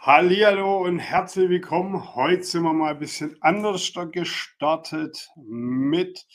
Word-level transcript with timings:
Hallihallo 0.00 0.82
und 0.84 0.98
herzlich 0.98 1.48
willkommen. 1.48 2.14
Heute 2.16 2.42
sind 2.42 2.62
wir 2.64 2.72
mal 2.72 2.92
ein 2.92 2.98
bisschen 2.98 3.36
anders 3.40 3.92
gestartet 4.10 5.30
mit 5.36 6.26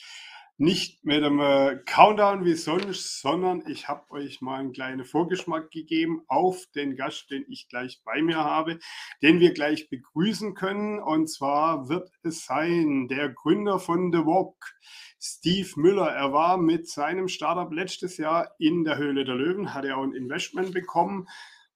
nicht 0.57 1.03
mit 1.03 1.21
einem 1.21 1.41
äh, 1.41 1.75
Countdown 1.85 2.45
wie 2.45 2.53
sonst, 2.53 3.19
sondern 3.19 3.63
ich 3.67 3.89
habe 3.89 4.09
euch 4.11 4.39
mal 4.39 4.59
einen 4.59 4.71
kleinen 4.71 5.03
Vorgeschmack 5.03 5.69
gegeben 5.69 6.21
auf 6.27 6.65
den 6.75 6.95
Gast, 6.95 7.29
den 7.29 7.43
ich 7.49 7.67
gleich 7.67 8.01
bei 8.05 8.21
mir 8.21 8.37
habe, 8.37 8.79
den 9.21 9.41
wir 9.41 9.53
gleich 9.53 9.89
begrüßen 9.89 10.53
können. 10.53 10.99
Und 10.99 11.27
zwar 11.27 11.89
wird 11.89 12.09
es 12.23 12.45
sein 12.45 13.09
der 13.09 13.29
Gründer 13.29 13.79
von 13.79 14.13
The 14.13 14.19
Walk, 14.19 14.75
Steve 15.19 15.69
Müller. 15.75 16.07
Er 16.07 16.31
war 16.31 16.57
mit 16.57 16.87
seinem 16.87 17.27
Startup 17.27 17.71
letztes 17.73 18.15
Jahr 18.15 18.51
in 18.57 18.85
der 18.85 18.97
Höhle 18.97 19.25
der 19.25 19.35
Löwen, 19.35 19.73
hat 19.73 19.83
er 19.83 19.97
auch 19.97 20.03
ein 20.03 20.13
Investment 20.13 20.71
bekommen 20.71 21.27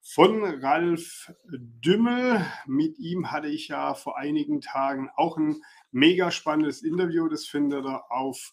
von 0.02 0.42
Ralf 0.44 1.32
Dümmel. 1.44 2.44
Mit 2.66 2.98
ihm 2.98 3.30
hatte 3.30 3.48
ich 3.48 3.68
ja 3.68 3.94
vor 3.94 4.18
einigen 4.18 4.60
Tagen 4.60 5.10
auch 5.16 5.36
ein 5.36 5.62
mega 5.90 6.30
spannendes 6.30 6.82
Interview. 6.82 7.28
Das 7.28 7.46
findet 7.46 7.84
ihr 7.84 8.10
auf 8.10 8.52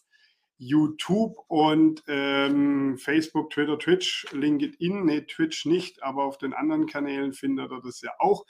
YouTube 0.58 1.38
und 1.46 2.02
ähm, 2.08 2.98
Facebook, 2.98 3.50
Twitter, 3.50 3.78
Twitch, 3.78 4.26
LinkedIn, 4.32 5.04
nee, 5.04 5.20
Twitch 5.22 5.66
nicht, 5.66 6.02
aber 6.02 6.24
auf 6.24 6.36
den 6.36 6.52
anderen 6.52 6.86
Kanälen 6.86 7.32
findet 7.32 7.70
ihr 7.70 7.80
das 7.80 8.00
ja 8.00 8.10
auch. 8.18 8.44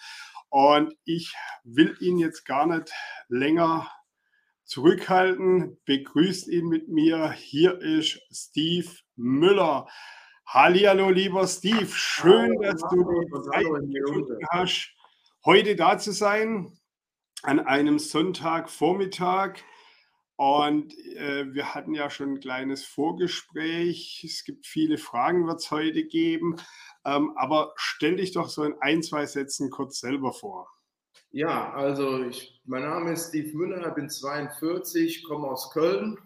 Und 0.48 0.94
ich 1.04 1.34
will 1.64 1.96
ihn 2.00 2.18
jetzt 2.18 2.44
gar 2.44 2.66
nicht 2.66 2.90
länger 3.28 3.90
zurückhalten. 4.64 5.78
Begrüßt 5.84 6.48
ihn 6.48 6.68
mit 6.68 6.88
mir. 6.88 7.32
Hier 7.32 7.78
ist 7.80 8.20
Steve 8.30 8.88
Müller. 9.16 9.88
Hallo, 10.50 11.10
lieber 11.10 11.46
Steve. 11.46 11.88
Schön, 11.88 12.56
hallo, 12.58 12.62
dass 12.62 12.80
du 12.80 13.20
die 13.20 13.50
Zeit 13.50 13.64
gefunden 13.92 14.38
hast, 14.48 14.94
heute 15.44 15.76
da 15.76 15.98
zu 15.98 16.10
sein, 16.10 16.72
an 17.42 17.60
einem 17.60 17.98
Sonntagvormittag. 17.98 19.58
Und 20.36 20.94
äh, 21.16 21.52
wir 21.52 21.74
hatten 21.74 21.92
ja 21.92 22.08
schon 22.08 22.32
ein 22.32 22.40
kleines 22.40 22.82
Vorgespräch. 22.82 24.24
Es 24.24 24.42
gibt 24.42 24.66
viele 24.66 24.96
Fragen, 24.96 25.46
wird 25.46 25.60
es 25.60 25.70
heute 25.70 26.06
geben. 26.06 26.56
Ähm, 27.04 27.36
aber 27.36 27.74
stell 27.76 28.16
dich 28.16 28.32
doch 28.32 28.48
so 28.48 28.64
in 28.64 28.74
ein, 28.80 29.02
zwei 29.02 29.26
Sätzen 29.26 29.68
kurz 29.68 30.00
selber 30.00 30.32
vor. 30.32 30.66
Ja, 31.30 31.74
also 31.74 32.24
ich, 32.24 32.58
mein 32.64 32.84
Name 32.84 33.12
ist 33.12 33.28
Steve 33.28 33.54
Müller, 33.54 33.90
bin 33.90 34.08
42, 34.08 35.24
komme 35.24 35.46
aus 35.46 35.70
Köln, 35.72 36.16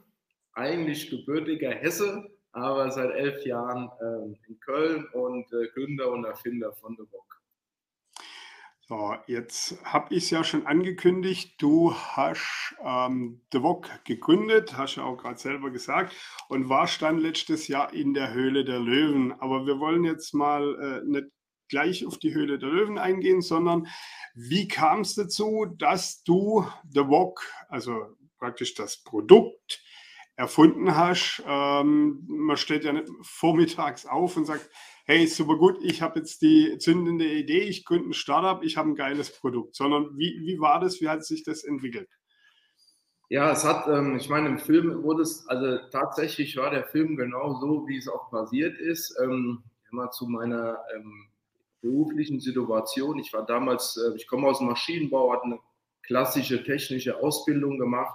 eigentlich 0.53 1.11
gebürtiger 1.11 1.73
Hesse, 1.73 2.31
aber 2.53 2.91
seit 2.91 3.11
elf 3.11 3.45
Jahren 3.45 3.91
ähm, 4.01 4.37
in 4.47 4.61
Köln 4.61 5.07
und 5.13 5.53
äh, 5.53 5.69
Gründer 5.75 6.11
und 6.13 6.25
Erfinder 6.25 6.73
von 6.73 6.97
The 6.97 7.05
Book. 7.11 7.43
So, 8.89 9.15
jetzt 9.27 9.83
habe 9.85 10.13
ich 10.15 10.25
es 10.25 10.31
ja 10.31 10.45
schon 10.45 10.67
angekündigt, 10.67 11.55
du 11.63 11.95
hast 11.95 12.75
ähm, 12.85 13.41
The 13.53 13.63
Wok 13.63 13.89
gegründet, 14.05 14.77
hast 14.77 14.97
ja 14.97 15.05
auch 15.05 15.17
gerade 15.17 15.39
selber 15.39 15.71
gesagt, 15.71 16.15
und 16.49 16.69
warst 16.69 17.01
dann 17.01 17.19
letztes 17.19 17.69
Jahr 17.69 17.95
in 17.95 18.13
der 18.13 18.35
Höhle 18.35 18.65
der 18.65 18.81
Löwen. 18.81 19.33
Aber 19.41 19.67
wir 19.67 19.79
wollen 19.79 20.05
jetzt 20.05 20.35
mal 20.35 21.03
äh, 21.05 21.09
nicht 21.09 21.29
gleich 21.69 22.05
auf 22.05 22.19
die 22.19 22.35
Höhle 22.35 22.59
der 22.59 22.69
Löwen 22.69 22.99
eingehen, 22.99 23.41
sondern 23.41 23.87
wie 24.35 24.69
kam 24.69 25.01
es 25.01 25.15
dazu, 25.15 25.67
dass 25.79 26.23
du 26.23 26.67
The 26.91 27.09
Wok, 27.09 27.47
also 27.69 28.17
praktisch 28.39 28.75
das 28.75 29.03
Produkt, 29.03 29.82
erfunden 30.37 30.97
hast. 30.97 31.43
Ähm, 31.47 32.25
man 32.27 32.57
steht 32.57 32.85
ja 32.85 32.93
nicht 32.93 33.09
vormittags 33.23 34.07
auf 34.07 34.37
und 34.37 34.47
sagt, 34.47 34.69
hey, 35.05 35.27
super 35.27 35.57
gut, 35.57 35.79
ich 35.83 36.03
habe 36.03 36.21
jetzt 36.21 36.43
die 36.43 36.79
zündende 36.79 37.27
Idee, 37.27 37.63
ich 37.63 37.85
gründe 37.85 38.11
ein 38.11 38.15
Startup, 38.15 38.63
ich 38.63 38.77
habe 38.77 38.91
ein 38.91 38.95
geiles 38.95 39.31
Produkt, 39.31 39.75
sondern 39.75 40.17
wie, 40.17 40.41
wie 40.45 40.61
war 40.61 40.81
das, 40.81 41.01
wie 41.01 41.09
hat 41.09 41.25
sich 41.25 41.43
das 41.43 41.65
entwickelt? 41.65 42.09
Ja, 43.29 43.51
es 43.51 43.65
hat, 43.65 43.89
ähm, 43.89 44.17
ich 44.17 44.29
meine, 44.29 44.49
im 44.49 44.59
Film 44.59 45.03
wurde 45.03 45.23
es, 45.23 45.47
also 45.49 45.79
tatsächlich 45.91 46.57
war 46.57 46.71
der 46.71 46.85
Film 46.85 47.17
genau 47.17 47.59
so, 47.61 47.89
wie 47.89 47.97
es 47.97 48.09
auch 48.09 48.31
passiert 48.31 48.79
ist. 48.79 49.17
Ähm, 49.23 49.63
immer 49.93 50.11
zu 50.11 50.27
meiner 50.27 50.79
ähm, 50.95 51.29
beruflichen 51.81 52.41
Situation. 52.41 53.19
Ich 53.19 53.33
war 53.33 53.45
damals, 53.45 53.97
äh, 53.97 54.17
ich 54.17 54.27
komme 54.27 54.49
aus 54.49 54.59
dem 54.59 54.69
Maschinenbau, 54.69 55.33
hatte 55.33 55.45
eine 55.45 55.59
klassische 56.03 56.65
technische 56.65 57.19
Ausbildung 57.19 57.79
gemacht 57.79 58.15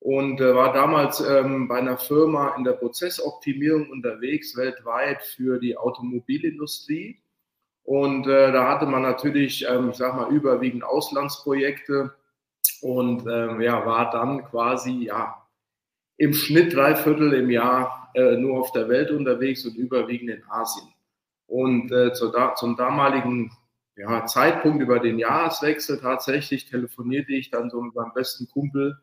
und 0.00 0.40
äh, 0.40 0.54
war 0.54 0.72
damals 0.72 1.20
ähm, 1.20 1.66
bei 1.66 1.78
einer 1.78 1.98
Firma 1.98 2.54
in 2.56 2.64
der 2.64 2.72
Prozessoptimierung 2.72 3.90
unterwegs, 3.90 4.56
weltweit 4.56 5.22
für 5.22 5.58
die 5.58 5.76
Automobilindustrie. 5.76 7.20
Und 7.82 8.26
äh, 8.26 8.52
da 8.52 8.68
hatte 8.68 8.86
man 8.86 9.02
natürlich, 9.02 9.66
ähm, 9.68 9.90
ich 9.90 9.96
sag 9.96 10.14
mal, 10.14 10.30
überwiegend 10.30 10.84
Auslandsprojekte 10.84 12.14
und 12.80 13.26
ähm, 13.26 13.60
ja, 13.60 13.84
war 13.86 14.10
dann 14.10 14.44
quasi 14.44 15.04
ja, 15.04 15.46
im 16.16 16.32
Schnitt 16.32 16.74
drei 16.74 16.94
Viertel 16.94 17.32
im 17.32 17.50
Jahr 17.50 18.10
äh, 18.14 18.36
nur 18.36 18.60
auf 18.60 18.72
der 18.72 18.88
Welt 18.88 19.10
unterwegs 19.10 19.64
und 19.64 19.76
überwiegend 19.76 20.30
in 20.30 20.44
Asien. 20.48 20.86
Und 21.46 21.90
äh, 21.90 22.12
zu 22.12 22.28
da, 22.30 22.54
zum 22.54 22.76
damaligen 22.76 23.50
ja, 23.96 24.26
Zeitpunkt 24.26 24.80
über 24.80 25.00
den 25.00 25.18
Jahreswechsel 25.18 25.98
tatsächlich 25.98 26.66
telefonierte 26.66 27.32
ich 27.32 27.50
dann 27.50 27.70
so 27.70 27.80
mit 27.80 27.94
meinem 27.94 28.12
besten 28.12 28.48
Kumpel 28.48 28.98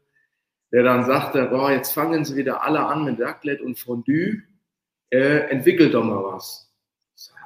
der 0.76 0.84
dann 0.84 1.06
sagte, 1.06 1.46
boah, 1.46 1.72
jetzt 1.72 1.94
fangen 1.94 2.26
sie 2.26 2.36
wieder 2.36 2.62
alle 2.62 2.86
an 2.86 3.06
mit 3.06 3.22
Raclette 3.22 3.64
und 3.64 3.80
Fondue, 3.80 4.42
äh, 5.10 5.48
entwickelt 5.50 5.94
doch 5.94 6.04
mal 6.04 6.22
was. 6.22 6.70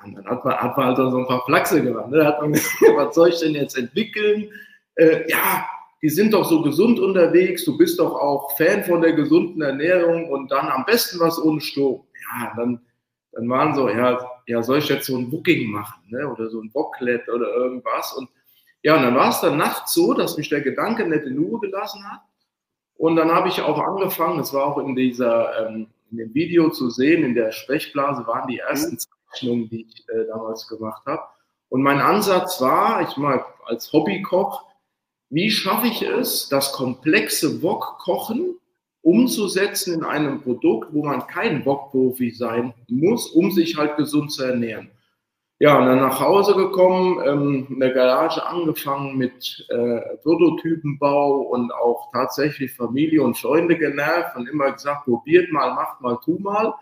Und 0.03 0.15
dann 0.15 0.25
hat 0.25 0.43
man, 0.43 0.57
hat 0.57 0.75
man 0.75 0.87
also 0.87 1.11
so 1.11 1.19
ein 1.19 1.27
paar 1.27 1.45
Flachse 1.45 1.83
gemacht. 1.83 2.09
Ne? 2.09 2.25
Hat 2.25 2.41
man 2.41 2.53
gesagt, 2.53 2.81
was 2.95 3.13
soll 3.13 3.29
ich 3.29 3.39
denn 3.39 3.53
jetzt 3.53 3.77
entwickeln? 3.77 4.51
Äh, 4.95 5.29
ja, 5.29 5.63
die 6.01 6.09
sind 6.09 6.33
doch 6.33 6.43
so 6.43 6.63
gesund 6.63 6.99
unterwegs, 6.99 7.63
du 7.65 7.77
bist 7.77 7.99
doch 7.99 8.15
auch 8.15 8.57
Fan 8.57 8.83
von 8.83 8.99
der 8.99 9.13
gesunden 9.13 9.61
Ernährung 9.61 10.27
und 10.31 10.49
dann 10.49 10.67
am 10.69 10.83
besten 10.85 11.19
was 11.19 11.39
ohne 11.39 11.61
Strom. 11.61 12.07
Ja, 12.31 12.53
dann, 12.55 12.81
dann 13.33 13.47
waren 13.47 13.75
so, 13.75 13.89
ja, 13.89 14.27
ja, 14.47 14.63
soll 14.63 14.79
ich 14.79 14.89
jetzt 14.89 15.05
so 15.05 15.15
ein 15.15 15.29
Booking 15.29 15.69
machen, 15.69 16.01
ne? 16.07 16.27
oder 16.27 16.49
so 16.49 16.61
ein 16.61 16.71
Bocklet 16.71 17.29
oder 17.29 17.53
irgendwas. 17.53 18.11
Und 18.13 18.27
ja, 18.81 18.95
und 18.95 19.03
dann 19.03 19.13
war 19.13 19.29
es 19.29 19.39
dann 19.41 19.57
nachts 19.57 19.93
so, 19.93 20.15
dass 20.15 20.35
mich 20.35 20.49
der 20.49 20.61
Gedanke 20.61 21.07
nicht 21.07 21.25
in 21.25 21.37
Ruhe 21.37 21.59
gelassen 21.59 22.03
hat. 22.09 22.21
Und 22.99 23.15
dann 23.15 23.31
habe 23.31 23.47
ich 23.47 23.61
auch 23.61 23.79
angefangen, 23.79 24.39
das 24.39 24.53
war 24.53 24.65
auch 24.65 24.77
in 24.77 24.93
dieser, 24.93 25.69
ähm, 25.69 25.87
in 26.11 26.17
dem 26.17 26.33
Video 26.33 26.69
zu 26.69 26.89
sehen, 26.89 27.23
in 27.23 27.33
der 27.33 27.53
Sprechblase 27.53 28.27
waren 28.27 28.49
die 28.49 28.59
ersten 28.59 28.97
Zeichnungen, 28.99 29.69
die 29.69 29.87
ich 29.87 30.03
äh, 30.09 30.25
damals 30.27 30.67
gemacht 30.67 31.03
habe. 31.05 31.21
Und 31.69 31.81
mein 31.81 32.01
Ansatz 32.01 32.59
war, 32.59 33.01
ich 33.01 33.15
mal 33.15 33.45
als 33.63 33.93
Hobbykoch, 33.93 34.65
wie 35.29 35.49
schaffe 35.49 35.87
ich 35.87 36.01
es, 36.01 36.49
das 36.49 36.73
komplexe 36.73 37.63
Wok-Kochen 37.63 38.57
umzusetzen 39.01 39.93
in 39.93 40.03
einem 40.03 40.41
Produkt, 40.41 40.93
wo 40.93 41.05
man 41.05 41.25
kein 41.25 41.65
Wok-Profi 41.65 42.31
sein 42.31 42.73
muss, 42.89 43.27
um 43.27 43.49
sich 43.51 43.77
halt 43.77 43.95
gesund 43.95 44.33
zu 44.33 44.43
ernähren. 44.43 44.91
Ja, 45.61 45.77
und 45.77 45.87
dann 45.87 45.99
nach 45.99 46.21
Hause 46.21 46.55
gekommen, 46.55 47.21
ähm, 47.25 47.67
in 47.69 47.81
der 47.81 47.91
Garage 47.91 48.45
angefangen 48.45 49.17
mit 49.17 49.67
äh, 49.69 50.15
Prototypenbau 50.23 51.41
und 51.41 51.73
auch 51.73 52.09
tatsächlich 52.13 52.73
Familie 52.73 53.21
und 53.23 53.37
Freunde 53.37 53.77
genervt 53.77 54.37
und 54.37 54.47
immer 54.47 54.71
gesagt, 54.71 55.03
probiert 55.03 55.51
mal, 55.51 55.73
macht 55.73 55.99
mal, 55.99 56.17
tu 56.23 56.39
mal. 56.39 56.73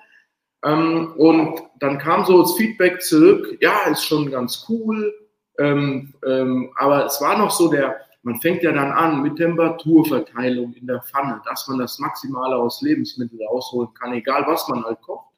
Ähm, 0.63 1.11
und 1.17 1.59
dann 1.79 1.97
kam 1.97 2.23
so 2.25 2.43
das 2.43 2.53
Feedback 2.53 3.01
zurück, 3.01 3.57
ja, 3.61 3.83
ist 3.89 4.05
schon 4.05 4.29
ganz 4.29 4.65
cool, 4.69 5.11
ähm, 5.57 6.13
ähm, 6.23 6.71
aber 6.75 7.05
es 7.05 7.19
war 7.19 7.35
noch 7.35 7.49
so 7.49 7.71
der, 7.71 7.97
man 8.21 8.39
fängt 8.41 8.61
ja 8.61 8.71
dann 8.71 8.91
an 8.91 9.23
mit 9.23 9.37
Temperaturverteilung 9.37 10.73
in 10.73 10.85
der 10.85 11.01
Pfanne, 11.01 11.41
dass 11.45 11.67
man 11.67 11.79
das 11.79 11.97
Maximale 11.97 12.55
aus 12.55 12.83
Lebensmitteln 12.83 13.41
rausholen 13.47 13.91
kann, 13.95 14.13
egal 14.13 14.45
was 14.45 14.67
man 14.67 14.83
halt 14.83 15.01
kocht. 15.01 15.31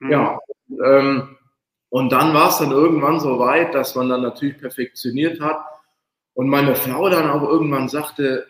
Mhm. 0.00 0.10
Ja, 0.10 0.38
ähm, 0.84 1.36
und 1.90 2.12
dann 2.12 2.32
war 2.32 2.48
es 2.48 2.58
dann 2.58 2.70
irgendwann 2.70 3.20
so 3.20 3.38
weit, 3.38 3.74
dass 3.74 3.96
man 3.96 4.08
dann 4.08 4.22
natürlich 4.22 4.58
perfektioniert 4.58 5.40
hat. 5.40 5.58
Und 6.34 6.48
meine 6.48 6.76
Frau 6.76 7.08
dann 7.10 7.28
auch 7.28 7.42
irgendwann 7.42 7.88
sagte, 7.88 8.46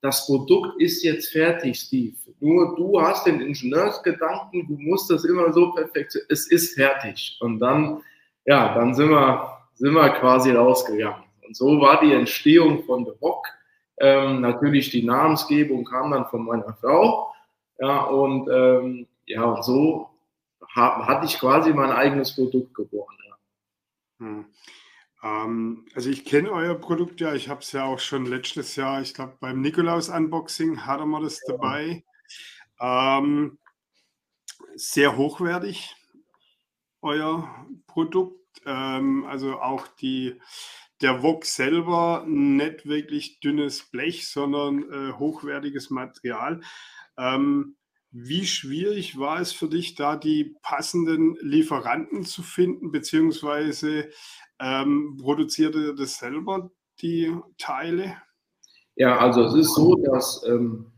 das 0.00 0.26
Produkt 0.26 0.80
ist 0.80 1.04
jetzt 1.04 1.30
fertig, 1.30 1.78
Steve. 1.78 2.16
Nur 2.40 2.74
du 2.74 3.00
hast 3.00 3.24
den 3.24 3.40
Ingenieursgedanken, 3.40 4.66
du 4.66 4.76
musst 4.80 5.08
das 5.10 5.24
immer 5.24 5.52
so 5.52 5.70
perfekt, 5.72 6.18
es 6.28 6.50
ist 6.50 6.74
fertig. 6.74 7.38
Und 7.40 7.60
dann, 7.60 8.02
ja, 8.44 8.74
dann 8.74 8.94
sind 8.94 9.10
wir, 9.10 9.58
sind 9.74 9.94
wir 9.94 10.08
quasi 10.10 10.50
rausgegangen. 10.50 11.22
Und 11.46 11.56
so 11.56 11.80
war 11.80 12.00
die 12.00 12.12
Entstehung 12.12 12.82
von 12.82 13.04
The 13.04 13.12
Rock. 13.22 13.46
Ähm, 14.00 14.40
natürlich 14.40 14.90
die 14.90 15.04
Namensgebung 15.04 15.84
kam 15.84 16.10
dann 16.10 16.26
von 16.26 16.44
meiner 16.44 16.74
Frau. 16.80 17.32
Ja, 17.78 18.02
und 18.06 18.48
ähm, 18.52 19.06
ja, 19.26 19.44
und 19.44 19.64
so 19.64 20.11
hatte 20.74 21.26
ich 21.26 21.38
quasi 21.38 21.72
mein 21.72 21.90
eigenes 21.90 22.34
Produkt 22.34 22.74
geboren. 22.74 23.16
Ja. 23.26 23.36
Hm. 24.18 24.46
Ähm, 25.22 25.86
also 25.94 26.10
ich 26.10 26.24
kenne 26.24 26.50
euer 26.50 26.74
Produkt 26.74 27.20
ja, 27.20 27.34
ich 27.34 27.48
habe 27.48 27.60
es 27.60 27.72
ja 27.72 27.84
auch 27.84 27.98
schon 27.98 28.26
letztes 28.26 28.76
Jahr, 28.76 29.00
ich 29.00 29.14
glaube 29.14 29.36
beim 29.40 29.60
Nikolaus-Unboxing 29.60 30.84
hatten 30.86 31.10
wir 31.10 31.20
das 31.20 31.40
ja. 31.46 31.52
dabei. 31.52 32.04
Ähm, 32.80 33.58
sehr 34.74 35.16
hochwertig, 35.16 35.94
euer 37.00 37.66
Produkt. 37.86 38.38
Ähm, 38.64 39.24
also 39.24 39.60
auch 39.60 39.86
die 39.86 40.40
der 41.00 41.22
Wok 41.22 41.44
selber 41.44 42.24
nicht 42.26 42.86
wirklich 42.86 43.40
dünnes 43.40 43.82
Blech, 43.90 44.28
sondern 44.28 44.84
äh, 44.90 45.12
hochwertiges 45.12 45.90
Material. 45.90 46.60
Ähm, 47.18 47.76
wie 48.12 48.46
schwierig 48.46 49.18
war 49.18 49.40
es 49.40 49.52
für 49.52 49.68
dich, 49.68 49.94
da 49.94 50.16
die 50.16 50.54
passenden 50.62 51.36
Lieferanten 51.40 52.24
zu 52.24 52.42
finden, 52.42 52.92
beziehungsweise 52.92 54.10
ähm, 54.60 55.16
produziert 55.20 55.74
ihr 55.74 55.94
das 55.94 56.18
selber, 56.18 56.70
die 57.00 57.34
Teile? 57.56 58.16
Ja, 58.96 59.18
also 59.18 59.44
es 59.44 59.54
ist 59.54 59.74
so, 59.74 59.96
dass 59.96 60.44
ähm, 60.46 60.92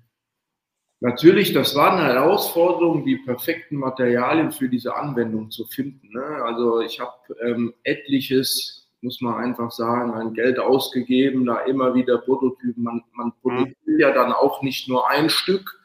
natürlich, 0.99 1.53
das 1.53 1.77
war 1.77 1.93
eine 1.93 2.13
Herausforderung, 2.13 3.05
die 3.05 3.19
perfekten 3.19 3.77
Materialien 3.77 4.51
für 4.51 4.69
diese 4.69 4.97
Anwendung 4.97 5.53
zu 5.53 5.67
finden. 5.67 6.09
Ne? 6.13 6.25
Also 6.45 6.81
ich 6.81 6.99
habe 6.99 7.13
ähm, 7.45 7.75
etliches, 7.85 8.91
muss 9.03 9.21
man 9.21 9.37
einfach 9.37 9.71
sagen, 9.71 10.15
ein 10.15 10.35
Geld 10.35 10.59
ausgegeben, 10.59 11.47
da 11.47 11.61
immer 11.61 11.95
wieder 11.95 12.19
Prototypen. 12.19 12.83
Man, 12.83 13.05
man 13.13 13.29
mhm. 13.29 13.33
produziert 13.41 14.01
ja 14.01 14.11
dann 14.11 14.33
auch 14.33 14.63
nicht 14.63 14.89
nur 14.89 15.09
ein 15.09 15.31
Stück, 15.31 15.84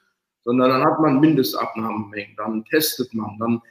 sondern 0.50 0.72
dann 0.72 0.84
hat 0.84 1.00
man 1.00 1.19
Mindestabnahmemengen, 1.19 2.36
dann 2.36 2.66
testet 2.66 3.13
man, 3.13 3.38
dann 3.38 3.62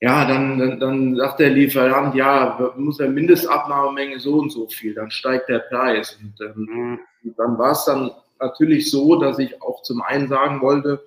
ja, 0.00 0.26
dann, 0.26 0.58
dann, 0.58 0.80
dann 0.80 1.16
sagt 1.16 1.40
der 1.40 1.50
Lieferant, 1.50 2.14
ja, 2.14 2.72
muss 2.78 2.96
der 2.96 3.10
Mindestabnahmemenge 3.10 4.18
so 4.18 4.38
und 4.38 4.50
so 4.50 4.66
viel, 4.66 4.94
dann 4.94 5.10
steigt 5.10 5.50
der 5.50 5.58
Preis. 5.58 6.18
Und 6.22 6.40
ähm, 6.40 6.98
mhm. 7.22 7.34
dann 7.36 7.58
war 7.58 7.72
es 7.72 7.84
dann 7.84 8.10
natürlich 8.40 8.90
so, 8.90 9.20
dass 9.20 9.38
ich 9.38 9.60
auch 9.60 9.82
zum 9.82 10.00
einen 10.00 10.28
sagen 10.28 10.62
wollte, 10.62 11.06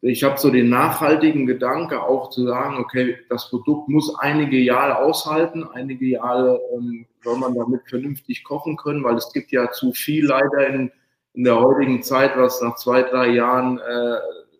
ich 0.00 0.24
habe 0.24 0.38
so 0.38 0.48
den 0.48 0.70
nachhaltigen 0.70 1.44
Gedanke 1.44 2.02
auch 2.02 2.30
zu 2.30 2.46
sagen, 2.46 2.78
okay, 2.78 3.18
das 3.28 3.50
Produkt 3.50 3.90
muss 3.90 4.18
einige 4.18 4.56
Jahre 4.58 5.00
aushalten, 5.00 5.64
einige 5.64 6.06
Jahre 6.06 6.58
ähm, 6.74 7.04
soll 7.22 7.36
man 7.36 7.54
damit 7.54 7.82
vernünftig 7.86 8.44
kochen 8.44 8.78
können, 8.78 9.04
weil 9.04 9.16
es 9.16 9.30
gibt 9.34 9.52
ja 9.52 9.70
zu 9.72 9.92
viel 9.92 10.24
leider 10.24 10.68
in 10.68 10.90
in 11.34 11.44
der 11.44 11.60
heutigen 11.60 12.02
Zeit, 12.02 12.36
was 12.36 12.60
nach 12.62 12.76
zwei, 12.76 13.02
drei 13.02 13.28
Jahren 13.28 13.78
äh, 13.78 14.18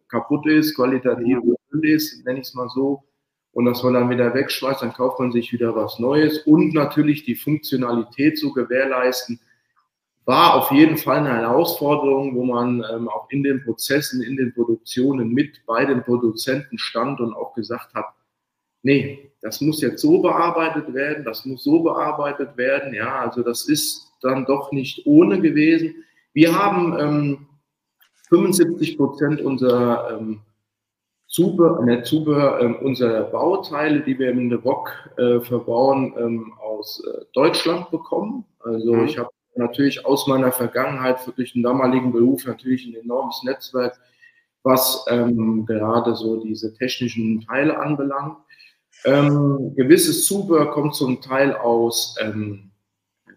kaputt 0.08 0.46
ist, 0.46 0.74
qualitativ 0.74 1.38
Müll 1.70 1.88
ist, 1.88 2.24
nenne 2.24 2.40
ich 2.40 2.48
es 2.48 2.54
mal 2.54 2.68
so, 2.68 3.02
und 3.52 3.64
dass 3.66 3.82
man 3.82 3.94
dann 3.94 4.10
wieder 4.10 4.34
wegschmeißt, 4.34 4.82
dann 4.82 4.92
kauft 4.92 5.20
man 5.20 5.32
sich 5.32 5.52
wieder 5.52 5.74
was 5.76 5.98
Neues 5.98 6.38
und 6.38 6.74
natürlich 6.74 7.24
die 7.24 7.36
Funktionalität 7.36 8.38
zu 8.38 8.52
gewährleisten, 8.52 9.40
war 10.24 10.54
auf 10.54 10.70
jeden 10.70 10.96
Fall 10.96 11.18
eine 11.18 11.34
Herausforderung, 11.34 12.34
wo 12.34 12.44
man 12.44 12.84
ähm, 12.92 13.08
auch 13.08 13.28
in 13.30 13.42
den 13.42 13.62
Prozessen, 13.62 14.22
in 14.22 14.36
den 14.36 14.54
Produktionen 14.54 15.28
mit 15.30 15.64
bei 15.66 15.84
den 15.84 16.02
Produzenten 16.02 16.78
stand 16.78 17.20
und 17.20 17.34
auch 17.34 17.54
gesagt 17.54 17.94
hat, 17.94 18.06
nee, 18.82 19.32
das 19.42 19.60
muss 19.60 19.82
jetzt 19.82 20.00
so 20.00 20.22
bearbeitet 20.22 20.92
werden, 20.94 21.24
das 21.24 21.44
muss 21.44 21.62
so 21.62 21.80
bearbeitet 21.80 22.56
werden. 22.56 22.94
Ja, 22.94 23.20
also 23.20 23.42
das 23.42 23.68
ist 23.68 24.12
dann 24.22 24.46
doch 24.46 24.72
nicht 24.72 25.06
ohne 25.06 25.40
gewesen. 25.40 25.94
Wir 26.34 26.58
haben 26.58 26.98
ähm, 26.98 27.46
75 28.28 28.98
Prozent 28.98 29.40
unserer 29.40 30.18
ähm, 30.18 30.40
Zubehör, 31.28 31.82
ne, 31.82 32.02
Zubehör 32.02 32.60
äh, 32.60 32.84
unserer 32.84 33.24
Bauteile, 33.24 34.00
die 34.00 34.18
wir 34.18 34.30
in 34.30 34.50
der 34.50 34.58
Rock 34.58 34.90
äh, 35.16 35.40
verbauen, 35.40 36.14
ähm, 36.18 36.52
aus 36.60 37.02
äh, 37.06 37.24
Deutschland 37.32 37.90
bekommen. 37.90 38.44
Also 38.60 38.94
mhm. 38.94 39.04
ich 39.04 39.18
habe 39.18 39.30
natürlich 39.56 40.04
aus 40.04 40.26
meiner 40.26 40.52
Vergangenheit 40.52 41.18
durch 41.36 41.52
den 41.52 41.62
damaligen 41.62 42.12
Beruf 42.12 42.44
natürlich 42.46 42.86
ein 42.86 42.96
enormes 42.96 43.42
Netzwerk, 43.44 43.98
was 44.64 45.04
ähm, 45.08 45.64
gerade 45.66 46.16
so 46.16 46.42
diese 46.42 46.74
technischen 46.74 47.42
Teile 47.42 47.78
anbelangt. 47.78 48.38
Ähm, 49.04 49.74
gewisses 49.76 50.26
Zubehör 50.26 50.72
kommt 50.72 50.94
zum 50.94 51.20
Teil 51.20 51.54
aus 51.54 52.16
ähm, 52.20 52.70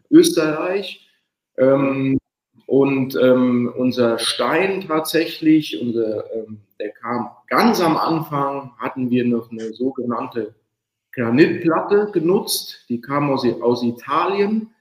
Österreich. 0.10 1.08
Ähm, 1.58 2.18
und 2.68 3.16
ähm, 3.16 3.74
unser 3.76 4.20
Stein 4.20 4.82
tatsächlich, 4.82 5.82
unser, 5.82 6.32
ähm, 6.36 6.60
der 6.80 6.92
kam 6.92 7.30
ganz 7.48 7.80
am 7.82 7.96
Anfang, 7.96 8.74
hatten 8.78 9.10
wir 9.10 9.26
noch 9.26 9.50
eine 9.50 9.74
sogenannte 9.74 10.54
Granitplatte 11.14 12.12
genutzt, 12.12 12.86
die 12.90 13.00
kam 13.00 13.32
aus, 13.32 13.46
aus 13.62 13.84
Italien. 13.84 14.72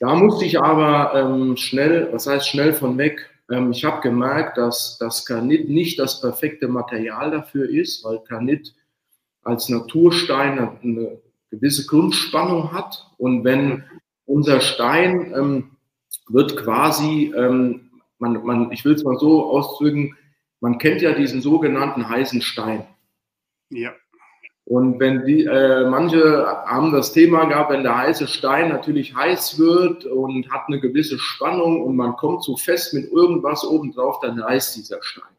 Da 0.00 0.16
musste 0.16 0.44
ich 0.44 0.60
aber 0.60 1.14
ähm, 1.14 1.56
schnell, 1.56 2.08
was 2.12 2.26
heißt 2.26 2.48
schnell 2.48 2.74
von 2.74 2.98
weg, 2.98 3.30
ähm, 3.48 3.70
ich 3.70 3.84
habe 3.84 4.00
gemerkt, 4.00 4.58
dass 4.58 4.98
das 4.98 5.24
Granit 5.24 5.68
nicht 5.68 6.00
das 6.00 6.20
perfekte 6.20 6.66
Material 6.66 7.30
dafür 7.30 7.68
ist, 7.70 8.04
weil 8.04 8.18
Granit 8.26 8.74
als 9.44 9.68
Naturstein 9.68 10.58
eine 10.58 11.20
gewisse 11.50 11.86
Grundspannung 11.86 12.72
hat. 12.72 13.08
Und 13.18 13.44
wenn 13.44 13.84
unser 14.26 14.60
Stein 14.60 15.32
ähm, 15.36 15.73
wird 16.28 16.56
quasi, 16.56 17.32
ähm, 17.36 17.90
man, 18.18 18.44
man, 18.44 18.72
ich 18.72 18.84
will 18.84 18.94
es 18.94 19.04
mal 19.04 19.18
so 19.18 19.50
ausdrücken, 19.50 20.16
man 20.60 20.78
kennt 20.78 21.02
ja 21.02 21.12
diesen 21.12 21.42
sogenannten 21.42 22.08
heißen 22.08 22.40
Stein. 22.40 22.86
Ja. 23.70 23.92
Und 24.66 24.98
wenn 24.98 25.26
die, 25.26 25.44
äh, 25.44 25.88
manche 25.90 26.46
haben 26.46 26.90
das 26.90 27.12
Thema 27.12 27.44
gehabt, 27.44 27.70
wenn 27.70 27.82
der 27.82 27.98
heiße 27.98 28.26
Stein 28.26 28.70
natürlich 28.70 29.14
heiß 29.14 29.58
wird 29.58 30.06
und 30.06 30.50
hat 30.50 30.68
eine 30.68 30.80
gewisse 30.80 31.18
Spannung 31.18 31.82
und 31.82 31.96
man 31.96 32.16
kommt 32.16 32.42
so 32.42 32.56
fest 32.56 32.94
mit 32.94 33.12
irgendwas 33.12 33.62
obendrauf, 33.62 34.20
dann 34.20 34.38
reißt 34.38 34.76
dieser 34.76 35.02
Stein. 35.02 35.34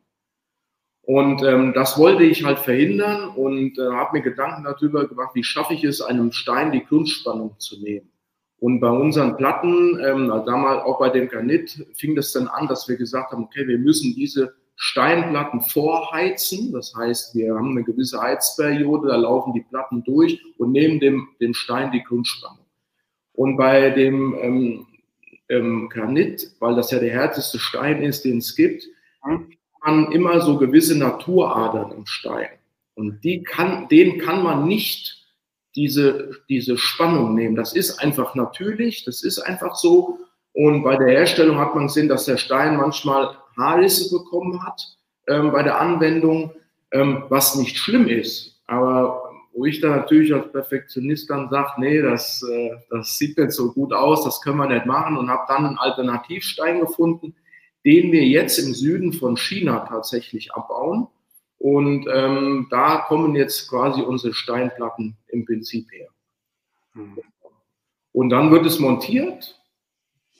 Und 1.01 1.43
ähm, 1.43 1.73
das 1.73 1.97
wollte 1.97 2.23
ich 2.23 2.43
halt 2.43 2.59
verhindern 2.59 3.29
und 3.29 3.77
äh, 3.79 3.91
habe 3.91 4.17
mir 4.17 4.23
Gedanken 4.23 4.63
darüber 4.63 5.07
gemacht, 5.07 5.33
wie 5.33 5.43
schaffe 5.43 5.73
ich 5.73 5.83
es, 5.83 6.01
einem 6.01 6.31
Stein 6.31 6.71
die 6.71 6.83
Grundspannung 6.83 7.59
zu 7.59 7.79
nehmen. 7.79 8.11
Und 8.59 8.79
bei 8.79 8.89
unseren 8.89 9.37
Platten, 9.37 9.99
ähm, 9.99 10.27
damals 10.45 10.83
auch 10.83 10.99
bei 10.99 11.09
dem 11.09 11.27
Granit, 11.27 11.85
fing 11.93 12.15
das 12.15 12.31
dann 12.31 12.47
an, 12.47 12.67
dass 12.67 12.87
wir 12.87 12.95
gesagt 12.95 13.31
haben, 13.31 13.43
okay, 13.43 13.67
wir 13.67 13.77
müssen 13.77 14.15
diese 14.15 14.55
Steinplatten 14.75 15.61
vorheizen. 15.61 16.71
Das 16.71 16.93
heißt, 16.95 17.35
wir 17.35 17.55
haben 17.55 17.71
eine 17.71 17.83
gewisse 17.83 18.21
Heizperiode, 18.21 19.09
da 19.09 19.15
laufen 19.15 19.53
die 19.53 19.61
Platten 19.69 20.03
durch 20.03 20.41
und 20.57 20.71
nehmen 20.71 20.99
dem, 20.99 21.27
dem 21.39 21.53
Stein 21.53 21.91
die 21.91 22.03
Grundspannung. 22.03 22.65
Und 23.33 23.57
bei 23.57 23.89
dem 23.89 24.35
ähm, 24.41 24.87
ähm, 25.49 25.89
Granit, 25.89 26.51
weil 26.59 26.75
das 26.75 26.91
ja 26.91 26.99
der 26.99 27.11
härteste 27.11 27.59
Stein 27.59 28.01
ist, 28.01 28.23
den 28.23 28.37
es 28.37 28.55
gibt, 28.55 28.83
hat 29.21 29.41
man 29.85 30.11
immer 30.11 30.41
so 30.41 30.57
gewisse 30.57 30.97
Naturadern 30.97 31.91
im 31.91 32.05
Stein. 32.05 32.49
Und 32.95 33.23
die 33.23 33.43
kann, 33.43 33.87
den 33.89 34.17
kann 34.19 34.41
man 34.41 34.67
nicht 34.67 35.24
diese, 35.75 36.31
diese 36.49 36.77
Spannung 36.77 37.35
nehmen. 37.35 37.55
Das 37.55 37.73
ist 37.73 37.99
einfach 37.99 38.35
natürlich, 38.35 39.03
das 39.03 39.23
ist 39.23 39.39
einfach 39.39 39.75
so. 39.75 40.19
Und 40.53 40.83
bei 40.83 40.95
der 40.95 41.07
Herstellung 41.07 41.57
hat 41.57 41.75
man 41.75 41.87
gesehen, 41.87 42.07
dass 42.07 42.25
der 42.25 42.37
Stein 42.37 42.77
manchmal 42.77 43.35
Haarrisse 43.57 44.09
bekommen 44.17 44.63
hat 44.65 44.81
ähm, 45.27 45.51
bei 45.51 45.63
der 45.63 45.79
Anwendung, 45.79 46.53
ähm, 46.91 47.25
was 47.29 47.55
nicht 47.55 47.77
schlimm 47.77 48.07
ist. 48.07 48.61
Aber 48.67 49.21
wo 49.53 49.65
ich 49.65 49.79
dann 49.79 49.91
natürlich 49.91 50.33
als 50.33 50.51
Perfektionist 50.51 51.29
dann 51.29 51.49
sage, 51.49 51.79
nee, 51.79 52.01
das, 52.01 52.43
äh, 52.43 52.71
das 52.89 53.17
sieht 53.17 53.37
nicht 53.37 53.51
so 53.51 53.71
gut 53.71 53.93
aus, 53.93 54.23
das 54.23 54.41
können 54.41 54.57
wir 54.57 54.67
nicht 54.67 54.85
machen 54.85 55.17
und 55.17 55.29
habe 55.29 55.45
dann 55.47 55.65
einen 55.65 55.77
Alternativstein 55.77 56.81
gefunden, 56.81 57.35
den 57.85 58.11
wir 58.11 58.23
jetzt 58.25 58.57
im 58.57 58.73
Süden 58.73 59.13
von 59.13 59.37
China 59.37 59.85
tatsächlich 59.87 60.53
abbauen 60.53 61.07
und 61.65 62.05
ähm, 62.13 62.67
da 62.69 62.97
kommen 63.07 63.35
jetzt 63.35 63.67
quasi 63.67 64.03
unsere 64.03 64.35
Steinplatten 64.35 65.17
im 65.29 65.45
Prinzip 65.45 65.91
her. 65.91 66.09
Mhm. 66.93 67.17
Und 68.11 68.29
dann 68.29 68.51
wird 68.51 68.67
es 68.67 68.77
montiert. 68.77 69.59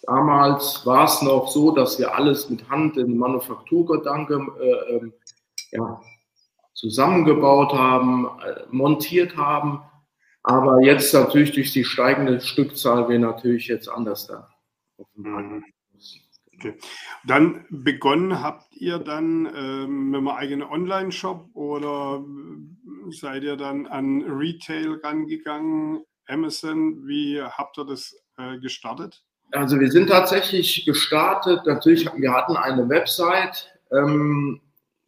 Damals 0.03 0.85
war 0.85 1.05
es 1.05 1.23
noch 1.23 1.47
so, 1.47 1.71
dass 1.71 1.97
wir 1.97 2.13
alles 2.13 2.51
mit 2.51 2.69
Hand 2.69 2.97
in 2.97 3.17
Manufakturgedanke 3.17 4.35
äh, 4.61 4.95
äh, 4.97 5.11
ja, 5.71 5.99
zusammengebaut 6.75 7.73
haben, 7.73 8.27
äh, 8.45 8.61
montiert 8.69 9.35
haben. 9.35 9.81
Aber 10.43 10.79
jetzt 10.81 11.11
natürlich 11.11 11.53
durch 11.53 11.73
die 11.73 11.85
steigende 11.85 12.39
Stückzahl 12.39 13.09
wir 13.09 13.17
natürlich 13.17 13.65
jetzt 13.65 13.89
anders 13.89 14.27
da. 14.27 14.47
Mhm. 15.15 15.65
Okay. 16.57 16.75
Dann 17.25 17.65
begonnen 17.69 18.41
habt 18.41 18.75
ihr 18.75 18.99
dann 18.99 19.45
ähm, 19.55 20.11
mit 20.11 20.17
einem 20.17 20.27
eigenen 20.29 20.67
Online-Shop 20.67 21.49
oder 21.53 22.23
seid 23.09 23.43
ihr 23.43 23.57
dann 23.57 23.87
an 23.87 24.21
Retail 24.21 24.99
rangegangen, 25.03 26.03
Amazon? 26.27 27.05
Wie 27.07 27.41
habt 27.41 27.77
ihr 27.77 27.85
das 27.85 28.15
äh, 28.37 28.57
gestartet? 28.59 29.23
Also 29.51 29.79
wir 29.79 29.91
sind 29.91 30.07
tatsächlich 30.09 30.85
gestartet. 30.85 31.61
Natürlich, 31.65 32.09
wir 32.15 32.33
hatten 32.33 32.57
eine 32.57 32.87
Website. 32.89 33.69
Ähm, 33.91 34.61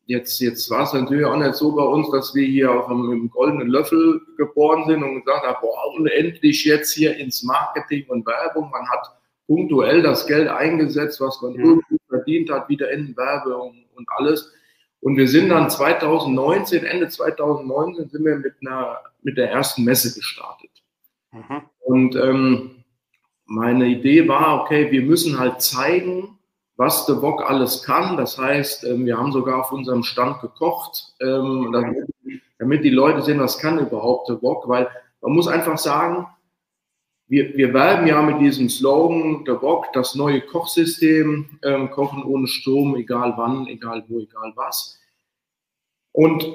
jetzt, 0.05 0.39
jetzt 0.39 0.69
war 0.69 0.83
es 0.83 0.93
natürlich 0.93 1.25
auch 1.25 1.37
nicht 1.37 1.55
so 1.55 1.73
bei 1.75 1.83
uns, 1.83 2.09
dass 2.11 2.35
wir 2.35 2.45
hier 2.45 2.71
auf 2.71 2.89
einem 2.89 3.29
goldenen 3.29 3.67
Löffel 3.67 4.21
geboren 4.37 4.85
sind 4.87 5.03
und 5.03 5.25
gesagt 5.25 5.45
haben, 5.45 5.57
boah, 5.61 5.95
und 5.95 6.07
endlich 6.07 6.65
jetzt 6.65 6.93
hier 6.93 7.17
ins 7.17 7.43
Marketing 7.43 8.05
und 8.09 8.25
Werbung. 8.25 8.69
Man 8.69 8.87
hat 8.89 9.17
punktuell 9.47 10.01
das 10.01 10.27
Geld 10.27 10.49
eingesetzt, 10.49 11.19
was 11.21 11.41
man 11.41 11.53
ja. 11.53 11.61
irgendwie 11.61 11.97
verdient 12.07 12.51
hat, 12.51 12.69
wieder 12.69 12.91
in 12.91 13.15
Werbung 13.15 13.85
und 13.95 14.07
alles. 14.09 14.53
Und 14.99 15.15
wir 15.15 15.27
sind 15.27 15.49
dann 15.49 15.69
2019, 15.69 16.83
Ende 16.83 17.07
2019, 17.07 18.09
sind 18.09 18.25
wir 18.25 18.35
mit, 18.37 18.55
einer, 18.61 18.99
mit 19.21 19.37
der 19.37 19.51
ersten 19.51 19.83
Messe 19.83 20.13
gestartet. 20.13 20.71
Mhm. 21.31 21.61
Und 21.79 22.15
ähm, 22.15 22.83
meine 23.45 23.87
Idee 23.87 24.27
war, 24.27 24.61
okay, 24.61 24.91
wir 24.91 25.03
müssen 25.03 25.39
halt 25.39 25.61
zeigen, 25.61 26.37
was 26.75 27.05
der 27.05 27.15
Bock 27.15 27.49
alles 27.49 27.83
kann. 27.83 28.17
Das 28.17 28.37
heißt, 28.37 28.83
ähm, 28.85 29.05
wir 29.05 29.17
haben 29.17 29.31
sogar 29.31 29.61
auf 29.61 29.71
unserem 29.71 30.03
Stand 30.03 30.41
gekocht, 30.41 31.13
ähm, 31.21 31.69
damit, 31.71 32.07
damit 32.59 32.83
die 32.83 32.89
Leute 32.89 33.21
sehen, 33.21 33.39
was 33.39 33.59
kann 33.59 33.79
überhaupt 33.79 34.29
der 34.29 34.35
Bock, 34.35 34.67
weil 34.67 34.87
man 35.21 35.33
muss 35.33 35.47
einfach 35.47 35.77
sagen, 35.77 36.27
wir, 37.27 37.55
wir 37.57 37.73
werben 37.73 38.07
ja 38.07 38.21
mit 38.21 38.39
diesem 38.39 38.69
Slogan, 38.69 39.43
der 39.45 39.55
Bock, 39.55 39.91
das 39.93 40.15
neue 40.15 40.41
Kochsystem, 40.41 41.59
ähm, 41.63 41.91
Kochen 41.91 42.23
ohne 42.23 42.47
Strom, 42.47 42.95
egal 42.95 43.33
wann, 43.35 43.67
egal 43.67 44.03
wo, 44.07 44.19
egal 44.19 44.53
was. 44.55 44.99
Und 46.13 46.45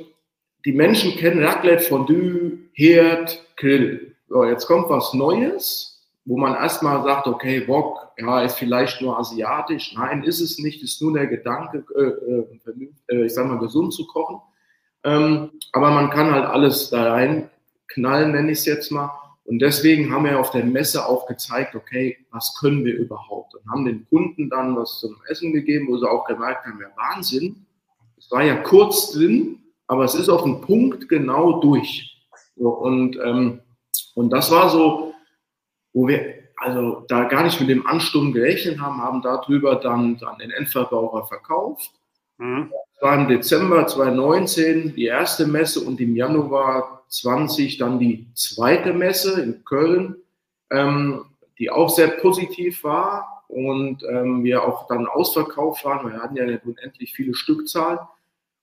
die 0.64 0.73
Menschen 0.73 1.17
kennen 1.17 1.45
Raclette, 1.45 1.83
Fondue, 1.83 2.59
Herd, 2.73 3.45
Grill. 3.57 4.17
So, 4.29 4.45
jetzt 4.45 4.67
kommt 4.67 4.88
was 4.88 5.12
Neues, 5.12 6.09
wo 6.25 6.38
man 6.38 6.55
erstmal 6.55 7.02
sagt, 7.02 7.26
okay, 7.26 7.61
Bock, 7.61 8.12
ja, 8.17 8.43
ist 8.43 8.57
vielleicht 8.57 9.02
nur 9.02 9.19
asiatisch. 9.19 9.95
Nein, 9.95 10.23
ist 10.23 10.41
es 10.41 10.59
nicht, 10.59 10.83
ist 10.83 11.02
nur 11.02 11.12
der 11.12 11.26
Gedanke, 11.26 11.85
äh, 11.95 13.14
äh, 13.14 13.26
ich 13.26 13.35
sag 13.35 13.47
mal, 13.47 13.59
gesund 13.59 13.93
zu 13.93 14.07
kochen. 14.07 14.41
Ähm, 15.05 15.50
aber 15.73 15.91
man 15.91 16.11
kann 16.11 16.33
halt 16.33 16.47
alles 16.47 16.91
da 16.91 17.12
rein 17.12 17.50
knallen, 17.88 18.33
nenne 18.33 18.52
ich 18.52 18.59
es 18.59 18.64
jetzt 18.64 18.91
mal. 18.91 19.11
Und 19.45 19.59
deswegen 19.59 20.13
haben 20.13 20.25
wir 20.25 20.39
auf 20.39 20.51
der 20.51 20.65
Messe 20.65 21.07
auch 21.07 21.27
gezeigt, 21.27 21.75
okay, 21.75 22.19
was 22.31 22.57
können 22.61 22.85
wir 22.85 22.95
überhaupt? 22.95 23.55
Und 23.55 23.69
haben 23.71 23.85
den 23.85 24.07
Kunden 24.09 24.49
dann 24.49 24.77
was 24.77 25.01
zum 25.01 25.17
Essen 25.29 25.53
gegeben, 25.53 25.89
wo 25.89 25.99
sie 25.99 26.09
auch 26.09 26.25
gemerkt 26.27 26.65
haben, 26.65 26.81
ja 26.81 26.89
Wahnsinn, 26.97 27.67
es 28.17 28.31
war 28.31 28.45
ja 28.45 28.55
kurz 28.57 29.13
drin, 29.13 29.59
aber 29.89 30.05
es 30.05 30.15
ist 30.15 30.29
auf 30.29 30.45
den 30.45 30.61
Punkt 30.61 31.09
genau 31.09 31.61
durch. 31.61 32.25
So, 32.57 32.69
und, 32.69 33.17
ähm, 33.17 33.61
und 34.15 34.31
das 34.31 34.51
war 34.51 34.71
so, 34.71 35.13
wo 35.93 36.07
wir 36.07 36.43
also 36.57 37.05
da 37.09 37.25
gar 37.25 37.43
nicht 37.43 37.61
mit 37.61 37.69
dem 37.69 37.87
Ansturm 37.87 38.33
gerechnet 38.33 38.81
haben, 38.81 39.03
haben 39.03 39.21
darüber 39.23 39.77
dann 39.77 40.21
an 40.25 40.39
den 40.39 40.53
Endverbraucher 40.53 41.27
verkauft. 41.27 41.91
Mhm. 42.39 42.71
Das 42.95 43.03
war 43.03 43.19
im 43.19 43.29
Dezember 43.29 43.87
2019 43.87 44.95
die 44.95 45.07
erste 45.07 45.47
Messe 45.47 45.81
und 45.81 46.01
im 46.01 46.15
Januar 46.15 47.01
20 47.12 47.78
dann 47.78 47.99
die 47.99 48.26
zweite 48.35 48.92
Messe 48.92 49.40
in 49.42 49.64
Köln, 49.64 50.16
ähm, 50.71 51.26
die 51.59 51.71
auch 51.71 51.90
sehr 51.90 52.09
positiv 52.09 52.83
war 52.85 53.45
und 53.49 54.02
ähm, 54.04 54.42
wir 54.42 54.64
auch 54.64 54.87
dann 54.87 55.07
ausverkauft 55.07 55.85
waren. 55.85 56.11
Wir 56.11 56.23
hatten 56.23 56.37
ja 56.37 56.45
unendlich 56.64 57.12
viele 57.12 57.35
Stückzahlen. 57.35 57.99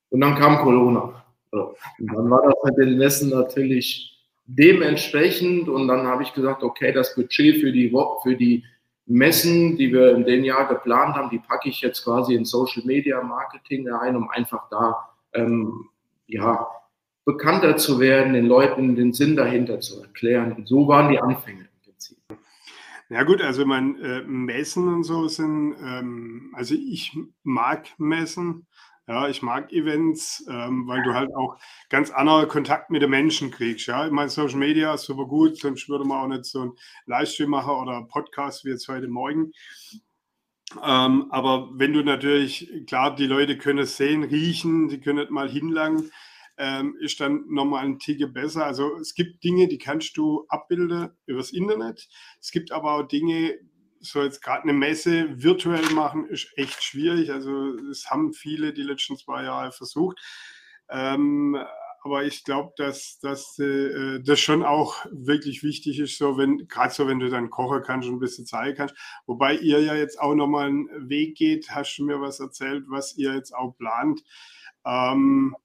Und 0.10 0.22
dann 0.22 0.36
kam 0.36 0.58
Corona. 0.58 1.24
Und 1.52 1.76
dann 2.00 2.30
war 2.30 2.42
das 2.44 2.56
mit 2.64 2.78
den 2.78 2.98
Messen 2.98 3.30
natürlich 3.30 4.18
dementsprechend. 4.48 5.70
Und 5.70 5.88
dann 5.88 6.08
habe 6.08 6.24
ich 6.24 6.34
gesagt, 6.34 6.64
okay, 6.64 6.92
das 6.92 7.14
Budget 7.14 7.62
für 7.62 7.72
die, 7.72 7.94
für 8.24 8.36
die 8.36 8.64
Messen, 9.06 9.78
die 9.78 9.94
wir 9.94 10.16
in 10.16 10.26
dem 10.26 10.44
Jahr 10.44 10.68
geplant 10.68 11.16
haben, 11.16 11.30
die 11.30 11.40
packe 11.40 11.70
ich 11.70 11.82
jetzt 11.82 12.04
quasi 12.04 12.34
in 12.34 12.46
Social 12.46 12.84
Media 12.84 13.22
Marketing 13.22 13.88
ein, 13.90 14.16
um 14.16 14.28
einfach 14.30 14.68
da 14.70 15.10
ähm, 15.34 15.90
ja, 16.26 16.68
bekannter 17.32 17.78
zu 17.78 18.00
werden, 18.00 18.34
den 18.34 18.48
Leuten 18.48 18.96
den 18.96 19.14
Sinn 19.14 19.36
dahinter 19.36 19.80
zu 19.80 20.02
erklären. 20.02 20.52
Und 20.54 20.68
so 20.68 20.88
waren 20.88 21.12
die 21.12 21.20
Anfänge 21.20 21.62
im 21.62 21.82
Prinzip. 21.84 22.18
Ja 23.10 23.22
gut, 23.22 23.40
also 23.42 23.68
man 23.68 24.02
äh, 24.02 24.24
Messen 24.24 24.88
und 24.88 25.04
so 25.04 25.28
sind, 25.28 25.76
ähm, 25.80 26.52
also 26.56 26.74
ich 26.74 27.16
mag 27.44 27.88
Messen, 28.00 28.66
ja, 29.08 29.28
ich 29.28 29.44
mag 29.44 29.72
Events, 29.72 30.44
ähm, 30.50 30.88
weil 30.88 31.04
du 31.04 31.14
halt 31.14 31.30
auch 31.36 31.58
ganz 31.90 32.10
anderen 32.10 32.48
Kontakt 32.48 32.90
mit 32.90 33.04
den 33.04 33.12
Menschen 33.12 33.52
kriegst. 33.52 33.86
Ja, 33.86 34.08
ich 34.08 34.12
meine, 34.12 34.30
Social 34.30 34.58
Media 34.58 34.96
ist 34.96 35.04
super 35.04 35.26
gut, 35.26 35.58
sonst 35.58 35.88
würde 35.88 36.06
man 36.06 36.18
auch 36.18 36.28
nicht 36.28 36.46
so 36.46 36.62
einen 36.62 36.72
Livestream 37.06 37.52
machen 37.52 37.76
oder 37.76 38.08
Podcast 38.10 38.66
wie 38.66 38.70
jetzt 38.70 38.88
heute 38.88 39.08
Morgen. 39.08 39.52
Ähm, 40.84 41.28
aber 41.30 41.70
wenn 41.74 41.94
du 41.94 42.04
natürlich, 42.04 42.72
klar, 42.88 43.16
die 43.16 43.28
Leute 43.28 43.58
können 43.58 43.80
es 43.80 43.98
sehen, 43.98 44.24
riechen, 44.24 44.88
die 44.90 45.00
können 45.00 45.20
nicht 45.20 45.32
mal 45.32 45.50
hinlangen, 45.50 46.12
ähm, 46.60 46.98
ist 47.00 47.22
dann 47.22 47.46
nochmal 47.48 47.86
ein 47.86 48.00
Ticke 48.00 48.28
besser. 48.28 48.66
Also 48.66 48.98
es 48.98 49.16
gibt 49.16 49.44
Dinge, 49.44 49.70
die 49.70 49.78
kannst 49.78 50.18
du 50.18 50.46
abbilden 50.50 51.12
übers 51.26 51.52
Internet. 51.52 52.08
Es 52.42 52.52
gibt 52.52 52.74
aber 52.74 52.96
auch 52.96 53.08
Dinge, 53.08 53.58
so 54.02 54.22
jetzt 54.22 54.44
gerade 54.44 54.64
eine 54.64 54.74
Messe 54.74 55.42
virtuell 55.42 55.90
machen, 55.94 56.26
ist 56.26 56.52
echt 56.58 56.84
schwierig. 56.84 57.32
Also 57.32 57.76
es 57.90 58.10
haben 58.10 58.34
viele 58.34 58.74
die 58.74 58.84
letzten 58.84 59.16
zwei 59.18 59.44
Jahre 59.44 59.72
versucht. 59.72 60.20
Ähm, 60.90 61.58
aber 62.02 62.26
ich 62.26 62.44
glaube, 62.44 62.74
dass, 62.76 63.20
dass 63.20 63.58
äh, 63.60 64.20
das 64.22 64.40
schon 64.40 64.64
auch 64.64 65.06
wirklich 65.12 65.64
wichtig 65.64 66.00
ist, 66.00 66.18
so 66.18 66.38
wenn, 66.38 66.68
gerade 66.68 66.94
so, 66.94 67.08
wenn 67.08 67.20
du 67.20 67.30
dann 67.30 67.50
kochen 67.50 67.84
kannst 67.84 68.08
und 68.08 68.16
ein 68.16 68.20
bisschen 68.20 68.46
zeigen 68.46 68.76
kannst. 68.76 68.96
Wobei 69.26 69.56
ihr 69.56 69.82
ja 69.82 69.96
jetzt 69.96 70.20
auch 70.20 70.36
nochmal 70.36 70.68
einen 70.68 71.10
Weg 71.10 71.36
geht, 71.36 71.72
hast 71.72 71.98
du 71.98 72.06
mir 72.06 72.20
was 72.20 72.40
erzählt, 72.40 72.86
was 72.88 73.16
ihr 73.18 73.34
jetzt 73.34 73.54
auch 73.54 73.78
plant. 73.78 74.22
Ähm, 74.86 75.56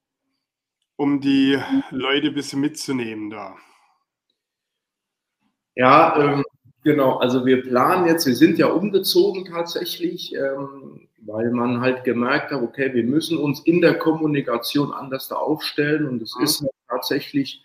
um 0.97 1.21
die 1.21 1.59
Leute 1.91 2.29
ein 2.29 2.35
bisschen 2.35 2.61
mitzunehmen 2.61 3.31
da? 3.31 3.57
Ja, 5.75 6.17
ähm, 6.19 6.45
genau. 6.83 7.19
Also 7.19 7.45
wir 7.45 7.63
planen 7.63 8.07
jetzt, 8.07 8.27
wir 8.27 8.37
sind 8.37 8.59
ja 8.59 8.69
umgezogen 8.69 9.45
tatsächlich, 9.45 10.35
ähm, 10.35 11.09
weil 11.19 11.51
man 11.51 11.81
halt 11.81 12.05
gemerkt 12.05 12.53
hat, 12.53 12.63
okay, 12.63 12.95
wir 12.95 13.05
müssen 13.05 13.39
uns 13.39 13.61
in 13.61 13.81
der 13.81 13.99
Kommunikation 13.99 14.93
anders 14.93 15.29
da 15.29 15.37
aufstellen 15.37 16.07
und 16.07 16.23
es 16.23 16.37
mhm. 16.37 16.45
ist 16.45 16.67
tatsächlich 16.89 17.63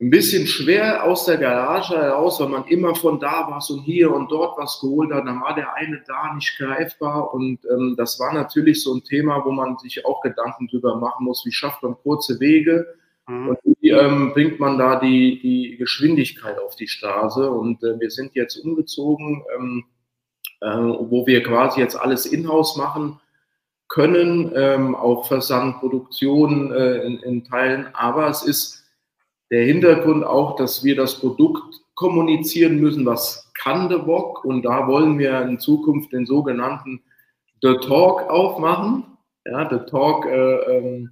ein 0.00 0.08
bisschen 0.08 0.46
schwer 0.46 1.04
aus 1.04 1.26
der 1.26 1.36
Garage 1.36 1.94
heraus, 1.94 2.40
weil 2.40 2.48
man 2.48 2.66
immer 2.68 2.94
von 2.94 3.20
da 3.20 3.46
was 3.50 3.68
und 3.68 3.80
hier 3.80 4.10
und 4.12 4.30
dort 4.30 4.56
was 4.56 4.80
geholt 4.80 5.12
hat. 5.12 5.26
Dann 5.26 5.42
war 5.42 5.54
der 5.54 5.74
eine 5.74 6.02
da 6.06 6.32
nicht 6.34 6.56
greifbar. 6.56 7.34
Und 7.34 7.58
ähm, 7.70 7.96
das 7.98 8.18
war 8.18 8.32
natürlich 8.32 8.82
so 8.82 8.94
ein 8.94 9.04
Thema, 9.04 9.44
wo 9.44 9.50
man 9.50 9.76
sich 9.76 10.06
auch 10.06 10.22
Gedanken 10.22 10.68
drüber 10.68 10.96
machen 10.96 11.26
muss, 11.26 11.44
wie 11.44 11.52
schafft 11.52 11.82
man 11.82 11.96
kurze 12.02 12.40
Wege 12.40 12.86
mhm. 13.28 13.48
und 13.48 13.58
wie 13.62 13.90
ähm, 13.90 14.32
bringt 14.32 14.58
man 14.58 14.78
da 14.78 14.98
die, 14.98 15.38
die 15.42 15.76
Geschwindigkeit 15.76 16.58
auf 16.58 16.76
die 16.76 16.88
Straße. 16.88 17.50
Und 17.50 17.82
äh, 17.82 18.00
wir 18.00 18.10
sind 18.10 18.34
jetzt 18.34 18.56
umgezogen, 18.56 19.44
ähm, 19.54 19.84
äh, 20.62 20.76
wo 20.76 21.26
wir 21.26 21.42
quasi 21.42 21.78
jetzt 21.78 21.96
alles 21.96 22.24
in-house 22.24 22.78
machen 22.78 23.20
können, 23.88 24.50
ähm, 24.54 24.94
auch 24.94 25.28
Versand, 25.28 25.80
Produktion 25.80 26.72
äh, 26.72 27.02
in, 27.02 27.18
in 27.18 27.44
Teilen. 27.44 27.88
Aber 27.92 28.28
es 28.28 28.42
ist 28.42 28.79
der 29.50 29.64
Hintergrund 29.64 30.24
auch, 30.24 30.56
dass 30.56 30.84
wir 30.84 30.96
das 30.96 31.18
Produkt 31.18 31.80
kommunizieren 31.94 32.76
müssen, 32.76 33.04
was 33.04 33.50
kann 33.54 33.88
der 33.88 33.98
Bock 33.98 34.44
und 34.44 34.62
da 34.62 34.86
wollen 34.86 35.18
wir 35.18 35.42
in 35.42 35.58
Zukunft 35.58 36.12
den 36.12 36.24
sogenannten 36.24 37.02
The 37.62 37.74
Talk 37.86 38.30
aufmachen. 38.30 39.04
Ja, 39.44 39.68
The 39.68 39.90
Talk 39.90 40.24
äh, 40.26 40.78
ähm, 40.78 41.10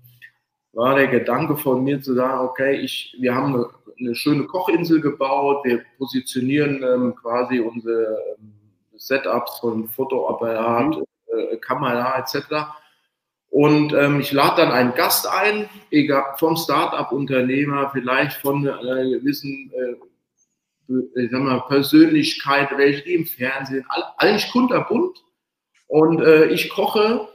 war 0.72 0.94
der 0.94 1.08
Gedanke 1.08 1.56
von 1.56 1.84
mir 1.84 2.00
zu 2.00 2.14
sagen, 2.14 2.46
okay, 2.46 2.76
ich, 2.76 3.14
wir 3.18 3.34
haben 3.34 3.54
eine, 3.54 3.66
eine 3.98 4.14
schöne 4.14 4.44
Kochinsel 4.44 5.00
gebaut, 5.00 5.64
wir 5.64 5.82
positionieren 5.98 6.82
ähm, 6.82 7.14
quasi 7.16 7.60
unsere 7.60 8.16
ähm, 8.38 8.52
Setups 8.96 9.58
von 9.58 9.88
Fotoapparat, 9.88 10.96
mhm. 10.96 11.04
äh, 11.36 11.56
Kamera 11.56 12.18
etc. 12.18 12.66
Und 13.50 13.92
ähm, 13.94 14.20
ich 14.20 14.32
lade 14.32 14.62
dann 14.62 14.72
einen 14.72 14.94
Gast 14.94 15.26
ein, 15.26 15.68
egal 15.90 16.34
vom 16.38 16.56
Start-up-Unternehmer, 16.56 17.90
vielleicht 17.92 18.36
von 18.38 18.68
einer 18.68 19.04
gewissen 19.04 19.72
äh, 19.74 19.94
ich 20.88 21.30
sag 21.30 21.42
mal, 21.42 21.60
Persönlichkeit, 21.68 22.70
welche 22.76 23.04
die 23.04 23.14
im 23.14 23.26
Fernsehen, 23.26 23.84
eigentlich 24.16 24.50
kunterbunt. 24.50 25.22
Und 25.86 26.20
äh, 26.20 26.46
ich 26.46 26.70
koche 26.70 27.28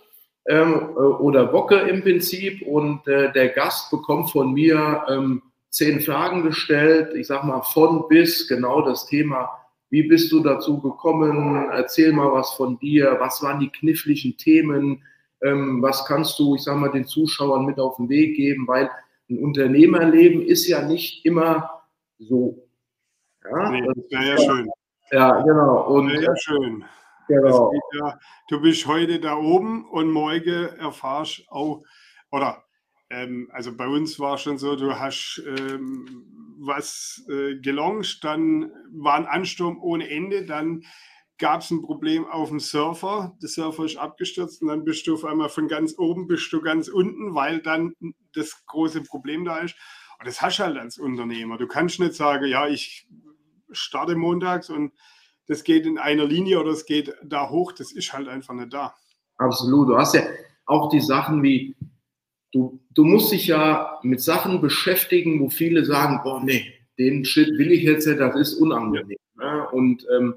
ähm, 0.47 0.73
äh, 0.73 0.99
oder 0.99 1.45
bocke 1.45 1.77
im 1.77 2.01
Prinzip 2.01 2.61
und 2.63 3.07
äh, 3.07 3.31
der 3.31 3.49
Gast 3.49 3.89
bekommt 3.91 4.31
von 4.31 4.53
mir 4.53 5.03
ähm, 5.09 5.41
zehn 5.69 6.01
Fragen 6.01 6.43
gestellt. 6.43 7.15
Ich 7.15 7.27
sag 7.27 7.43
mal 7.43 7.61
von 7.61 8.07
bis 8.07 8.47
genau 8.47 8.81
das 8.81 9.05
Thema. 9.05 9.49
Wie 9.89 10.03
bist 10.03 10.31
du 10.31 10.41
dazu 10.41 10.79
gekommen? 10.81 11.69
Erzähl 11.71 12.11
mal 12.11 12.31
was 12.31 12.53
von 12.53 12.79
dir. 12.79 13.17
Was 13.19 13.41
waren 13.43 13.59
die 13.59 13.69
kniffligen 13.69 14.37
Themen? 14.37 15.03
Ähm, 15.43 15.81
was 15.81 16.05
kannst 16.05 16.39
du, 16.39 16.55
ich 16.55 16.63
sage 16.63 16.79
mal, 16.79 16.91
den 16.91 17.05
Zuschauern 17.05 17.65
mit 17.65 17.79
auf 17.79 17.97
den 17.97 18.09
Weg 18.09 18.35
geben, 18.35 18.67
weil 18.67 18.89
ein 19.29 19.39
Unternehmerleben 19.39 20.41
ist 20.41 20.67
ja 20.67 20.85
nicht 20.85 21.25
immer 21.25 21.83
so. 22.19 22.67
Ja, 23.43 23.69
nee, 23.69 23.81
das 23.85 23.97
wäre 24.09 24.25
ja 24.25 24.37
schön. 24.37 24.69
Ja, 25.11 25.41
genau. 25.41 25.87
Und, 25.87 26.09
ja 26.11 26.35
schön. 26.37 26.83
Genau. 27.27 27.71
Ja, 27.93 28.19
du 28.49 28.61
bist 28.61 28.85
heute 28.85 29.19
da 29.19 29.37
oben 29.37 29.85
und 29.89 30.11
morgen 30.11 30.67
erfahrst 30.77 31.45
auch, 31.49 31.83
oder 32.31 32.63
ähm, 33.09 33.49
also 33.53 33.75
bei 33.75 33.87
uns 33.87 34.19
war 34.19 34.37
schon 34.37 34.57
so, 34.57 34.75
du 34.75 34.99
hast 34.99 35.41
ähm, 35.45 36.25
was 36.59 37.25
äh, 37.29 37.55
gelauncht, 37.55 38.23
dann 38.23 38.71
war 38.91 39.15
ein 39.15 39.25
Ansturm 39.25 39.81
ohne 39.81 40.09
Ende, 40.09 40.45
dann 40.45 40.83
gab 41.43 41.59
es 41.59 41.71
ein 41.71 41.81
Problem 41.81 42.25
auf 42.25 42.47
dem 42.47 42.61
Surfer. 42.61 43.35
Der 43.41 43.49
Surfer 43.49 43.83
ist 43.83 43.97
abgestürzt 43.97 44.61
und 44.61 44.69
dann 44.69 44.85
bist 44.85 45.05
du 45.05 45.15
auf 45.15 45.25
einmal 45.25 45.49
von 45.49 45.67
ganz 45.67 45.93
oben 45.97 46.25
bist 46.25 46.53
du 46.53 46.61
ganz 46.61 46.87
unten, 46.87 47.35
weil 47.35 47.61
dann 47.61 47.95
das 48.33 48.65
große 48.65 49.03
Problem 49.03 49.43
da 49.43 49.57
ist. 49.59 49.75
Und 50.19 50.25
das 50.25 50.41
hast 50.41 50.59
du 50.59 50.63
halt 50.63 50.77
als 50.77 50.97
Unternehmer. 50.97 51.57
Du 51.57 51.67
kannst 51.67 51.99
nicht 51.99 52.13
sagen, 52.13 52.45
ja, 52.45 52.69
ich 52.69 53.09
starte 53.73 54.15
montags 54.15 54.69
und 54.69 54.93
das 55.47 55.65
geht 55.65 55.85
in 55.85 55.97
einer 55.97 56.23
Linie 56.23 56.61
oder 56.61 56.71
es 56.71 56.85
geht 56.85 57.13
da 57.21 57.49
hoch, 57.49 57.73
das 57.73 57.91
ist 57.91 58.13
halt 58.13 58.29
einfach 58.29 58.53
nicht 58.53 58.73
da. 58.73 58.95
Absolut. 59.37 59.89
Du 59.89 59.97
hast 59.97 60.15
ja 60.15 60.21
auch 60.65 60.87
die 60.91 61.01
Sachen 61.01 61.43
wie, 61.43 61.75
du, 62.53 62.79
du 62.91 63.03
musst 63.03 63.33
dich 63.33 63.47
ja 63.47 63.99
mit 64.01 64.21
Sachen 64.21 64.61
beschäftigen, 64.61 65.41
wo 65.41 65.49
viele 65.49 65.83
sagen, 65.83 66.21
boah, 66.23 66.41
nee, 66.41 66.73
den 66.97 67.25
Shit 67.25 67.57
will 67.57 67.73
ich 67.73 67.83
jetzt 67.83 68.07
nicht, 68.07 68.21
das 68.21 68.33
ist 68.37 68.53
unangenehm. 68.53 69.17
Ne? 69.35 69.67
Und 69.73 70.07
ähm, 70.15 70.35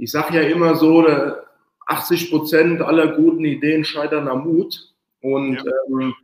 ich 0.00 0.10
sage 0.10 0.36
ja 0.36 0.42
immer 0.42 0.74
so, 0.76 1.06
80 1.86 2.30
Prozent 2.30 2.82
aller 2.82 3.08
guten 3.16 3.44
Ideen 3.44 3.84
scheitern 3.84 4.28
am 4.28 4.44
Mut. 4.44 4.94
Und 5.22 5.56
ja. 5.56 5.72
ähm, 5.88 6.14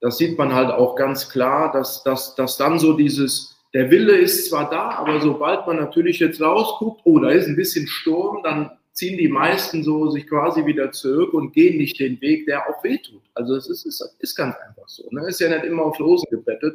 das 0.00 0.18
sieht 0.18 0.38
man 0.38 0.54
halt 0.54 0.70
auch 0.70 0.96
ganz 0.96 1.28
klar, 1.28 1.70
dass, 1.70 2.02
dass, 2.02 2.34
dass 2.34 2.56
dann 2.56 2.78
so 2.78 2.94
dieses, 2.94 3.56
der 3.74 3.90
Wille 3.90 4.16
ist 4.16 4.48
zwar 4.48 4.68
da, 4.70 4.90
aber 4.90 5.20
sobald 5.20 5.66
man 5.66 5.76
natürlich 5.76 6.18
jetzt 6.18 6.40
rausguckt, 6.40 7.02
oh, 7.04 7.18
da 7.18 7.30
ist 7.30 7.46
ein 7.46 7.56
bisschen 7.56 7.86
Sturm, 7.86 8.42
dann 8.42 8.70
ziehen 8.92 9.16
die 9.16 9.28
meisten 9.28 9.84
so 9.84 10.10
sich 10.10 10.26
quasi 10.26 10.66
wieder 10.66 10.92
zurück 10.92 11.32
und 11.34 11.52
gehen 11.52 11.78
nicht 11.78 12.00
den 12.00 12.20
Weg, 12.20 12.46
der 12.46 12.68
auch 12.68 12.82
wehtut. 12.82 13.22
Also 13.34 13.54
es 13.54 13.68
ist, 13.68 13.86
ist, 13.86 14.16
ist 14.18 14.34
ganz 14.34 14.56
einfach 14.66 14.88
so. 14.88 15.08
Ne? 15.10 15.26
Ist 15.28 15.40
ja 15.40 15.48
nicht 15.48 15.64
immer 15.64 15.84
auf 15.84 15.98
Losen 15.98 16.26
gebettet. 16.30 16.74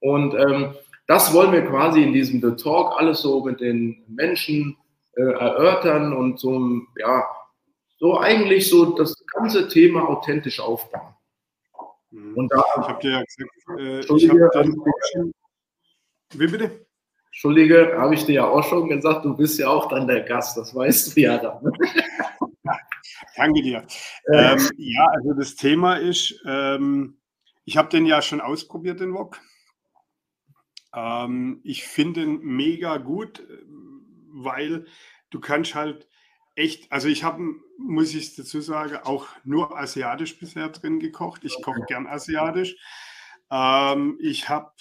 Und 0.00 0.34
ähm, 0.34 0.74
das 1.06 1.32
wollen 1.32 1.52
wir 1.52 1.62
quasi 1.62 2.02
in 2.02 2.12
diesem 2.12 2.40
The 2.42 2.62
Talk 2.62 2.98
alles 2.98 3.20
so 3.20 3.42
mit 3.44 3.60
den 3.60 4.02
Menschen 4.08 4.76
äh, 5.16 5.22
erörtern 5.22 6.12
und 6.12 6.38
so, 6.38 6.82
ja, 6.96 7.24
so 7.98 8.18
eigentlich 8.18 8.68
so 8.68 8.96
das 8.96 9.14
ganze 9.26 9.68
Thema 9.68 10.08
authentisch 10.08 10.60
aufbauen. 10.60 11.14
Mhm. 12.10 12.34
Und 12.34 12.52
da, 12.52 12.62
ich 12.80 12.88
habe 12.88 13.00
dir 13.00 13.10
ja 13.10 13.22
gesagt, 13.22 13.50
äh, 13.78 14.00
ich 14.00 14.30
habe 14.30 14.50
dann, 14.52 15.32
wie 16.34 16.46
bitte? 16.46 16.86
Entschuldige, 17.28 17.94
habe 17.98 18.14
ich 18.14 18.24
dir 18.24 18.34
ja 18.34 18.46
auch 18.46 18.64
schon 18.64 18.88
gesagt, 18.88 19.24
du 19.24 19.36
bist 19.36 19.58
ja 19.58 19.68
auch 19.68 19.88
dann 19.88 20.06
der 20.06 20.22
Gast, 20.22 20.56
das 20.56 20.74
weißt 20.74 21.16
du 21.16 21.20
ja 21.20 21.36
dann. 21.38 21.70
Danke 23.36 23.62
dir. 23.62 23.86
Ähm, 24.32 24.58
ja, 24.78 25.06
also 25.12 25.34
das 25.34 25.54
Thema 25.54 25.96
ist, 25.96 26.42
ähm, 26.46 27.18
ich 27.64 27.76
habe 27.76 27.90
den 27.90 28.06
ja 28.06 28.22
schon 28.22 28.40
ausprobiert, 28.40 29.00
den 29.00 29.12
Wok. 29.12 29.38
Ähm, 30.94 31.60
ich 31.62 31.84
finde 31.84 32.22
ihn 32.22 32.40
mega 32.40 32.96
gut, 32.96 33.46
weil 34.36 34.86
du 35.30 35.40
kannst 35.40 35.74
halt 35.74 36.08
echt, 36.54 36.90
also 36.90 37.08
ich 37.08 37.24
habe, 37.24 37.42
muss 37.78 38.14
ich 38.14 38.34
dazu 38.34 38.60
sagen, 38.60 38.96
auch 39.04 39.28
nur 39.44 39.76
asiatisch 39.78 40.38
bisher 40.38 40.68
drin 40.70 41.00
gekocht. 41.00 41.44
Ich 41.44 41.60
koche 41.62 41.82
gern 41.86 42.06
asiatisch. 42.06 42.76
Ähm, 43.50 44.18
ich 44.20 44.48
habe 44.48 44.72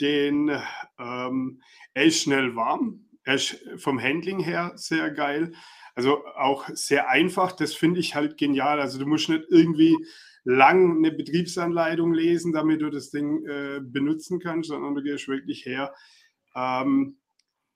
den, 0.00 0.50
ähm, 0.98 1.62
er 1.94 2.04
ist 2.04 2.22
schnell 2.22 2.56
warm, 2.56 3.08
er 3.24 3.34
ist 3.34 3.56
vom 3.76 4.02
Handling 4.02 4.40
her 4.40 4.72
sehr 4.74 5.10
geil, 5.10 5.52
also 5.94 6.24
auch 6.36 6.68
sehr 6.70 7.08
einfach, 7.08 7.52
das 7.52 7.74
finde 7.74 8.00
ich 8.00 8.14
halt 8.14 8.38
genial. 8.38 8.80
Also 8.80 8.98
du 8.98 9.06
musst 9.06 9.28
nicht 9.28 9.44
irgendwie 9.50 9.96
lang 10.44 10.96
eine 10.96 11.12
Betriebsanleitung 11.12 12.12
lesen, 12.12 12.52
damit 12.52 12.80
du 12.80 12.90
das 12.90 13.10
Ding 13.10 13.46
äh, 13.46 13.80
benutzen 13.80 14.40
kannst, 14.40 14.70
sondern 14.70 14.94
du 14.94 15.02
gehst 15.02 15.28
wirklich 15.28 15.66
her, 15.66 15.94
ähm, 16.54 17.18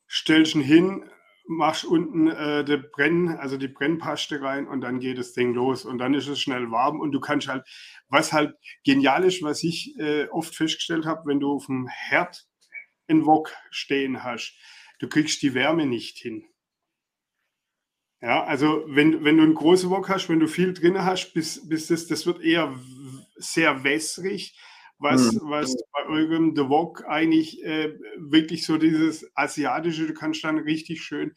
stellst 0.08 0.54
ihn 0.54 0.62
hin, 0.62 1.04
machst 1.48 1.84
unten 1.84 2.28
äh, 2.28 2.64
die 2.64 2.76
Brenn, 2.76 3.28
also 3.28 3.56
die 3.56 3.68
Brennpaste 3.68 4.40
rein 4.40 4.66
und 4.66 4.80
dann 4.80 5.00
geht 5.00 5.18
das 5.18 5.32
Ding 5.32 5.54
los 5.54 5.84
und 5.84 5.98
dann 5.98 6.14
ist 6.14 6.28
es 6.28 6.40
schnell 6.40 6.70
warm 6.70 7.00
und 7.00 7.12
du 7.12 7.20
kannst 7.20 7.48
halt, 7.48 7.64
was 8.08 8.32
halt 8.32 8.54
genial 8.84 9.24
ist, 9.24 9.42
was 9.42 9.62
ich 9.62 9.98
äh, 9.98 10.26
oft 10.28 10.54
festgestellt 10.54 11.06
habe, 11.06 11.22
wenn 11.26 11.40
du 11.40 11.52
auf 11.52 11.66
dem 11.66 11.88
Herd 11.88 12.46
in 13.06 13.26
Wok 13.26 13.52
stehen 13.70 14.24
hast, 14.24 14.58
du 14.98 15.08
kriegst 15.08 15.42
die 15.42 15.54
Wärme 15.54 15.86
nicht 15.86 16.18
hin. 16.18 16.44
Ja, 18.20 18.44
also 18.44 18.82
wenn, 18.88 19.24
wenn 19.24 19.36
du 19.36 19.42
einen 19.42 19.54
großen 19.54 19.90
Wok 19.90 20.08
hast, 20.08 20.28
wenn 20.28 20.40
du 20.40 20.48
viel 20.48 20.72
drin 20.72 21.04
hast, 21.04 21.32
bis, 21.34 21.68
bis 21.68 21.88
das, 21.88 22.06
das 22.06 22.26
wird 22.26 22.40
eher 22.40 22.74
sehr 23.36 23.84
wässrig 23.84 24.58
was, 24.98 25.32
mhm. 25.32 25.40
was 25.50 25.76
bei 25.92 26.06
eurem 26.08 26.54
The 26.54 26.68
Wok 26.68 27.04
eigentlich 27.06 27.62
äh, 27.64 27.98
wirklich 28.18 28.64
so 28.64 28.78
dieses 28.78 29.30
asiatische, 29.34 30.06
du 30.06 30.14
kannst 30.14 30.44
dann 30.44 30.58
richtig 30.58 31.02
schön 31.02 31.34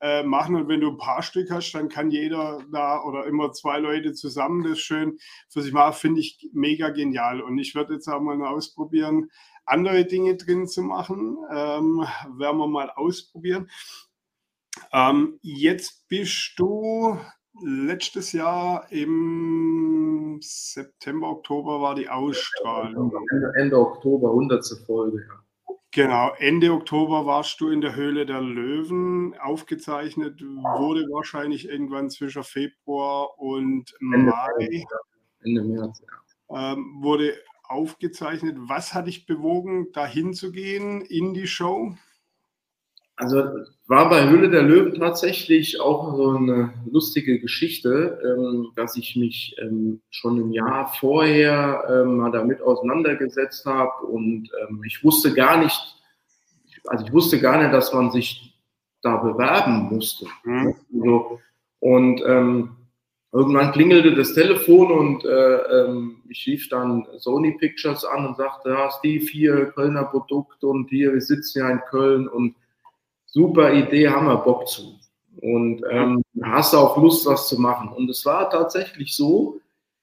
äh, 0.00 0.22
machen 0.22 0.56
und 0.56 0.68
wenn 0.68 0.80
du 0.80 0.90
ein 0.90 0.98
paar 0.98 1.22
Stück 1.22 1.50
hast, 1.50 1.72
dann 1.72 1.88
kann 1.88 2.10
jeder 2.10 2.60
da 2.72 3.02
oder 3.02 3.26
immer 3.26 3.52
zwei 3.52 3.78
Leute 3.78 4.14
zusammen 4.14 4.64
das 4.64 4.80
schön 4.80 5.18
für 5.48 5.62
sich 5.62 5.72
machen, 5.72 5.94
finde 5.94 6.20
ich 6.20 6.48
mega 6.52 6.88
genial 6.90 7.40
und 7.40 7.58
ich 7.58 7.74
werde 7.74 7.94
jetzt 7.94 8.08
auch 8.08 8.20
mal 8.20 8.40
ausprobieren, 8.44 9.30
andere 9.64 10.04
Dinge 10.04 10.36
drin 10.36 10.66
zu 10.66 10.82
machen, 10.82 11.36
ähm, 11.50 12.04
werden 12.36 12.58
wir 12.58 12.66
mal 12.66 12.90
ausprobieren. 12.90 13.70
Ähm, 14.92 15.38
jetzt 15.42 16.08
bist 16.08 16.54
du 16.56 17.16
letztes 17.62 18.32
Jahr 18.32 18.90
im 18.90 20.01
September, 20.40 21.28
Oktober 21.28 21.80
war 21.80 21.94
die 21.94 22.08
Ausstrahlung. 22.08 23.12
Ende, 23.30 23.52
Ende 23.56 23.78
Oktober, 23.78 24.30
100. 24.30 24.64
Folge, 24.86 25.18
ja. 25.18 25.42
Genau, 25.94 26.32
Ende 26.38 26.72
Oktober 26.72 27.26
warst 27.26 27.60
du 27.60 27.68
in 27.68 27.82
der 27.82 27.94
Höhle 27.94 28.24
der 28.24 28.40
Löwen. 28.40 29.34
Aufgezeichnet 29.38 30.40
wurde 30.40 31.02
wahrscheinlich 31.10 31.68
irgendwann 31.68 32.08
zwischen 32.08 32.44
Februar 32.44 33.38
und 33.38 33.94
Mai. 34.00 34.86
Ende 35.44 35.62
März, 35.62 36.02
ja. 36.48 36.72
Ähm, 36.72 37.02
wurde 37.02 37.34
aufgezeichnet. 37.64 38.56
Was 38.58 38.94
hat 38.94 39.06
dich 39.06 39.26
bewogen, 39.26 39.92
dahin 39.92 40.32
zu 40.32 40.50
gehen 40.50 41.02
in 41.02 41.34
die 41.34 41.46
Show? 41.46 41.94
Also 43.16 43.44
war 43.92 44.08
bei 44.08 44.26
Höhle 44.26 44.48
der 44.48 44.62
Löwen 44.62 44.94
tatsächlich 44.94 45.78
auch 45.78 46.16
so 46.16 46.30
eine 46.30 46.72
lustige 46.90 47.38
Geschichte, 47.38 48.18
ähm, 48.24 48.72
dass 48.74 48.96
ich 48.96 49.16
mich 49.16 49.54
ähm, 49.60 50.00
schon 50.08 50.40
ein 50.40 50.50
Jahr 50.50 50.90
vorher 50.98 51.84
ähm, 51.90 52.16
mal 52.16 52.32
damit 52.32 52.62
auseinandergesetzt 52.62 53.66
habe 53.66 54.06
und 54.06 54.48
ähm, 54.62 54.82
ich 54.86 55.04
wusste 55.04 55.34
gar 55.34 55.58
nicht, 55.58 55.78
also 56.86 57.04
ich 57.04 57.12
wusste 57.12 57.38
gar 57.38 57.60
nicht, 57.60 57.74
dass 57.74 57.92
man 57.92 58.10
sich 58.10 58.58
da 59.02 59.18
bewerben 59.18 59.94
musste. 59.94 60.24
Mhm. 60.44 60.74
Also, 60.94 61.40
und 61.80 62.22
ähm, 62.26 62.70
irgendwann 63.30 63.72
klingelte 63.72 64.14
das 64.14 64.32
Telefon 64.32 64.90
und 64.90 65.24
äh, 65.26 65.56
ähm, 65.82 66.22
ich 66.30 66.46
rief 66.46 66.70
dann 66.70 67.06
Sony 67.18 67.58
Pictures 67.58 68.06
an 68.06 68.24
und 68.24 68.38
sagte, 68.38 68.70
ja, 68.70 68.90
Steve, 68.90 69.26
hier 69.26 69.66
Kölner 69.66 70.04
Produkt 70.04 70.64
und 70.64 70.88
hier, 70.88 71.12
wir 71.12 71.20
sitzen 71.20 71.58
ja 71.58 71.68
in 71.68 71.80
Köln 71.90 72.26
und 72.26 72.54
super 73.32 73.72
Idee, 73.72 74.08
haben 74.08 74.26
wir 74.26 74.36
Bock 74.36 74.68
zu. 74.68 74.98
Und 75.40 75.82
ähm, 75.90 76.22
hast 76.42 76.74
auch 76.74 76.96
Lust, 76.96 77.26
was 77.26 77.48
zu 77.48 77.60
machen. 77.60 77.88
Und 77.88 78.08
es 78.08 78.24
war 78.24 78.48
tatsächlich 78.48 79.16
so, 79.16 79.60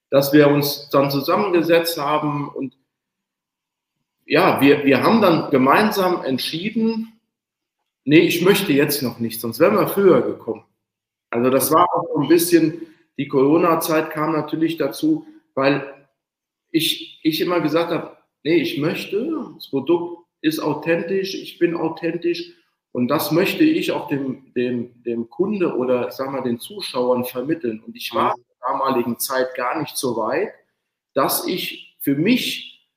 dass 0.09 0.33
wir 0.33 0.47
uns 0.49 0.89
dann 0.89 1.11
zusammengesetzt 1.11 1.97
haben 1.97 2.49
und 2.49 2.75
ja, 4.25 4.61
wir, 4.61 4.85
wir 4.85 5.01
haben 5.01 5.21
dann 5.21 5.49
gemeinsam 5.49 6.23
entschieden, 6.23 7.19
nee, 8.05 8.19
ich 8.19 8.43
möchte 8.43 8.71
jetzt 8.73 9.01
noch 9.01 9.19
nicht, 9.19 9.41
sonst 9.41 9.59
wären 9.59 9.75
wir 9.75 9.87
früher 9.87 10.21
gekommen. 10.21 10.63
Also 11.31 11.49
das 11.49 11.71
war 11.71 11.87
auch 11.93 12.19
ein 12.19 12.27
bisschen, 12.27 12.81
die 13.17 13.27
Corona-Zeit 13.27 14.11
kam 14.11 14.33
natürlich 14.33 14.77
dazu, 14.77 15.25
weil 15.55 15.83
ich, 16.71 17.19
ich 17.23 17.41
immer 17.41 17.59
gesagt 17.59 17.91
habe, 17.91 18.17
nee, 18.43 18.57
ich 18.57 18.77
möchte, 18.77 19.51
das 19.55 19.69
Produkt 19.69 20.27
ist 20.41 20.59
authentisch, 20.59 21.33
ich 21.33 21.57
bin 21.57 21.75
authentisch 21.75 22.53
und 22.91 23.07
das 23.07 23.31
möchte 23.31 23.63
ich 23.63 23.91
auch 23.91 24.07
dem, 24.07 24.51
dem, 24.53 25.03
dem 25.03 25.29
Kunde 25.29 25.75
oder 25.75 26.11
sag 26.11 26.31
mal 26.31 26.41
den 26.41 26.59
Zuschauern 26.59 27.23
vermitteln. 27.23 27.83
Und 27.85 27.95
ich 27.95 28.13
war 28.13 28.35
in 28.35 28.43
der 28.43 28.71
damaligen 28.71 29.19
Zeit 29.19 29.55
gar 29.55 29.79
nicht 29.79 29.95
so 29.95 30.17
weit, 30.17 30.51
dass 31.13 31.45
ich 31.47 31.97
für 31.99 32.15
mich, 32.15 32.89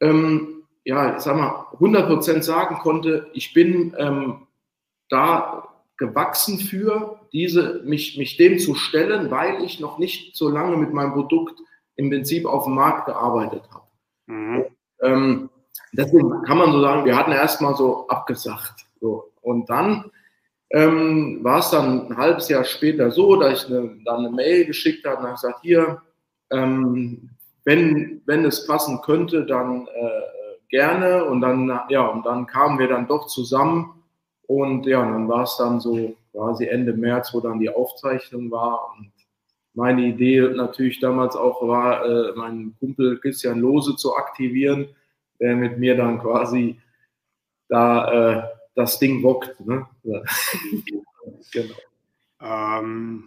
ähm, 0.00 0.64
ja, 0.84 1.18
sag 1.20 1.36
mal, 1.36 1.66
100% 1.78 2.42
sagen 2.42 2.78
konnte, 2.78 3.30
ich 3.32 3.54
bin 3.54 3.94
ähm, 3.96 4.48
da 5.08 5.68
gewachsen 5.98 6.58
für, 6.58 7.20
diese, 7.32 7.82
mich, 7.84 8.18
mich 8.18 8.36
dem 8.36 8.58
zu 8.58 8.74
stellen, 8.74 9.30
weil 9.30 9.62
ich 9.62 9.80
noch 9.80 9.98
nicht 9.98 10.36
so 10.36 10.48
lange 10.48 10.76
mit 10.76 10.92
meinem 10.92 11.12
Produkt 11.12 11.60
im 11.96 12.10
Prinzip 12.10 12.46
auf 12.46 12.64
dem 12.64 12.74
Markt 12.74 13.06
gearbeitet 13.06 13.62
habe. 13.70 13.86
Mhm. 14.26 14.64
Ähm, 15.02 15.50
deswegen 15.92 16.42
kann 16.42 16.58
man 16.58 16.72
so 16.72 16.80
sagen, 16.80 17.04
wir 17.04 17.16
hatten 17.16 17.32
erstmal 17.32 17.76
so 17.76 18.08
abgesagt. 18.08 18.86
So. 19.00 19.27
Und 19.42 19.68
dann 19.70 20.10
ähm, 20.70 21.38
war 21.42 21.60
es 21.60 21.70
dann 21.70 22.08
ein 22.08 22.16
halbes 22.16 22.48
Jahr 22.48 22.64
später 22.64 23.10
so, 23.10 23.36
dass 23.36 23.64
ich 23.64 23.70
eine, 23.70 23.96
dann 24.04 24.26
eine 24.26 24.30
Mail 24.30 24.66
geschickt 24.66 25.06
habe 25.06 25.18
und 25.18 25.22
habe 25.24 25.34
gesagt, 25.34 25.60
hier, 25.62 26.02
ähm, 26.50 27.30
wenn, 27.64 28.22
wenn 28.26 28.44
es 28.44 28.66
passen 28.66 29.00
könnte, 29.02 29.44
dann 29.46 29.86
äh, 29.86 30.38
gerne. 30.68 31.24
Und 31.24 31.40
dann, 31.40 31.80
ja, 31.88 32.06
und 32.06 32.24
dann 32.26 32.46
kamen 32.46 32.78
wir 32.78 32.88
dann 32.88 33.08
doch 33.08 33.26
zusammen. 33.26 34.02
Und 34.46 34.86
ja, 34.86 35.02
und 35.02 35.12
dann 35.12 35.28
war 35.28 35.44
es 35.44 35.56
dann 35.58 35.80
so 35.80 36.16
quasi 36.32 36.66
Ende 36.66 36.92
März, 36.94 37.34
wo 37.34 37.40
dann 37.40 37.60
die 37.60 37.70
Aufzeichnung 37.70 38.50
war. 38.50 38.94
Und 38.96 39.12
meine 39.74 40.02
Idee 40.02 40.40
natürlich 40.40 41.00
damals 41.00 41.36
auch 41.36 41.66
war, 41.66 42.04
äh, 42.04 42.32
meinen 42.34 42.76
Kumpel 42.78 43.18
Christian 43.20 43.60
Lose 43.60 43.96
zu 43.96 44.16
aktivieren, 44.16 44.88
der 45.40 45.56
mit 45.56 45.78
mir 45.78 45.96
dann 45.96 46.18
quasi 46.18 46.80
da 47.68 48.38
äh, 48.38 48.42
das 48.78 49.00
Ding 49.00 49.22
bockt. 49.22 49.58
Ne? 49.66 49.86
genau. 51.52 51.74
Ähm, 52.40 53.24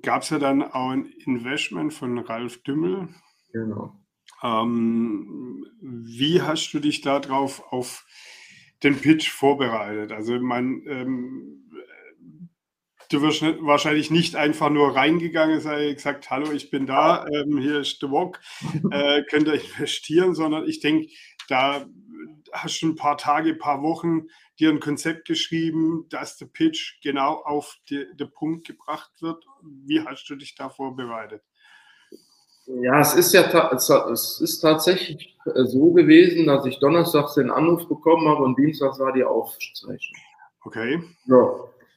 Gab 0.00 0.22
es 0.22 0.30
ja 0.30 0.38
dann 0.38 0.62
auch 0.62 0.90
ein 0.90 1.06
Investment 1.26 1.92
von 1.92 2.18
Ralf 2.18 2.62
Dümmel. 2.62 3.08
Genau. 3.52 3.94
Ähm, 4.42 5.66
wie 5.80 6.40
hast 6.40 6.72
du 6.72 6.80
dich 6.80 7.02
darauf 7.02 7.72
auf 7.72 8.06
den 8.82 8.96
Pitch 8.96 9.28
vorbereitet? 9.28 10.12
Also 10.12 10.38
man, 10.40 10.82
ähm, 10.86 11.70
du 13.10 13.22
wirst 13.22 13.42
nicht, 13.42 13.58
wahrscheinlich 13.60 14.10
nicht 14.10 14.36
einfach 14.36 14.70
nur 14.70 14.96
reingegangen 14.96 15.60
sein, 15.60 15.94
gesagt, 15.94 16.30
hallo, 16.30 16.50
ich 16.52 16.70
bin 16.70 16.86
da, 16.86 17.26
ähm, 17.32 17.58
hier 17.58 17.80
ist 17.80 17.98
The 18.00 18.06
Walk, 18.06 18.40
äh, 18.90 19.22
könnt 19.24 19.48
ihr 19.48 19.60
investieren, 19.78 20.34
sondern 20.34 20.66
ich 20.66 20.80
denke, 20.80 21.08
da 21.48 21.86
hast 22.52 22.80
du 22.80 22.88
ein 22.88 22.96
paar 22.96 23.16
Tage, 23.16 23.50
ein 23.50 23.58
paar 23.58 23.82
Wochen 23.82 24.28
dir 24.58 24.70
ein 24.70 24.80
Konzept 24.80 25.26
geschrieben, 25.26 26.06
dass 26.08 26.36
der 26.36 26.46
Pitch 26.46 27.00
genau 27.02 27.42
auf 27.42 27.76
den 27.90 28.30
Punkt 28.32 28.66
gebracht 28.66 29.10
wird. 29.20 29.44
Wie 29.62 30.00
hast 30.00 30.28
du 30.28 30.36
dich 30.36 30.54
da 30.54 30.68
vorbereitet? 30.68 31.42
Ja, 32.66 33.00
es 33.00 33.14
ist 33.14 33.32
ja 33.32 33.70
es 33.72 34.40
ist 34.40 34.60
tatsächlich 34.60 35.36
äh, 35.46 35.64
so 35.64 35.92
gewesen, 35.92 36.46
dass 36.46 36.64
ich 36.64 36.78
donnerstags 36.78 37.34
den 37.34 37.50
Anruf 37.50 37.88
bekommen 37.88 38.28
habe 38.28 38.44
und 38.44 38.56
dienstags 38.56 39.00
war 39.00 39.12
die 39.12 39.24
Aufzeichnung. 39.24 40.22
Okay. 40.64 41.02
Ja. 41.26 41.50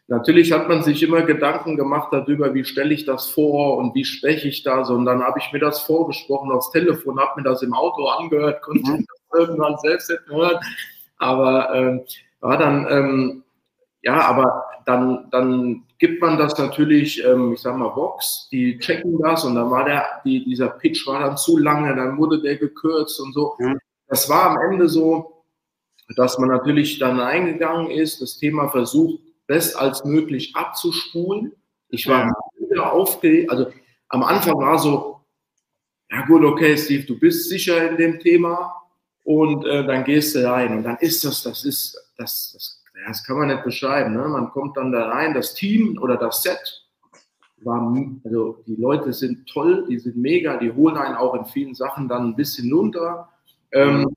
Natürlich 0.07 0.51
hat 0.51 0.67
man 0.67 0.83
sich 0.83 1.01
immer 1.01 1.23
Gedanken 1.23 1.77
gemacht 1.77 2.09
darüber, 2.11 2.53
wie 2.53 2.63
stelle 2.63 2.93
ich 2.93 3.05
das 3.05 3.27
vor 3.27 3.77
und 3.77 3.95
wie 3.95 4.05
spreche 4.05 4.47
ich 4.47 4.61
das. 4.61 4.89
Und 4.91 5.05
dann 5.05 5.23
habe 5.23 5.39
ich 5.39 5.51
mir 5.51 5.59
das 5.59 5.81
vorgesprochen 5.81 6.51
aufs 6.51 6.69
Telefon, 6.69 7.19
habe 7.19 7.41
mir 7.41 7.49
das 7.49 7.63
im 7.63 7.73
Auto 7.73 8.05
angehört, 8.05 8.61
konnte 8.61 8.91
mhm. 8.91 9.05
das 9.07 9.19
irgendwann 9.37 9.77
selbst 9.77 10.09
nicht 10.09 10.27
hören. 10.27 10.59
Aber 11.17 11.73
ähm, 11.73 12.01
war 12.39 12.57
dann, 12.57 12.87
ähm, 12.89 13.43
ja, 14.01 14.21
aber 14.21 14.65
dann, 14.85 15.27
dann 15.31 15.83
gibt 15.97 16.21
man 16.21 16.37
das 16.37 16.57
natürlich, 16.57 17.23
ähm, 17.23 17.53
ich 17.53 17.61
sag 17.61 17.75
mal, 17.77 17.89
Box, 17.89 18.47
die 18.51 18.77
checken 18.79 19.17
das 19.19 19.43
und 19.43 19.55
dann 19.55 19.71
war 19.71 19.85
der, 19.85 20.05
die, 20.23 20.43
dieser 20.45 20.69
Pitch 20.69 21.07
war 21.07 21.21
dann 21.21 21.37
zu 21.37 21.57
lange, 21.57 21.95
dann 21.95 22.17
wurde 22.17 22.41
der 22.41 22.57
gekürzt 22.57 23.19
und 23.19 23.33
so. 23.33 23.55
Mhm. 23.59 23.79
Das 24.07 24.29
war 24.29 24.51
am 24.51 24.71
Ende 24.71 24.87
so, 24.87 25.43
dass 26.15 26.37
man 26.37 26.49
natürlich 26.49 26.99
dann 26.99 27.19
eingegangen 27.19 27.89
ist, 27.89 28.21
das 28.21 28.37
Thema 28.37 28.69
versucht, 28.69 29.19
best 29.47 29.75
als 29.75 30.03
möglich 30.05 30.55
abzuspulen. 30.55 31.53
Ich 31.89 32.07
war 32.07 32.25
ja. 32.25 32.33
wieder 32.59 32.91
aufgeregt, 32.91 33.49
also 33.49 33.67
am 34.09 34.23
Anfang 34.23 34.57
war 34.59 34.77
so, 34.77 35.21
ja 36.11 36.25
gut, 36.25 36.43
okay, 36.43 36.77
Steve, 36.77 37.05
du 37.05 37.19
bist 37.19 37.49
sicher 37.49 37.89
in 37.89 37.97
dem 37.97 38.19
Thema 38.19 38.75
und 39.25 39.65
äh, 39.65 39.83
dann 39.85 40.03
gehst 40.03 40.35
du 40.35 40.47
rein 40.47 40.77
und 40.77 40.83
dann 40.83 40.97
ist 40.97 41.25
das, 41.25 41.41
das 41.41 41.65
ist, 41.65 41.97
das, 42.15 42.51
das, 42.53 42.83
das 43.07 43.23
kann 43.23 43.39
man 43.39 43.47
nicht 43.47 43.63
beschreiben. 43.63 44.13
Ne? 44.13 44.27
Man 44.27 44.51
kommt 44.51 44.77
dann 44.77 44.91
da 44.91 45.09
rein, 45.09 45.33
das 45.33 45.55
Team 45.55 45.97
oder 45.99 46.15
das 46.15 46.43
Set 46.43 46.85
war, 47.63 47.91
also 48.23 48.63
die 48.67 48.75
Leute 48.75 49.11
sind 49.11 49.49
toll, 49.49 49.85
die 49.89 49.97
sind 49.97 50.15
mega, 50.15 50.57
die 50.57 50.71
holen 50.71 50.95
einen 50.95 51.15
auch 51.15 51.33
in 51.33 51.45
vielen 51.45 51.73
Sachen 51.73 52.07
dann 52.07 52.29
ein 52.29 52.35
bisschen 52.35 52.71
runter. 52.71 53.27
Ähm, 53.71 54.15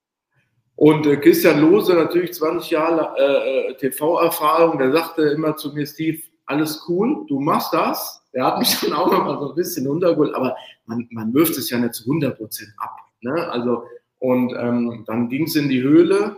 und 0.76 1.06
äh, 1.06 1.16
Christian 1.16 1.60
Lose, 1.60 1.94
natürlich 1.94 2.34
20 2.34 2.70
Jahre 2.70 3.14
äh, 3.18 3.70
äh 3.70 3.74
TV-Erfahrung, 3.76 4.78
der 4.78 4.92
sagte 4.92 5.22
immer 5.22 5.56
zu 5.56 5.72
mir, 5.72 5.86
Steve, 5.86 6.20
alles 6.44 6.84
cool, 6.86 7.24
du 7.28 7.40
machst 7.40 7.72
das. 7.72 8.22
Der 8.34 8.44
hat 8.44 8.58
mich 8.58 8.78
dann 8.82 8.92
auch 8.92 9.10
noch 9.10 9.24
mal 9.24 9.38
so 9.38 9.48
ein 9.50 9.54
bisschen 9.54 9.86
runtergeholt, 9.86 10.34
aber 10.34 10.54
man, 10.84 11.08
man 11.10 11.32
wirft 11.32 11.56
es 11.56 11.70
ja 11.70 11.78
nicht 11.78 11.94
zu 11.94 12.04
100 12.04 12.36
Prozent 12.36 12.74
ab. 12.76 12.94
Ne? 13.22 13.48
Also, 13.50 13.84
und 14.18 14.52
ähm, 14.54 15.04
dann 15.06 15.28
ging 15.28 15.44
es 15.44 15.56
in 15.56 15.68
die 15.68 15.82
Höhle 15.82 16.36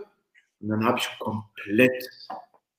und 0.59 0.69
dann 0.69 0.85
habe 0.85 0.99
ich 0.99 1.09
komplett, 1.19 2.09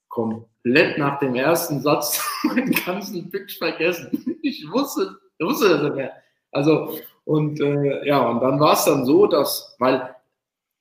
komplett 0.09 0.99
nach 0.99 1.19
dem 1.19 1.35
ersten 1.35 1.81
Satz 1.81 2.25
meinen 2.45 2.73
ganzen 2.73 3.31
Pitch 3.31 3.59
vergessen. 3.59 4.37
Ich 4.43 4.65
wusste, 4.71 5.17
ich 5.39 5.47
wusste 5.47 5.69
das 5.69 5.83
nicht 5.83 5.97
mehr. 5.97 6.13
Also, 6.53 6.99
und 7.25 7.61
äh, 7.61 8.07
ja, 8.07 8.21
und 8.29 8.41
dann 8.41 8.61
war 8.61 8.75
es 8.75 8.85
dann 8.85 9.05
so, 9.05 9.27
dass, 9.27 9.75
weil 9.79 10.15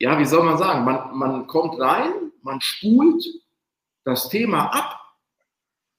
ja, 0.01 0.17
wie 0.17 0.25
soll 0.25 0.43
man 0.43 0.57
sagen, 0.57 0.83
man, 0.83 1.15
man 1.15 1.45
kommt 1.45 1.79
rein, 1.79 2.31
man 2.41 2.59
spult 2.59 3.23
das 4.03 4.29
Thema 4.29 4.65
ab. 4.73 4.99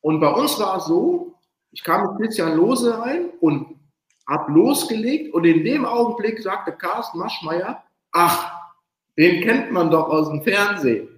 Und 0.01 0.19
bei 0.19 0.29
uns 0.29 0.59
war 0.59 0.79
es 0.79 0.87
so, 0.87 1.39
ich 1.71 1.85
kam 1.85 2.03
mit 2.03 2.21
Christian 2.21 2.57
Lose 2.57 2.99
rein 2.99 3.31
und 3.41 3.79
habe 4.29 4.53
losgelegt 4.53 5.33
und 5.33 5.45
in 5.45 5.65
dem 5.65 5.85
Augenblick 5.85 6.43
sagte 6.43 6.73
Carsten 6.73 7.19
Maschmeyer, 7.19 7.85
ach, 8.12 8.53
den 9.18 9.42
kennt 9.42 9.72
man 9.72 9.90
doch 9.90 10.09
aus 10.09 10.29
dem 10.29 10.42
Fernsehen. 10.42 11.09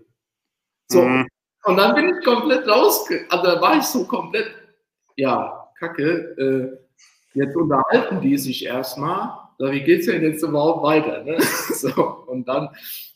So, 0.88 1.02
mhm. 1.02 1.28
und 1.64 1.76
dann 1.76 1.94
bin 1.94 2.08
ich 2.08 2.24
komplett 2.24 2.66
rausge... 2.68 3.26
Also 3.28 3.44
da 3.44 3.60
war 3.60 3.76
ich 3.76 3.84
so 3.84 4.06
komplett, 4.06 4.54
ja, 5.16 5.68
kacke, 5.78 6.36
äh, 6.38 7.38
jetzt 7.38 7.56
unterhalten 7.56 8.20
die 8.20 8.36
sich 8.38 8.64
erstmal 8.64 9.44
so, 9.58 9.70
wie 9.70 9.92
es 9.92 10.06
denn 10.06 10.22
jetzt 10.22 10.42
überhaupt 10.42 10.82
weiter? 10.82 11.22
Ne? 11.22 11.38
So, 11.40 12.24
und 12.26 12.48
dann, 12.48 12.70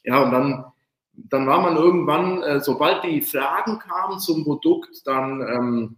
ja, 0.05 0.23
und 0.23 0.31
dann, 0.31 0.65
dann 1.13 1.47
war 1.47 1.61
man 1.61 1.77
irgendwann, 1.77 2.43
äh, 2.43 2.61
sobald 2.61 3.03
die 3.05 3.23
Fragen 3.23 3.79
kamen 3.79 4.19
zum 4.21 4.45
Produkt, 4.45 5.07
dann, 5.07 5.41
ähm, 5.41 5.97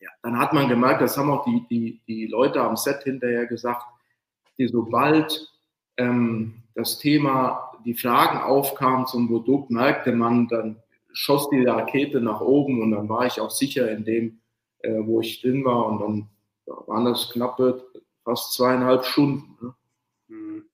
ja, 0.00 0.10
dann 0.22 0.38
hat 0.38 0.52
man 0.52 0.68
gemerkt, 0.68 1.00
das 1.00 1.16
haben 1.16 1.30
auch 1.30 1.44
die, 1.44 1.66
die, 1.68 2.00
die 2.06 2.26
Leute 2.26 2.60
am 2.60 2.76
Set 2.76 3.02
hinterher 3.04 3.46
gesagt, 3.46 3.82
die 4.58 4.66
sobald 4.66 5.48
ähm, 5.96 6.62
das 6.78 6.96
Thema, 6.96 7.72
die 7.84 7.94
Fragen 7.94 8.38
aufkamen 8.38 9.04
zum 9.06 9.26
Produkt, 9.28 9.68
merkte 9.70 10.12
man, 10.12 10.46
dann 10.46 10.80
schoss 11.12 11.50
die 11.50 11.64
Rakete 11.64 12.20
nach 12.20 12.40
oben 12.40 12.80
und 12.80 12.92
dann 12.92 13.08
war 13.08 13.26
ich 13.26 13.40
auch 13.40 13.50
sicher 13.50 13.90
in 13.90 14.04
dem, 14.04 14.40
äh, 14.82 15.00
wo 15.00 15.20
ich 15.20 15.42
drin 15.42 15.64
war 15.64 15.86
und 15.86 16.00
dann 16.00 16.28
waren 16.86 17.04
das 17.04 17.30
knappe 17.30 17.84
fast 18.22 18.52
zweieinhalb 18.52 19.04
Stunden. 19.04 19.56
Ne? 19.60 19.74
Hm. 20.28 20.64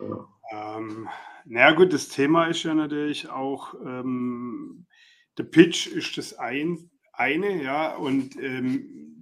Ja. 0.00 0.76
Ähm, 0.76 1.08
naja 1.44 1.76
gut, 1.76 1.92
das 1.92 2.08
Thema 2.08 2.46
ist 2.46 2.64
ja 2.64 2.74
natürlich 2.74 3.30
auch, 3.30 3.74
ähm, 3.74 4.86
der 5.38 5.44
Pitch 5.44 5.86
ist 5.86 6.18
das 6.18 6.36
ein, 6.40 6.90
eine, 7.12 7.62
ja, 7.62 7.94
und 7.94 8.34
ähm, 8.36 9.14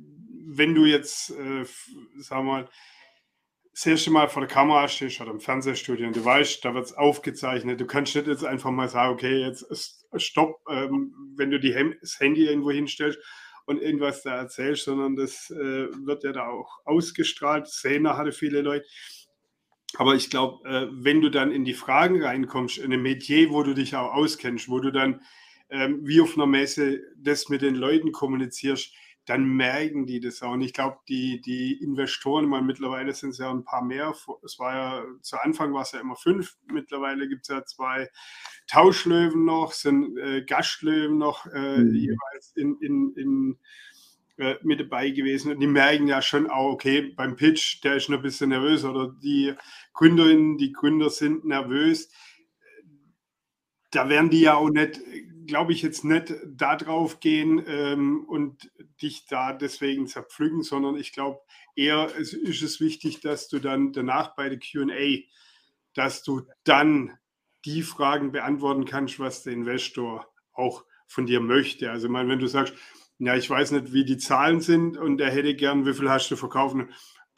wenn 0.46 0.74
du 0.74 0.86
jetzt, 0.86 1.32
äh, 1.32 1.66
sag 2.16 2.44
mal, 2.44 2.66
das 3.78 3.86
erste 3.86 4.10
Mal 4.10 4.28
vor 4.28 4.40
der 4.40 4.48
Kamera 4.48 4.88
stehst 4.88 5.20
oder 5.20 5.30
im 5.30 5.38
Fernsehstudio 5.38 6.08
und 6.08 6.16
du 6.16 6.24
weißt, 6.24 6.64
da 6.64 6.74
wird 6.74 6.86
es 6.86 6.94
aufgezeichnet, 6.94 7.80
du 7.80 7.86
kannst 7.86 8.16
nicht 8.16 8.26
jetzt 8.26 8.44
einfach 8.44 8.72
mal 8.72 8.88
sagen, 8.88 9.12
okay, 9.12 9.38
jetzt 9.38 9.64
stopp, 10.16 10.60
ähm, 10.68 11.14
wenn 11.36 11.52
du 11.52 11.60
die, 11.60 11.72
das 12.00 12.18
Handy 12.18 12.46
irgendwo 12.46 12.72
hinstellst 12.72 13.20
und 13.66 13.80
irgendwas 13.80 14.24
da 14.24 14.34
erzählst, 14.34 14.86
sondern 14.86 15.14
das 15.14 15.48
äh, 15.50 15.86
wird 16.04 16.24
ja 16.24 16.32
da 16.32 16.48
auch 16.48 16.80
ausgestrahlt. 16.86 17.68
Szene 17.68 18.16
hatte 18.16 18.32
viele 18.32 18.62
Leute. 18.62 18.84
Aber 19.96 20.16
ich 20.16 20.28
glaube, 20.28 20.68
äh, 20.68 20.88
wenn 20.90 21.20
du 21.20 21.30
dann 21.30 21.52
in 21.52 21.64
die 21.64 21.74
Fragen 21.74 22.20
reinkommst, 22.20 22.78
in 22.78 22.92
einem 22.92 23.02
Metier, 23.02 23.50
wo 23.50 23.62
du 23.62 23.74
dich 23.74 23.94
auch 23.94 24.12
auskennst, 24.12 24.68
wo 24.68 24.80
du 24.80 24.90
dann 24.90 25.20
ähm, 25.70 26.00
wie 26.02 26.20
auf 26.20 26.34
einer 26.34 26.46
Messe 26.46 27.00
das 27.16 27.48
mit 27.48 27.62
den 27.62 27.76
Leuten 27.76 28.10
kommunizierst, 28.10 28.92
dann 29.28 29.44
merken 29.44 30.06
die 30.06 30.20
das 30.20 30.42
auch. 30.42 30.52
Und 30.52 30.62
ich 30.62 30.72
glaube, 30.72 30.98
die, 31.06 31.42
die 31.42 31.74
Investoren, 31.82 32.44
ich 32.44 32.50
meine, 32.50 32.64
mittlerweile 32.64 33.12
sind 33.12 33.30
es 33.30 33.38
ja 33.38 33.50
ein 33.50 33.62
paar 33.62 33.84
mehr. 33.84 34.14
Es 34.42 34.58
war 34.58 34.74
ja, 34.74 35.04
zu 35.20 35.36
Anfang 35.38 35.74
war 35.74 35.82
es 35.82 35.92
ja 35.92 36.00
immer 36.00 36.16
fünf. 36.16 36.56
Mittlerweile 36.72 37.28
gibt 37.28 37.42
es 37.42 37.48
ja 37.48 37.62
zwei 37.66 38.08
Tauschlöwen 38.68 39.44
noch, 39.44 39.72
sind 39.72 40.16
äh, 40.16 40.42
Gastlöwen 40.44 41.18
noch 41.18 41.44
äh, 41.46 41.76
mhm. 41.76 41.94
jeweils 41.94 42.52
in, 42.56 42.78
in, 42.80 43.12
in 43.16 43.58
äh, 44.38 44.56
mit 44.62 44.80
dabei 44.80 45.10
gewesen. 45.10 45.52
Und 45.52 45.60
die 45.60 45.66
merken 45.66 46.06
ja 46.06 46.22
schon 46.22 46.48
auch, 46.48 46.72
okay, 46.72 47.12
beim 47.14 47.36
Pitch, 47.36 47.84
der 47.84 47.96
ist 47.96 48.08
noch 48.08 48.18
ein 48.18 48.22
bisschen 48.22 48.48
nervös 48.48 48.82
oder 48.84 49.14
die 49.22 49.52
Gründerinnen, 49.92 50.56
die 50.56 50.72
Gründer 50.72 51.10
sind 51.10 51.44
nervös. 51.44 52.10
Da 53.90 54.08
werden 54.08 54.30
die 54.30 54.40
ja 54.40 54.54
auch 54.54 54.70
nicht 54.70 55.00
glaube 55.48 55.72
ich, 55.72 55.82
jetzt 55.82 56.04
nicht 56.04 56.34
da 56.46 56.76
drauf 56.76 57.18
gehen 57.18 57.64
ähm, 57.66 58.24
und 58.28 58.70
dich 59.02 59.26
da 59.26 59.52
deswegen 59.52 60.06
zerpflücken, 60.06 60.62
sondern 60.62 60.96
ich 60.96 61.12
glaube 61.12 61.40
eher 61.74 62.08
es 62.18 62.32
ist 62.32 62.62
es 62.62 62.80
wichtig, 62.80 63.20
dass 63.20 63.48
du 63.48 63.58
dann 63.58 63.92
danach 63.92 64.36
bei 64.36 64.48
der 64.48 64.60
QA, 64.60 65.24
dass 65.94 66.22
du 66.22 66.42
dann 66.62 67.18
die 67.64 67.82
Fragen 67.82 68.30
beantworten 68.30 68.84
kannst, 68.84 69.18
was 69.18 69.42
der 69.42 69.54
Investor 69.54 70.32
auch 70.52 70.84
von 71.06 71.26
dir 71.26 71.40
möchte. 71.40 71.90
Also, 71.90 72.08
meine, 72.08 72.28
wenn 72.28 72.38
du 72.38 72.46
sagst, 72.46 72.74
ja, 73.18 73.34
ich 73.34 73.50
weiß 73.50 73.72
nicht, 73.72 73.92
wie 73.92 74.04
die 74.04 74.18
Zahlen 74.18 74.60
sind 74.60 74.96
und 74.96 75.20
er 75.20 75.30
hätte 75.30 75.56
gern, 75.56 75.86
wie 75.86 75.94
viel 75.94 76.08
hast 76.08 76.30
du 76.30 76.36
verkauft? 76.36 76.76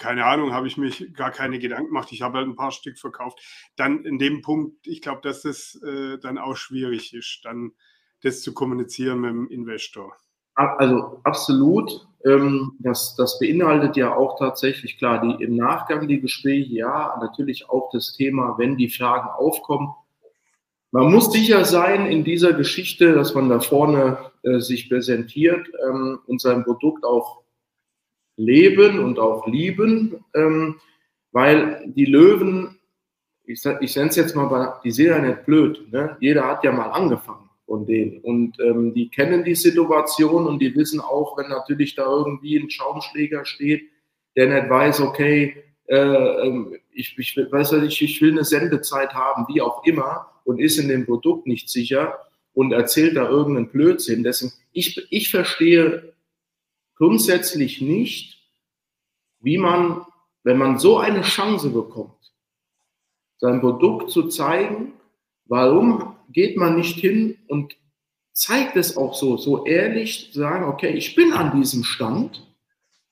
keine 0.00 0.24
Ahnung, 0.24 0.54
habe 0.54 0.66
ich 0.66 0.78
mich 0.78 1.12
gar 1.12 1.30
keine 1.30 1.58
Gedanken 1.58 1.88
gemacht. 1.88 2.08
Ich 2.10 2.22
habe 2.22 2.38
halt 2.38 2.48
ein 2.48 2.56
paar 2.56 2.72
Stück 2.72 2.98
verkauft. 2.98 3.38
Dann 3.76 4.02
in 4.06 4.18
dem 4.18 4.40
Punkt, 4.40 4.86
ich 4.86 5.02
glaube, 5.02 5.20
dass 5.20 5.42
das 5.42 5.78
äh, 5.82 6.18
dann 6.18 6.38
auch 6.38 6.56
schwierig 6.56 7.12
ist. 7.12 7.40
Dann 7.44 7.72
das 8.22 8.42
zu 8.42 8.52
kommunizieren 8.54 9.20
mit 9.20 9.30
dem 9.30 9.48
Investor. 9.48 10.16
Also 10.54 11.20
absolut. 11.24 12.06
Ähm, 12.24 12.72
das, 12.80 13.14
das 13.16 13.38
beinhaltet 13.38 13.96
ja 13.96 14.14
auch 14.14 14.38
tatsächlich, 14.38 14.98
klar, 14.98 15.22
die, 15.22 15.42
im 15.42 15.56
Nachgang 15.56 16.06
die 16.06 16.20
Gespräche, 16.20 16.74
ja, 16.74 17.18
natürlich 17.20 17.70
auch 17.70 17.90
das 17.92 18.14
Thema, 18.14 18.56
wenn 18.58 18.76
die 18.76 18.90
Fragen 18.90 19.28
aufkommen, 19.28 19.94
man 20.92 21.10
muss 21.10 21.32
sicher 21.32 21.64
sein 21.64 22.06
in 22.06 22.24
dieser 22.24 22.52
Geschichte, 22.52 23.14
dass 23.14 23.34
man 23.34 23.48
da 23.48 23.60
vorne 23.60 24.18
äh, 24.42 24.58
sich 24.58 24.88
präsentiert 24.88 25.70
ähm, 25.88 26.18
und 26.26 26.40
sein 26.40 26.64
Produkt 26.64 27.04
auch 27.04 27.42
leben 28.36 28.98
und 28.98 29.18
auch 29.18 29.46
lieben, 29.46 30.24
ähm, 30.34 30.80
weil 31.30 31.84
die 31.86 32.06
Löwen, 32.06 32.80
ich, 33.44 33.64
ich 33.80 33.96
nenne 33.96 34.08
es 34.08 34.16
jetzt 34.16 34.34
mal, 34.34 34.80
die 34.82 34.90
sind 34.90 35.06
ja 35.06 35.18
nicht 35.20 35.46
blöd. 35.46 35.90
Ne? 35.92 36.16
Jeder 36.20 36.48
hat 36.48 36.64
ja 36.64 36.72
mal 36.72 36.90
angefangen 36.90 37.39
von 37.70 37.86
denen 37.86 38.18
und 38.22 38.58
ähm, 38.58 38.94
die 38.94 39.10
kennen 39.10 39.44
die 39.44 39.54
Situation 39.54 40.48
und 40.48 40.58
die 40.58 40.74
wissen 40.74 40.98
auch, 40.98 41.38
wenn 41.38 41.48
natürlich 41.48 41.94
da 41.94 42.04
irgendwie 42.04 42.56
ein 42.58 42.68
Schaumschläger 42.68 43.44
steht, 43.44 43.84
der 44.34 44.48
nicht 44.48 44.68
weiß, 44.68 45.00
okay, 45.02 45.62
äh, 45.86 45.94
ähm, 45.94 46.74
ich, 46.90 47.16
ich, 47.16 47.36
weiß 47.36 47.70
nicht, 47.74 48.02
ich 48.02 48.20
will 48.20 48.32
eine 48.32 48.42
Sendezeit 48.44 49.14
haben, 49.14 49.46
wie 49.46 49.60
auch 49.60 49.84
immer, 49.84 50.26
und 50.42 50.58
ist 50.58 50.78
in 50.78 50.88
dem 50.88 51.06
Produkt 51.06 51.46
nicht 51.46 51.68
sicher 51.68 52.18
und 52.54 52.72
erzählt 52.72 53.16
da 53.16 53.28
irgendeinen 53.28 53.68
Blödsinn. 53.68 54.24
Deswegen, 54.24 54.52
ich, 54.72 55.06
ich 55.12 55.30
verstehe 55.30 56.12
grundsätzlich 56.96 57.80
nicht, 57.80 58.50
wie 59.38 59.58
man, 59.58 60.04
wenn 60.42 60.58
man 60.58 60.80
so 60.80 60.98
eine 60.98 61.22
Chance 61.22 61.70
bekommt, 61.70 62.32
sein 63.38 63.60
Produkt 63.60 64.10
zu 64.10 64.26
zeigen, 64.26 64.94
warum 65.44 66.16
geht 66.32 66.56
man 66.56 66.74
nicht 66.74 66.98
hin 66.98 67.36
und 67.50 67.76
zeigt 68.32 68.76
es 68.76 68.96
auch 68.96 69.14
so, 69.14 69.36
so 69.36 69.66
ehrlich, 69.66 70.30
sagen, 70.32 70.64
okay, 70.64 70.90
ich 70.90 71.14
bin 71.14 71.32
an 71.32 71.58
diesem 71.58 71.84
Stand, 71.84 72.46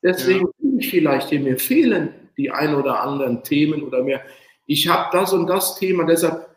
deswegen 0.01 0.45
ja. 0.45 0.51
bin 0.57 0.79
ich 0.79 0.89
vielleicht 0.89 1.29
hier, 1.29 1.39
mir 1.39 1.57
fehlen 1.57 2.13
die 2.37 2.51
ein 2.51 2.73
oder 2.73 3.01
anderen 3.01 3.43
Themen 3.43 3.83
oder 3.83 4.01
mehr. 4.01 4.21
Ich 4.65 4.87
habe 4.87 5.09
das 5.11 5.33
und 5.33 5.47
das 5.47 5.77
Thema, 5.77 6.05
deshalb 6.05 6.47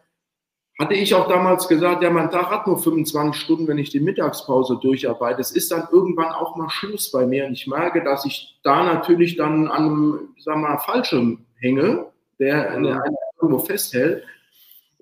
hatte 0.78 0.94
ich 0.94 1.14
auch 1.14 1.28
damals 1.28 1.68
gesagt, 1.68 2.02
ja, 2.02 2.10
mein 2.10 2.30
Tag 2.30 2.50
hat 2.50 2.66
nur 2.66 2.78
25 2.78 3.40
Stunden, 3.40 3.68
wenn 3.68 3.78
ich 3.78 3.90
die 3.90 4.00
Mittagspause 4.00 4.78
durcharbeite. 4.80 5.40
Es 5.40 5.52
ist 5.52 5.70
dann 5.70 5.86
irgendwann 5.92 6.32
auch 6.32 6.56
mal 6.56 6.70
Schluss 6.70 7.10
bei 7.10 7.26
mir. 7.26 7.46
Und 7.46 7.52
ich 7.52 7.66
merke, 7.66 8.02
dass 8.02 8.24
ich 8.24 8.58
da 8.62 8.82
natürlich 8.82 9.36
dann 9.36 9.68
an 9.68 9.84
einem, 9.84 10.34
sag 10.38 10.56
mal, 10.56 10.78
Fallschirm 10.78 11.44
hänge, 11.60 12.06
der 12.38 12.78
mhm. 12.78 12.98
irgendwo 13.40 13.58
festhält. 13.60 14.24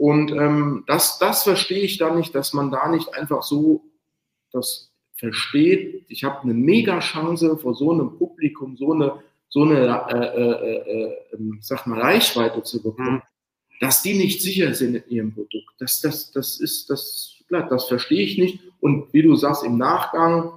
Und 0.00 0.32
ähm, 0.32 0.84
das, 0.86 1.18
das 1.18 1.42
verstehe 1.42 1.82
ich 1.82 1.98
dann 1.98 2.16
nicht, 2.16 2.34
dass 2.34 2.54
man 2.54 2.70
da 2.70 2.88
nicht 2.88 3.14
einfach 3.14 3.42
so 3.42 3.84
das 4.50 4.90
versteht. 5.14 6.06
Ich 6.08 6.24
habe 6.24 6.42
eine 6.42 6.54
mega 6.54 7.00
Chance 7.00 7.58
vor 7.58 7.74
so 7.74 7.92
einem 7.92 8.16
Publikum, 8.16 8.76
so 8.76 8.92
eine, 8.92 9.22
so 9.48 9.62
eine 9.62 10.06
äh, 10.10 10.16
äh, 10.16 11.02
äh, 11.02 11.16
ähm, 11.34 11.58
sag 11.60 11.86
mal, 11.86 12.00
Reichweite 12.00 12.62
zu 12.62 12.82
bekommen. 12.82 13.16
Mhm 13.16 13.22
dass 13.80 14.02
die 14.02 14.14
nicht 14.14 14.42
sicher 14.42 14.74
sind 14.74 14.94
in 14.94 15.08
ihrem 15.08 15.34
Produkt. 15.34 15.74
Das, 15.78 16.00
das, 16.00 16.30
das 16.30 16.60
ist, 16.60 16.90
das, 16.90 17.42
das 17.48 17.88
verstehe 17.88 18.22
ich 18.22 18.38
nicht. 18.38 18.60
Und 18.78 19.12
wie 19.12 19.22
du 19.22 19.34
sagst, 19.34 19.64
im 19.64 19.78
Nachgang 19.78 20.52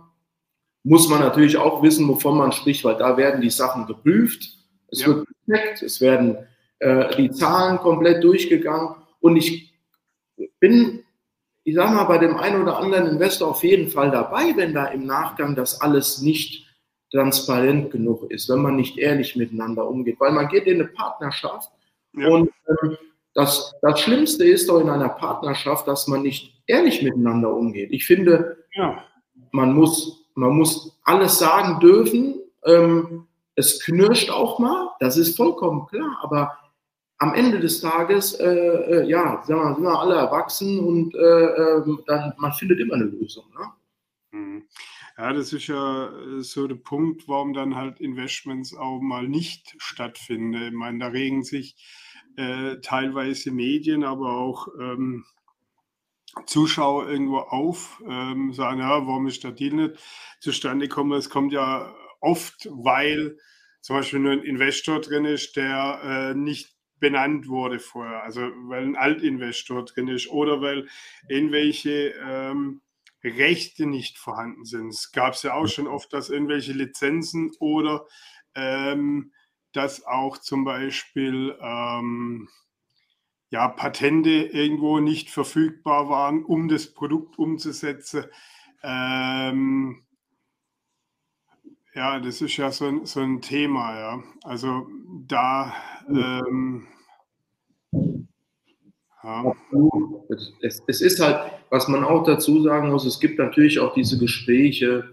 muss 0.83 1.07
man 1.07 1.21
natürlich 1.21 1.55
auch 1.55 1.81
wissen, 1.81 2.07
wovon 2.07 2.37
man 2.37 2.51
spricht, 2.51 2.83
weil 2.83 2.97
da 2.97 3.15
werden 3.15 3.41
die 3.41 3.49
Sachen 3.49 3.87
geprüft, 3.87 4.57
es 4.91 5.01
ja. 5.01 5.07
wird 5.07 5.27
gecheckt, 5.47 5.81
es 5.81 6.01
werden 6.01 6.37
äh, 6.79 7.15
die 7.15 7.31
Zahlen 7.31 7.77
komplett 7.77 8.21
durchgegangen. 8.23 8.95
Und 9.23 9.37
ich 9.37 9.73
bin, 10.59 11.05
ich 11.63 11.75
sage 11.75 11.95
mal, 11.95 12.03
bei 12.03 12.17
dem 12.17 12.35
einen 12.35 12.61
oder 12.61 12.77
anderen 12.77 13.07
Investor 13.07 13.47
auf 13.47 13.63
jeden 13.63 13.89
Fall 13.89 14.11
dabei, 14.11 14.53
wenn 14.57 14.73
da 14.73 14.87
im 14.87 15.05
Nachgang 15.05 15.55
das 15.55 15.79
alles 15.79 16.21
nicht 16.21 16.67
transparent 17.09 17.89
genug 17.89 18.29
ist, 18.29 18.49
wenn 18.49 18.59
man 18.59 18.75
nicht 18.75 18.97
ehrlich 18.97 19.37
miteinander 19.37 19.87
umgeht. 19.87 20.19
Weil 20.19 20.33
man 20.33 20.49
geht 20.49 20.65
in 20.65 20.81
eine 20.81 20.89
Partnerschaft 20.89 21.71
ja. 22.17 22.27
und 22.27 22.51
ähm, 22.67 22.97
das, 23.33 23.73
das 23.81 24.01
Schlimmste 24.01 24.43
ist 24.43 24.67
doch 24.67 24.81
in 24.81 24.89
einer 24.89 25.09
Partnerschaft, 25.09 25.87
dass 25.87 26.07
man 26.07 26.21
nicht 26.21 26.61
ehrlich 26.67 27.01
miteinander 27.01 27.53
umgeht. 27.53 27.91
Ich 27.93 28.05
finde, 28.05 28.65
ja. 28.75 29.05
man, 29.51 29.73
muss, 29.73 30.27
man 30.35 30.51
muss 30.51 30.99
alles 31.05 31.39
sagen 31.39 31.79
dürfen. 31.79 32.41
Ähm, 32.65 33.25
es 33.55 33.79
knirscht 33.79 34.29
auch 34.31 34.59
mal, 34.59 34.89
das 34.99 35.15
ist 35.15 35.37
vollkommen 35.37 35.87
klar, 35.87 36.19
aber 36.21 36.57
am 37.23 37.33
Ende 37.35 37.61
des 37.61 37.79
Tages, 37.79 38.33
äh, 38.33 38.45
äh, 38.45 39.07
ja, 39.07 39.41
sagen 39.45 39.61
wir, 39.61 39.75
sind 39.75 39.83
wir 39.85 39.97
alle 39.99 40.15
erwachsen 40.15 40.79
und 40.79 41.15
äh, 41.15 41.19
ähm, 41.19 42.03
dann, 42.05 42.33
man 42.37 42.51
findet 42.51 42.81
immer 42.81 42.95
eine 42.95 43.05
Lösung. 43.05 43.45
Ne? 43.57 44.39
Mhm. 44.39 44.63
Ja, 45.17 45.31
das 45.31 45.53
ist 45.53 45.67
ja 45.67 46.11
so 46.39 46.67
der 46.67 46.75
Punkt, 46.75 47.29
warum 47.29 47.53
dann 47.53 47.75
halt 47.75 48.01
Investments 48.01 48.75
auch 48.75 48.99
mal 48.99 49.25
nicht 49.25 49.73
stattfinden. 49.77 50.53
Ich 50.53 50.73
meine, 50.73 50.99
da 50.99 51.07
regen 51.07 51.43
sich 51.43 51.77
äh, 52.35 52.77
teilweise 52.81 53.51
Medien, 53.51 54.03
aber 54.03 54.35
auch 54.35 54.67
ähm, 54.77 55.23
Zuschauer 56.45 57.07
irgendwo 57.07 57.37
auf, 57.37 58.01
ähm, 58.05 58.51
sagen, 58.51 58.79
ja, 58.79 59.07
warum 59.07 59.27
ist 59.27 59.45
der 59.45 59.51
Deal 59.51 59.75
nicht 59.75 59.95
zustande 60.41 60.89
gekommen? 60.89 61.13
Es 61.13 61.29
kommt 61.29 61.53
ja 61.53 61.95
oft, 62.19 62.67
weil 62.69 63.37
zum 63.79 63.97
Beispiel 63.97 64.19
nur 64.19 64.31
ein 64.31 64.43
Investor 64.43 64.99
drin 64.99 65.25
ist, 65.25 65.55
der 65.55 66.01
äh, 66.03 66.33
nicht 66.33 66.72
benannt 67.03 67.49
wurde 67.49 67.79
vorher, 67.79 68.23
also 68.23 68.39
weil 68.69 68.83
ein 68.83 68.95
Altinvestor 68.95 69.83
drin 69.83 70.07
ist 70.07 70.29
oder 70.29 70.61
weil 70.61 70.87
irgendwelche 71.27 72.13
ähm, 72.25 72.81
Rechte 73.21 73.85
nicht 73.87 74.17
vorhanden 74.17 74.63
sind. 74.63 74.87
Es 74.87 75.11
gab 75.11 75.33
es 75.33 75.43
ja 75.43 75.53
auch 75.53 75.67
schon 75.67 75.87
oft, 75.87 76.13
dass 76.13 76.29
irgendwelche 76.29 76.71
Lizenzen 76.71 77.51
oder 77.59 78.07
ähm, 78.55 79.33
dass 79.73 80.05
auch 80.05 80.37
zum 80.37 80.63
Beispiel 80.63 81.57
ähm, 81.59 82.47
ja, 83.49 83.67
Patente 83.67 84.29
irgendwo 84.29 85.01
nicht 85.01 85.29
verfügbar 85.29 86.07
waren, 86.07 86.45
um 86.45 86.69
das 86.69 86.93
Produkt 86.93 87.37
umzusetzen. 87.37 88.27
Ähm, 88.81 90.02
ja, 91.95 92.19
das 92.19 92.41
ist 92.41 92.57
ja 92.57 92.71
so 92.71 92.85
ein, 92.85 93.05
so 93.05 93.19
ein 93.21 93.41
Thema, 93.41 93.99
ja. 93.99 94.23
Also 94.43 94.87
da 95.27 95.73
ähm, 96.09 96.87
ja. 99.23 99.53
Es, 100.61 100.83
es, 100.87 101.01
ist 101.01 101.19
halt, 101.19 101.51
was 101.69 101.87
man 101.87 102.03
auch 102.03 102.23
dazu 102.23 102.61
sagen 102.61 102.89
muss, 102.89 103.05
es 103.05 103.19
gibt 103.19 103.39
natürlich 103.39 103.79
auch 103.79 103.93
diese 103.93 104.17
Gespräche, 104.17 105.05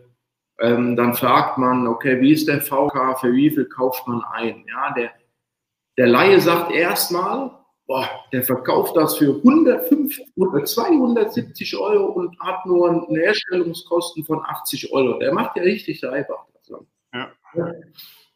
ähm, 0.61 0.97
dann 0.97 1.15
fragt 1.15 1.59
man, 1.59 1.87
okay, 1.87 2.21
wie 2.21 2.33
ist 2.33 2.49
der 2.49 2.61
VK, 2.61 3.19
für 3.21 3.33
wie 3.33 3.51
viel 3.51 3.67
kauft 3.67 4.07
man 4.09 4.23
ein? 4.33 4.65
Ja, 4.69 4.93
der, 4.95 5.11
der 5.97 6.09
Laie 6.09 6.41
sagt 6.41 6.73
erstmal, 6.73 7.51
boah, 7.87 8.09
der 8.33 8.43
verkauft 8.43 8.97
das 8.97 9.17
für 9.17 9.37
150 9.37 10.27
oder 10.37 10.65
270 10.65 11.77
Euro 11.79 12.07
und 12.07 12.39
hat 12.41 12.67
nur 12.67 12.91
eine 12.91 13.19
Herstellungskosten 13.21 14.25
von 14.25 14.43
80 14.45 14.93
Euro. 14.93 15.19
Der 15.19 15.33
macht 15.33 15.57
ja 15.57 15.63
richtig 15.63 16.07
einfach. 16.07 16.47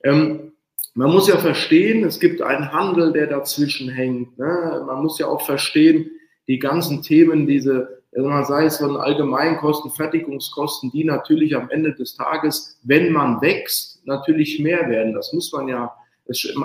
Ähm, 0.02 0.52
man 0.94 1.10
muss 1.10 1.28
ja 1.28 1.38
verstehen, 1.38 2.04
es 2.04 2.20
gibt 2.20 2.40
einen 2.40 2.72
Handel, 2.72 3.12
der 3.12 3.26
dazwischen 3.26 3.88
hängt. 3.88 4.38
Ne? 4.38 4.84
Man 4.86 5.02
muss 5.02 5.18
ja 5.18 5.26
auch 5.26 5.44
verstehen, 5.44 6.10
die 6.46 6.58
ganzen 6.58 7.02
Themen, 7.02 7.46
diese 7.46 8.04
sei 8.14 8.66
es 8.66 8.78
von 8.78 8.96
Allgemeinkosten, 8.96 9.90
Fertigungskosten, 9.90 10.90
die 10.92 11.04
natürlich 11.04 11.56
am 11.56 11.68
Ende 11.70 11.94
des 11.94 12.14
Tages, 12.14 12.78
wenn 12.84 13.12
man 13.12 13.40
wächst, 13.40 14.06
natürlich 14.06 14.60
mehr 14.60 14.88
werden. 14.88 15.14
Das 15.14 15.32
muss 15.32 15.52
man 15.52 15.66
ja, 15.66 15.92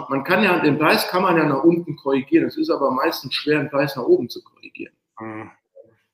man 0.09 0.23
kann 0.23 0.43
ja, 0.43 0.59
den 0.59 0.77
Preis 0.77 1.07
kann 1.07 1.23
man 1.23 1.37
ja 1.37 1.45
nach 1.45 1.63
unten 1.63 1.95
korrigieren. 1.95 2.45
Es 2.45 2.57
ist 2.57 2.69
aber 2.69 2.91
meistens 2.91 3.33
schwer, 3.33 3.59
den 3.59 3.69
Preis 3.69 3.95
nach 3.95 4.03
oben 4.03 4.29
zu 4.29 4.43
korrigieren. 4.43 4.93
Mhm. 5.19 5.49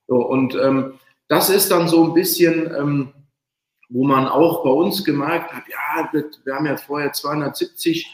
So, 0.08 0.15
und 0.26 0.56
ähm, 0.56 0.93
das 1.28 1.50
ist 1.50 1.69
dann 1.69 1.88
so 1.88 2.04
ein 2.04 2.13
bisschen, 2.13 2.71
ähm, 2.78 3.13
wo 3.89 4.06
man 4.06 4.28
auch 4.28 4.63
bei 4.63 4.69
uns 4.69 5.04
gemerkt 5.04 5.54
hat, 5.54 5.63
ja, 5.67 6.10
wir 6.12 6.56
haben 6.56 6.65
ja 6.65 6.78
vorher 6.78 7.13
270 7.13 8.08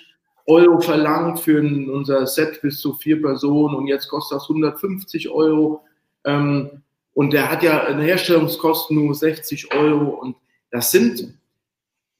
Euro 0.48 0.80
verlangt 0.82 1.40
für 1.40 1.60
unser 1.60 2.28
Set 2.28 2.62
bis 2.62 2.80
zu 2.80 2.94
vier 2.94 3.22
Personen 3.22 3.76
und 3.76 3.88
jetzt 3.88 4.10
kostet 4.10 4.38
das 4.38 4.50
150 4.50 5.30
Euro. 5.30 5.84
Ähm, 6.26 6.84
und 7.14 7.34
der 7.34 7.52
hat 7.52 7.64
ja 7.64 7.84
eine 7.84 8.04
Herstellungskosten 8.04 8.96
nur 8.96 9.14
60 9.14 9.74
Euro. 9.74 10.10
Und 10.10 10.36
das 10.72 10.92
sind, 10.92 11.34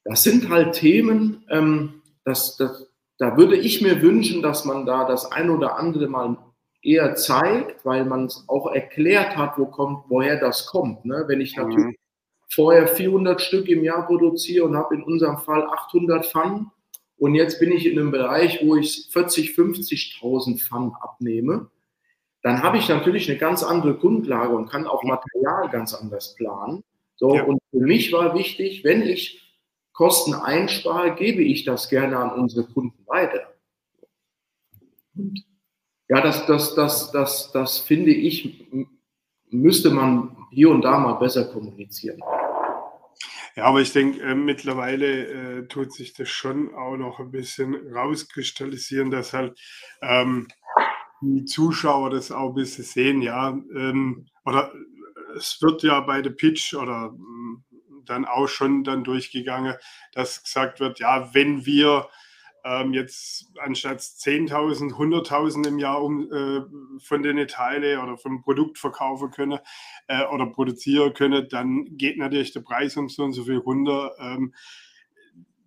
das 0.04 0.24
sind 0.24 0.50
halt 0.50 0.74
Themen, 0.74 1.44
ähm, 1.50 2.02
das, 2.24 2.58
das, 2.58 2.88
da 3.18 3.38
würde 3.38 3.58
ich 3.58 3.82
mir 3.82 4.02
wünschen, 4.02 4.42
dass 4.42 4.66
man 4.66 4.86
da 4.86 5.06
das 5.06 5.32
ein 5.32 5.50
oder 5.50 5.78
andere 5.78 6.08
mal 6.08 6.38
eher 6.84 7.16
zeigt, 7.16 7.86
weil 7.86 8.06
man 8.06 8.26
es 8.26 8.44
auch 8.48 8.72
erklärt 8.72 9.38
hat, 9.38 9.58
wo 9.58 9.66
kommt, 9.66 10.06
woher 10.10 10.40
das 10.40 10.66
kommt. 10.66 11.06
Ne? 11.06 11.24
Wenn 11.28 11.42
ich 11.42 11.56
natürlich 11.56 11.86
mhm. 11.86 11.96
Vorher 12.54 12.88
400 12.88 13.42
Stück 13.42 13.68
im 13.70 13.84
Jahr 13.84 14.06
produziere 14.06 14.66
und 14.66 14.76
habe 14.76 14.96
in 14.96 15.04
unserem 15.04 15.38
Fall 15.38 15.64
800 15.64 16.26
Pfannen 16.26 16.72
und 17.22 17.36
jetzt 17.36 17.60
bin 17.60 17.72
ich 17.72 17.86
in 17.86 18.00
einem 18.00 18.10
Bereich, 18.10 18.66
wo 18.66 18.76
ich 18.76 19.08
40, 19.12 19.52
50.000 19.52 20.60
Pfannen 20.60 20.92
abnehme, 21.00 21.70
dann 22.42 22.64
habe 22.64 22.80
ich 22.80 22.90
natürlich 22.90 23.30
eine 23.30 23.38
ganz 23.38 23.62
andere 23.62 23.94
Grundlage 23.94 24.56
und 24.56 24.68
kann 24.68 24.88
auch 24.88 25.04
Material 25.04 25.70
ganz 25.70 25.94
anders 25.94 26.34
planen. 26.34 26.84
So, 27.18 27.36
ja. 27.36 27.44
und 27.44 27.60
für 27.70 27.82
mich 27.82 28.12
war 28.12 28.34
wichtig, 28.36 28.84
wenn 28.84 29.04
ich 29.04 29.40
Kosten 29.94 30.34
einspare, 30.34 31.14
gebe 31.14 31.44
ich 31.44 31.64
das 31.64 31.90
gerne 31.90 32.18
an 32.18 32.32
unsere 32.40 32.66
Kunden 32.66 33.06
weiter. 33.06 33.54
Und 35.16 35.46
Ja, 36.10 36.22
das, 36.22 36.48
das, 36.48 36.74
das, 36.74 37.12
das, 37.12 37.52
das 37.52 37.78
finde 37.78 38.12
ich, 38.12 38.68
müsste 39.52 39.92
man 39.92 40.36
hier 40.50 40.72
und 40.72 40.82
da 40.82 40.98
mal 40.98 41.14
besser 41.14 41.46
kommunizieren. 41.46 42.20
Ja, 43.56 43.66
aber 43.66 43.82
ich 43.82 43.92
denke, 43.94 44.22
äh, 44.22 44.36
mittlerweile 44.36 45.60
äh, 45.60 45.68
tut 45.68 45.94
sich 45.94 46.14
das 46.14 46.30
schon 46.30 46.74
auch 46.74 46.96
noch 46.98 47.20
ein 47.20 47.32
bisschen 47.32 47.76
rauskristallisieren, 47.94 49.12
dass 49.12 49.34
halt 49.34 49.60
ähm, 50.02 50.48
die 51.22 51.46
Zuschauer 51.46 52.10
das 52.10 52.32
auch 52.32 52.50
ein 52.50 52.56
bisschen 52.56 52.84
sehen, 52.86 53.22
ja. 53.22 53.50
Ähm, 53.50 54.28
oder 54.46 54.72
es 55.38 55.62
wird 55.62 55.84
ja 55.84 56.00
bei 56.02 56.22
der 56.22 56.32
Pitch 56.32 56.74
oder 56.74 57.12
mm, 57.12 57.64
dann 58.06 58.26
auch 58.26 58.48
schon 58.48 58.84
dann 58.84 59.04
durchgegangen, 59.04 59.76
dass 60.14 60.44
gesagt 60.44 60.80
wird, 60.80 61.00
ja, 61.00 61.34
wenn 61.34 61.66
wir 61.66 62.10
ähm, 62.64 62.94
jetzt 62.94 63.52
anstatt 63.60 64.00
10.000, 64.00 64.94
100.000 64.94 65.68
im 65.68 65.80
Jahr 65.80 66.04
um, 66.04 66.32
äh, 66.32 66.62
von 67.00 67.24
den 67.24 67.48
Teile 67.48 68.02
oder 68.02 68.18
vom 68.18 68.42
Produkt 68.42 68.78
verkaufen 68.78 69.32
können 69.32 69.60
äh, 70.08 70.26
oder 70.26 70.46
produzieren 70.46 71.14
können, 71.14 71.48
dann 71.50 71.98
geht 71.98 72.18
natürlich 72.18 72.54
der 72.54 72.62
Preis 72.62 72.98
um 72.98 73.10
so 73.10 73.24
und 73.24 73.34
so 73.34 73.44
viel 73.44 73.58
runter. 73.58 74.14
Ähm, 74.20 74.54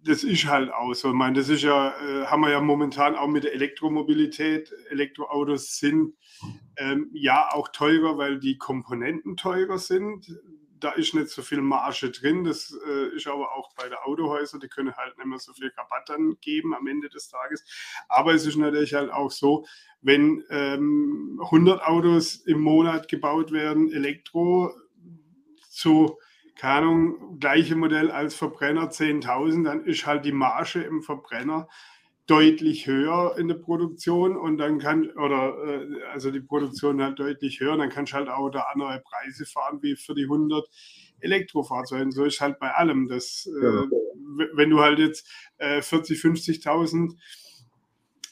das 0.05 0.23
ist 0.23 0.47
halt 0.47 0.71
auch 0.71 0.93
so. 0.95 1.09
Ich 1.09 1.15
meine, 1.15 1.39
das 1.39 1.49
ist 1.49 1.63
ja, 1.63 1.89
äh, 1.89 2.27
haben 2.27 2.43
wir 2.43 2.51
ja 2.51 2.61
momentan 2.61 3.17
auch 3.17 3.29
mit 3.29 3.45
der 3.45 3.55
Elektromobilität. 3.55 4.71
Elektroautos 4.91 5.79
sind 5.79 6.15
ähm, 6.77 7.11
ja 7.15 7.49
auch 7.53 7.69
teurer, 7.69 8.19
weil 8.19 8.39
die 8.39 8.59
Komponenten 8.59 9.37
teurer 9.37 9.79
sind 9.79 10.27
da 10.85 10.93
ist 10.93 11.15
nicht 11.15 11.29
so 11.29 11.43
viel 11.43 11.63
Marge 11.63 12.11
drin. 12.11 12.45
Das 12.45 12.77
äh, 12.87 13.17
ist 13.17 13.27
aber 13.27 13.53
auch 13.55 13.73
bei 13.75 13.85
den 13.89 13.97
Autohäusern, 14.05 14.61
die 14.61 14.69
können 14.69 14.95
halt 14.95 15.17
nicht 15.17 15.27
mehr 15.27 15.39
so 15.39 15.53
viel 15.55 15.73
Rabatt 15.77 16.09
dann 16.09 16.37
geben 16.41 16.75
am 16.75 16.87
Ende 16.87 17.09
des 17.09 17.29
Tages. 17.29 17.65
Aber 18.09 18.35
es 18.35 18.47
ist 18.47 18.57
natürlich 18.57 18.95
halt 18.95 19.11
auch 19.11 19.31
so, 19.31 19.65
wenn 20.03 20.45
ähm, 20.51 21.41
100 21.43 21.83
Autos 21.83 22.37
im 22.37 22.61
Monat 22.61 23.09
gebaut 23.09 23.53
werden, 23.53 23.91
Elektro 23.91 24.75
zu, 25.71 26.19
keine 26.57 26.75
Ahnung, 26.75 27.39
gleiche 27.41 27.77
Modell 27.77 28.11
als 28.11 28.35
Verbrenner 28.35 28.91
10.000, 28.91 29.65
dann 29.65 29.85
ist 29.85 30.05
halt 30.05 30.27
die 30.27 30.33
Marge 30.33 30.83
im 30.83 31.03
Verbrenner 31.03 31.69
deutlich 32.27 32.87
höher 32.87 33.37
in 33.39 33.49
der 33.49 33.57
Produktion 33.57 34.37
und 34.37 34.57
dann 34.57 34.79
kann, 34.79 35.11
oder 35.11 35.57
äh, 35.67 36.03
also 36.13 36.31
die 36.31 36.41
Produktion 36.41 37.03
halt 37.03 37.19
deutlich 37.19 37.61
höher, 37.61 37.77
dann 37.77 37.91
kannst 37.91 38.13
du 38.13 38.17
halt 38.17 38.29
auch 38.29 38.49
da 38.49 38.67
andere 38.73 39.03
Preise 39.05 39.45
fahren 39.45 39.81
wie 39.83 39.95
für 39.97 40.15
die 40.15 40.25
100 40.25 40.67
Elektrofahrzeuge. 41.21 42.13
So 42.13 42.25
ist 42.25 42.41
halt 42.41 42.59
bei 42.59 42.73
allem. 42.73 43.09
Das, 43.09 43.47
äh, 43.61 43.65
ja. 43.65 43.85
wenn 44.55 44.71
du 44.71 44.81
halt 44.81 44.99
jetzt 44.99 45.29
äh, 45.59 45.83
40, 45.83 46.19
50.000 46.19 47.13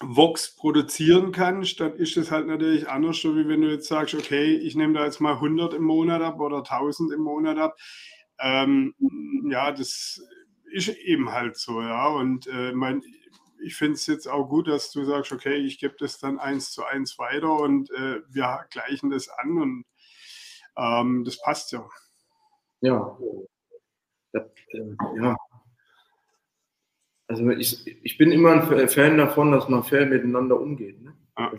Vox 0.01 0.57
produzieren 0.57 1.31
kannst, 1.31 1.79
dann 1.81 1.95
ist 1.95 2.17
das 2.17 2.31
halt 2.31 2.47
natürlich 2.47 2.89
anders, 2.89 3.21
so 3.21 3.37
wie 3.37 3.47
wenn 3.47 3.61
du 3.61 3.71
jetzt 3.71 3.89
sagst, 3.89 4.15
okay, 4.15 4.55
ich 4.57 4.75
nehme 4.75 4.95
da 4.95 5.05
jetzt 5.05 5.21
mal 5.21 5.35
100 5.35 5.75
im 5.75 5.85
Monat 5.85 6.23
ab 6.23 6.41
oder 6.41 6.59
1000 6.59 7.13
im 7.13 7.21
Monat 7.21 7.59
ab. 7.59 7.77
Ähm, 8.41 8.95
ja, 9.51 9.71
das 9.71 10.21
ist 10.73 10.89
eben 10.89 11.31
halt 11.31 11.57
so, 11.57 11.83
ja. 11.83 12.09
Und 12.09 12.47
äh, 12.47 12.73
mein, 12.73 13.03
ich 13.63 13.77
finde 13.77 13.95
es 13.95 14.07
jetzt 14.07 14.29
auch 14.29 14.49
gut, 14.49 14.69
dass 14.69 14.91
du 14.91 15.05
sagst, 15.05 15.33
okay, 15.33 15.57
ich 15.57 15.79
gebe 15.79 15.95
das 15.99 16.19
dann 16.19 16.39
eins 16.39 16.71
zu 16.73 16.85
eins 16.85 17.19
weiter 17.19 17.53
und 17.53 17.91
äh, 17.91 18.21
wir 18.29 18.67
gleichen 18.71 19.11
das 19.11 19.29
an 19.29 19.59
und 19.59 19.85
ähm, 20.77 21.25
das 21.25 21.41
passt 21.41 21.73
ja. 21.73 21.89
Ja. 22.81 23.19
Das, 24.33 24.45
äh, 24.69 24.97
ja. 25.21 25.37
Also 27.29 27.49
ich, 27.51 27.87
ich 27.87 28.19
bin 28.19 28.33
immer 28.33 28.71
ein 28.71 28.89
Fan 28.89 29.17
davon, 29.17 29.53
dass 29.53 29.69
man 29.69 29.85
fair 29.85 30.07
miteinander 30.07 30.61
umgeht. 30.61 31.01
Ne? 31.01 31.15
Ja. 31.39 31.53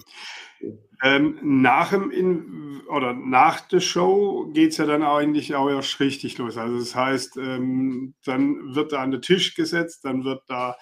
Ähm, 1.03 1.39
nach 1.41 1.89
dem 1.89 2.11
In 2.11 2.81
oder 2.87 3.13
nach 3.13 3.61
der 3.61 3.79
Show 3.79 4.51
geht 4.53 4.71
es 4.71 4.77
ja 4.77 4.85
dann 4.85 5.03
eigentlich 5.03 5.55
auch 5.55 5.69
erst 5.69 5.99
richtig 5.99 6.37
los. 6.37 6.57
Also 6.57 6.77
das 6.77 6.95
heißt, 6.95 7.37
ähm, 7.37 8.13
dann 8.23 8.75
wird 8.75 8.91
da 8.91 9.01
an 9.01 9.11
den 9.11 9.21
Tisch 9.21 9.55
gesetzt, 9.55 10.05
dann 10.05 10.23
wird 10.23 10.43
da 10.47 10.77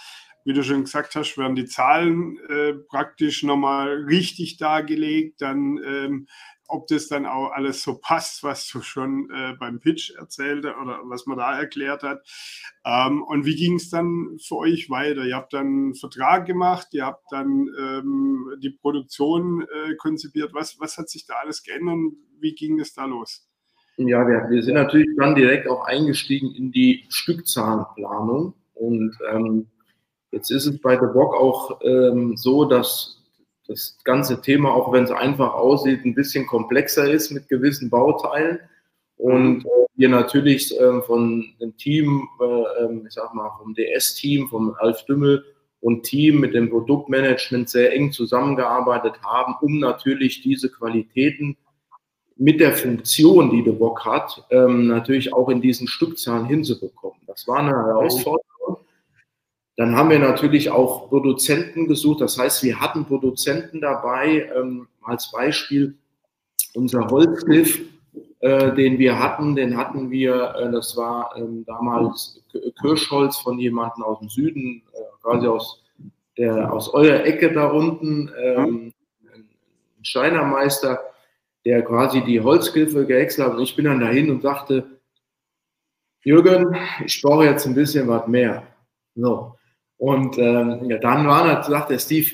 wie 0.46 0.54
du 0.54 0.64
schon 0.64 0.84
gesagt 0.84 1.16
hast, 1.16 1.38
werden 1.38 1.56
die 1.56 1.66
Zahlen 1.66 2.38
äh, 2.50 2.74
praktisch 2.74 3.44
nochmal 3.44 4.04
richtig 4.04 4.58
dargelegt, 4.58 5.42
dann 5.42 5.80
ähm, 5.86 6.28
ob 6.68 6.88
das 6.88 7.10
dann 7.10 7.26
auch 7.26 7.52
alles 7.52 7.84
so 7.84 7.96
passt, 7.96 8.44
was 8.44 8.66
du 8.70 8.82
schon 8.82 9.30
äh, 9.30 9.54
beim 9.60 9.82
Pitch 9.82 10.12
erzählt 10.12 10.60
oder 10.60 11.02
was 11.04 11.26
man 11.26 11.38
da 11.38 11.60
erklärt 11.60 12.02
hat. 12.02 12.26
Ähm, 12.86 13.24
und 13.24 13.46
wie 13.46 13.56
ging 13.56 13.76
es 13.76 13.90
dann 13.90 14.38
für 14.42 14.56
euch 14.56 14.90
weiter? 14.90 15.26
Ihr 15.26 15.36
habt 15.36 15.52
dann 15.52 15.68
einen 15.68 15.96
Vertrag 15.96 16.46
gemacht, 16.46 16.88
ihr 16.94 17.06
habt 17.06 17.26
dann 17.30 17.68
ähm, 17.78 18.56
die 18.64 18.70
Produktion 18.70 19.64
äh, 19.64 19.96
konzipiert. 19.96 20.54
Was, 20.54 20.80
was 20.80 20.98
hat 20.98 21.10
sich 21.10 21.26
da 21.26 21.34
alles 21.44 21.62
geändert 21.62 22.14
wie 22.42 22.54
ging 22.54 22.80
es 22.80 22.94
da 22.94 23.06
los? 23.06 23.48
Ja, 23.98 24.28
wir, 24.28 24.50
wir 24.50 24.64
sind 24.64 24.76
natürlich 24.76 25.10
dann 25.18 25.36
direkt 25.36 25.68
auch 25.68 25.86
eingestiegen 25.86 26.54
in 26.56 26.72
die 26.72 27.06
Stückzahlenplanung 27.10 28.56
und 28.74 29.18
ähm, 29.32 29.68
Jetzt 30.32 30.50
ist 30.50 30.66
es 30.66 30.80
bei 30.80 30.96
The 30.96 31.08
Bock 31.14 31.36
auch 31.36 31.82
ähm, 31.84 32.38
so, 32.38 32.66
dass 32.66 33.22
das 33.68 33.98
ganze 34.04 34.42
Thema, 34.42 34.74
auch 34.74 34.92
wenn 34.92 35.04
es 35.04 35.12
einfach 35.12 35.54
aussieht, 35.54 36.06
ein 36.06 36.16
bisschen 36.16 36.48
komplexer 36.48 37.10
ist 37.10 37.32
mit 37.32 37.48
gewissen 37.50 37.90
Bauteilen. 37.90 38.60
Und 39.18 39.60
mhm. 39.60 39.66
äh, 39.66 39.86
wir 39.96 40.10
natürlich 40.10 40.78
äh, 40.80 41.02
von 41.02 41.54
dem 41.60 41.76
Team, 41.78 42.28
äh, 42.40 42.84
ähm, 42.84 43.06
ich 43.08 43.14
sag 43.14 43.34
mal, 43.34 43.52
vom 43.60 43.74
DS-Team, 43.74 44.48
vom 44.48 44.76
Alf 44.80 45.06
Dümmel 45.06 45.44
und 45.82 46.04
Team 46.04 46.40
mit 46.40 46.54
dem 46.54 46.70
Produktmanagement 46.70 47.70
sehr 47.70 47.94
eng 47.94 48.12
zusammengearbeitet 48.12 49.22
haben, 49.24 49.56
um 49.62 49.80
natürlich 49.80 50.42
diese 50.42 50.70
Qualitäten 50.70 51.58
mit 52.38 52.60
der 52.60 52.74
Funktion, 52.74 53.52
die 53.52 53.64
The 53.64 53.72
Bock 53.72 54.06
hat, 54.06 54.44
ähm, 54.50 54.88
natürlich 54.88 55.34
auch 55.34 55.50
in 55.50 55.62
diesen 55.62 55.88
Stückzahlen 55.88 56.46
hinzubekommen. 56.46 57.20
Das 57.28 57.48
war 57.48 57.60
eine 57.60 57.72
Herausforderung. 57.72 58.51
Dann 59.78 59.96
haben 59.96 60.10
wir 60.10 60.20
natürlich 60.20 60.70
auch 60.70 61.10
Produzenten 61.10 61.88
gesucht. 61.88 62.22
Das 62.22 62.38
heißt, 62.38 62.64
wir 62.64 62.80
hatten 62.80 63.06
Produzenten 63.06 63.82
dabei. 63.82 64.50
Ähm, 64.56 64.88
als 65.02 65.32
Beispiel 65.32 65.98
unser 66.74 67.08
Holzgriff, 67.08 67.82
äh, 68.40 68.74
den 68.74 69.00
wir 69.00 69.20
hatten, 69.20 69.56
den 69.56 69.78
hatten 69.78 70.12
wir, 70.12 70.56
äh, 70.56 70.72
das 70.72 70.96
war 70.98 71.36
ähm, 71.38 71.64
damals 71.66 72.42
Kirschholz 72.82 73.38
von 73.38 73.60
jemandem 73.60 74.04
aus 74.04 74.20
dem 74.20 74.30
Süden, 74.30 74.84
äh, 74.94 75.22
quasi 75.22 75.48
aus, 75.48 75.84
der, 76.38 76.72
aus 76.72 76.94
eurer 76.94 77.26
Ecke 77.26 77.54
da 77.54 77.68
unten, 77.68 78.32
ähm, 78.38 78.94
ein 79.34 80.06
Schreinermeister, 80.06 81.00
der 81.66 81.84
quasi 81.84 82.22
die 82.24 82.42
Holzgriffe 82.42 83.06
gehäckselt 83.06 83.48
hat. 83.48 83.56
Und 83.56 83.64
ich 83.64 83.76
bin 83.76 83.86
dann 83.86 84.00
dahin 84.00 84.32
und 84.32 84.42
sagte, 84.42 85.00
Jürgen, 86.24 86.76
ich 87.06 87.22
brauche 87.22 87.46
jetzt 87.46 87.66
ein 87.66 87.76
bisschen 87.76 88.08
was 88.08 88.28
mehr. 88.28 88.64
So. 89.16 89.56
Und 90.02 90.40
ähm, 90.40 90.90
ja, 90.90 90.98
dann 90.98 91.28
war 91.28 91.46
das, 91.46 91.68
sagt 91.68 91.92
der 91.92 92.00
Steve, 92.00 92.32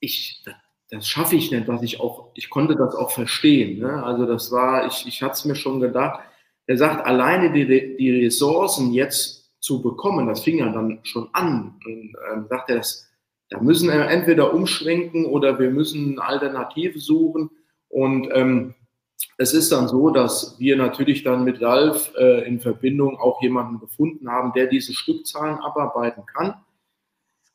ich, 0.00 0.40
das, 0.46 0.54
das 0.88 1.06
schaffe 1.06 1.36
ich 1.36 1.50
nicht, 1.50 1.68
was 1.68 1.82
ich 1.82 2.00
auch, 2.00 2.30
ich 2.32 2.48
konnte 2.48 2.74
das 2.74 2.94
auch 2.94 3.10
verstehen. 3.10 3.80
Ne? 3.80 4.02
Also 4.02 4.24
das 4.24 4.50
war, 4.50 4.86
ich, 4.86 5.06
ich 5.06 5.22
hatte 5.22 5.34
es 5.34 5.44
mir 5.44 5.56
schon 5.56 5.78
gedacht. 5.78 6.20
Er 6.66 6.78
sagt, 6.78 7.04
alleine 7.04 7.52
die, 7.52 7.98
die 7.98 8.24
Ressourcen 8.24 8.94
jetzt 8.94 9.52
zu 9.60 9.82
bekommen, 9.82 10.26
das 10.26 10.40
fing 10.40 10.56
ja 10.56 10.70
dann 10.70 11.00
schon 11.02 11.28
an. 11.34 11.78
Und 11.84 12.16
ähm, 12.32 12.46
sagt 12.48 12.70
er, 12.70 12.76
das, 12.76 13.10
da 13.50 13.60
müssen 13.60 13.88
wir 13.88 14.08
entweder 14.08 14.54
umschwenken 14.54 15.26
oder 15.26 15.58
wir 15.58 15.70
müssen 15.70 16.12
eine 16.12 16.26
Alternative 16.26 16.98
suchen. 16.98 17.50
Und 17.90 18.30
ähm, 18.32 18.74
es 19.36 19.52
ist 19.52 19.72
dann 19.72 19.88
so, 19.88 20.10
dass 20.10 20.58
wir 20.58 20.76
natürlich 20.76 21.24
dann 21.24 21.44
mit 21.44 21.60
Ralf 21.60 22.12
äh, 22.16 22.46
in 22.46 22.60
Verbindung 22.60 23.18
auch 23.18 23.42
jemanden 23.42 23.80
gefunden 23.80 24.30
haben, 24.30 24.52
der 24.54 24.66
diese 24.66 24.92
Stückzahlen 24.92 25.58
abarbeiten 25.58 26.24
kann. 26.26 26.54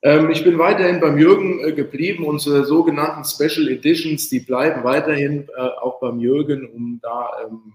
Ähm, 0.02 0.30
ich 0.30 0.44
bin 0.44 0.58
weiterhin 0.58 1.00
beim 1.00 1.18
Jürgen 1.18 1.60
äh, 1.60 1.72
geblieben. 1.72 2.26
Unsere 2.26 2.66
sogenannten 2.66 3.24
Special 3.24 3.70
Editions, 3.70 4.30
die 4.30 4.40
bleiben 4.40 4.84
weiterhin 4.84 5.48
äh, 5.58 5.62
auch 5.82 6.00
beim 6.00 6.20
Jürgen, 6.20 6.70
um 6.70 7.00
da 7.02 7.30
ähm, 7.46 7.74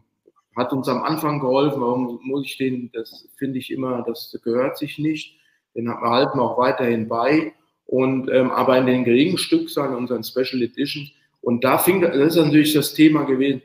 hat 0.57 0.73
uns 0.73 0.89
am 0.89 1.03
Anfang 1.03 1.41
geholfen. 1.41 1.81
Warum 1.81 2.21
muss 2.23 2.45
ich 2.45 2.57
den? 2.57 2.91
Das 2.93 3.29
finde 3.37 3.59
ich 3.59 3.71
immer, 3.71 4.05
das 4.07 4.39
gehört 4.43 4.79
sich 4.79 4.99
nicht. 4.99 5.39
Den 5.75 5.91
halten 5.91 6.39
wir 6.39 6.43
auch 6.43 6.59
weiterhin 6.59 7.09
bei. 7.09 7.53
Und 7.87 8.31
ähm, 8.31 8.51
aber 8.51 8.79
in 8.79 8.87
den 8.87 9.05
geringen 9.05 9.37
Stückzahlen 9.37 9.95
unseren 9.95 10.25
Special 10.25 10.63
Editions 10.63 11.11
und 11.43 11.65
da 11.65 11.77
fing 11.77 12.01
das 12.01 12.17
ist 12.17 12.37
natürlich 12.37 12.73
das 12.73 12.95
Thema 12.95 13.25
gewesen 13.25 13.61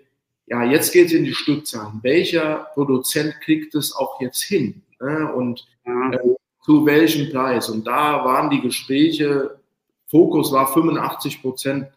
ja, 0.50 0.64
jetzt 0.64 0.92
geht 0.92 1.08
es 1.08 1.14
in 1.14 1.26
die 1.26 1.34
Stückzahlen. 1.34 2.00
Welcher 2.02 2.68
Produzent 2.74 3.40
kriegt 3.42 3.76
es 3.76 3.96
auch 3.96 4.20
jetzt 4.20 4.42
hin? 4.42 4.82
Ne? 5.00 5.32
Und 5.32 5.68
äh, 5.84 6.18
zu 6.64 6.86
welchem 6.86 7.32
Preis? 7.32 7.70
Und 7.70 7.86
da 7.86 8.26
waren 8.26 8.50
die 8.50 8.62
Gespräche, 8.62 9.60
Fokus 10.08 10.52
war 10.52 10.68
85 10.68 11.42
Prozent 11.42 11.88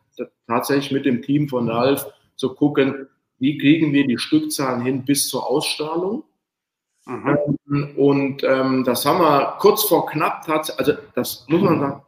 tatsächlich 0.47 0.93
mit 0.93 1.07
dem 1.07 1.23
Team 1.23 1.49
von 1.49 1.69
Ralf 1.69 2.07
zu 2.37 2.55
gucken, 2.55 3.09
wie 3.39 3.57
kriegen 3.57 3.93
wir 3.93 4.07
die 4.07 4.19
Stückzahlen 4.19 4.83
hin 4.83 5.05
bis 5.05 5.29
zur 5.29 5.47
Ausstrahlung. 5.47 6.25
Mhm. 7.07 7.97
Und 7.97 8.45
ähm, 8.45 8.85
das 8.85 9.07
haben 9.07 9.19
wir 9.19 9.57
kurz 9.59 9.85
vor 9.85 10.07
knapp, 10.07 10.47
also 10.77 10.93
das 11.15 11.47
muss 11.49 11.63
man 11.63 11.81
sagen, 11.81 12.03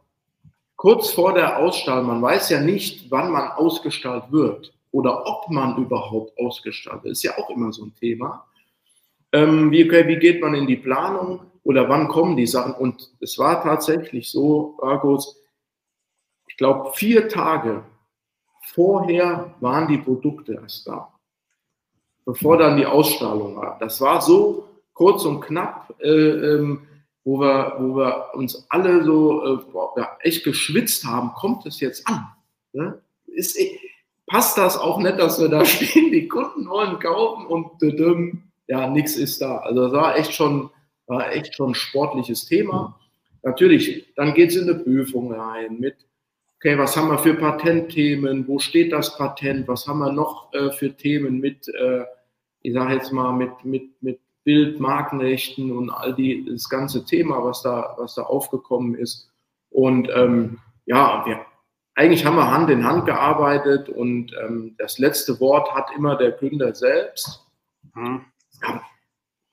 kurz 0.75 1.09
vor 1.09 1.33
der 1.33 1.57
Ausstrahlung, 1.57 2.07
man 2.07 2.21
weiß 2.21 2.51
ja 2.51 2.61
nicht, 2.61 3.09
wann 3.09 3.31
man 3.31 3.51
ausgestrahlt 3.51 4.31
wird 4.31 4.73
oder 4.95 5.27
ob 5.27 5.49
man 5.49 5.75
überhaupt 5.75 6.39
ausgestrahlt 6.39 7.03
wird. 7.03 7.11
Ist 7.11 7.23
ja 7.23 7.37
auch 7.37 7.49
immer 7.49 7.73
so 7.73 7.83
ein 7.83 7.93
Thema. 7.95 8.47
Ähm, 9.33 9.69
wie, 9.69 9.91
wie 9.91 10.15
geht 10.15 10.41
man 10.41 10.55
in 10.55 10.67
die 10.67 10.77
Planung 10.77 11.41
oder 11.63 11.89
wann 11.89 12.07
kommen 12.07 12.37
die 12.37 12.47
Sachen? 12.47 12.73
Und 12.75 13.11
es 13.19 13.37
war 13.37 13.61
tatsächlich 13.61 14.31
so, 14.31 14.77
Argos, 14.81 15.37
ich 16.47 16.55
glaube, 16.55 16.91
vier 16.93 17.27
Tage 17.27 17.83
vorher 18.73 19.53
waren 19.59 19.89
die 19.89 19.97
Produkte 19.97 20.53
erst 20.53 20.87
da, 20.87 21.13
bevor 22.23 22.57
dann 22.57 22.77
die 22.77 22.85
Ausstrahlung 22.85 23.57
war. 23.57 23.77
Das 23.79 23.99
war 23.99 24.21
so 24.21 24.69
kurz 24.93 25.25
und 25.25 25.41
knapp, 25.41 25.93
äh, 25.99 26.07
ähm, 26.07 26.87
wo, 27.25 27.41
wir, 27.41 27.75
wo 27.79 27.97
wir 27.97 28.29
uns 28.33 28.65
alle 28.69 29.03
so 29.03 29.43
äh, 29.43 29.59
ja, 29.97 30.17
echt 30.21 30.45
geschwitzt 30.45 31.03
haben, 31.03 31.33
kommt 31.33 31.65
es 31.65 31.81
jetzt 31.81 32.07
an? 32.07 32.27
Ne? 32.71 33.01
Ist, 33.25 33.57
passt 34.27 34.57
das 34.57 34.77
auch 34.77 34.99
nicht, 34.99 35.19
dass 35.19 35.39
wir 35.39 35.49
da 35.49 35.65
stehen, 35.65 36.11
die 36.11 36.27
Kunden 36.27 36.67
wollen 36.69 36.99
kaufen 36.99 37.45
und 37.47 37.69
ja, 38.67 38.89
nichts 38.89 39.15
ist 39.15 39.41
da. 39.41 39.57
Also 39.59 39.83
das 39.83 39.93
war 39.93 40.17
echt 40.17 40.33
schon, 40.33 40.69
war 41.07 41.31
echt 41.31 41.55
schon 41.55 41.71
ein 41.71 41.75
sportliches 41.75 42.45
Thema. 42.45 42.99
Natürlich, 43.43 44.11
dann 44.15 44.33
geht 44.33 44.49
es 44.49 44.55
in 44.55 44.69
eine 44.69 44.79
Prüfung 44.79 45.31
rein 45.31 45.79
mit 45.79 45.95
okay, 46.65 46.79
was 46.79 46.97
haben 46.97 47.09
wir 47.09 47.19
für 47.19 47.35
Patentthemen, 47.35 48.47
wo 48.47 48.57
steht 48.57 48.91
das 48.91 49.15
Patent, 49.17 49.67
was 49.67 49.87
haben 49.87 49.99
wir 49.99 50.11
noch 50.11 50.51
äh, 50.53 50.71
für 50.71 50.95
Themen 50.95 51.39
mit, 51.39 51.67
äh, 51.67 52.05
ich 52.63 52.73
sage 52.73 52.95
jetzt 52.95 53.11
mal, 53.11 53.33
mit, 53.33 53.63
mit, 53.63 54.01
mit 54.01 54.19
Bild, 54.43 54.79
Markenrechten 54.79 55.71
und 55.71 55.91
all 55.91 56.15
die, 56.15 56.43
das 56.43 56.67
ganze 56.67 57.05
Thema, 57.05 57.43
was 57.43 57.61
da, 57.61 57.93
was 57.99 58.15
da 58.15 58.23
aufgekommen 58.23 58.95
ist. 58.95 59.29
Und 59.69 60.09
ähm, 60.15 60.57
ja, 60.87 61.23
wir, 61.27 61.45
eigentlich 61.95 62.25
haben 62.25 62.35
wir 62.35 62.51
Hand 62.51 62.69
in 62.69 62.85
Hand 62.85 63.05
gearbeitet 63.05 63.89
und 63.89 64.33
ähm, 64.43 64.75
das 64.77 64.99
letzte 64.99 65.39
Wort 65.39 65.73
hat 65.73 65.87
immer 65.95 66.17
der 66.17 66.31
Gründer 66.31 66.75
selbst. 66.75 67.45
Mhm. 67.93 68.25
Ja, 68.61 68.81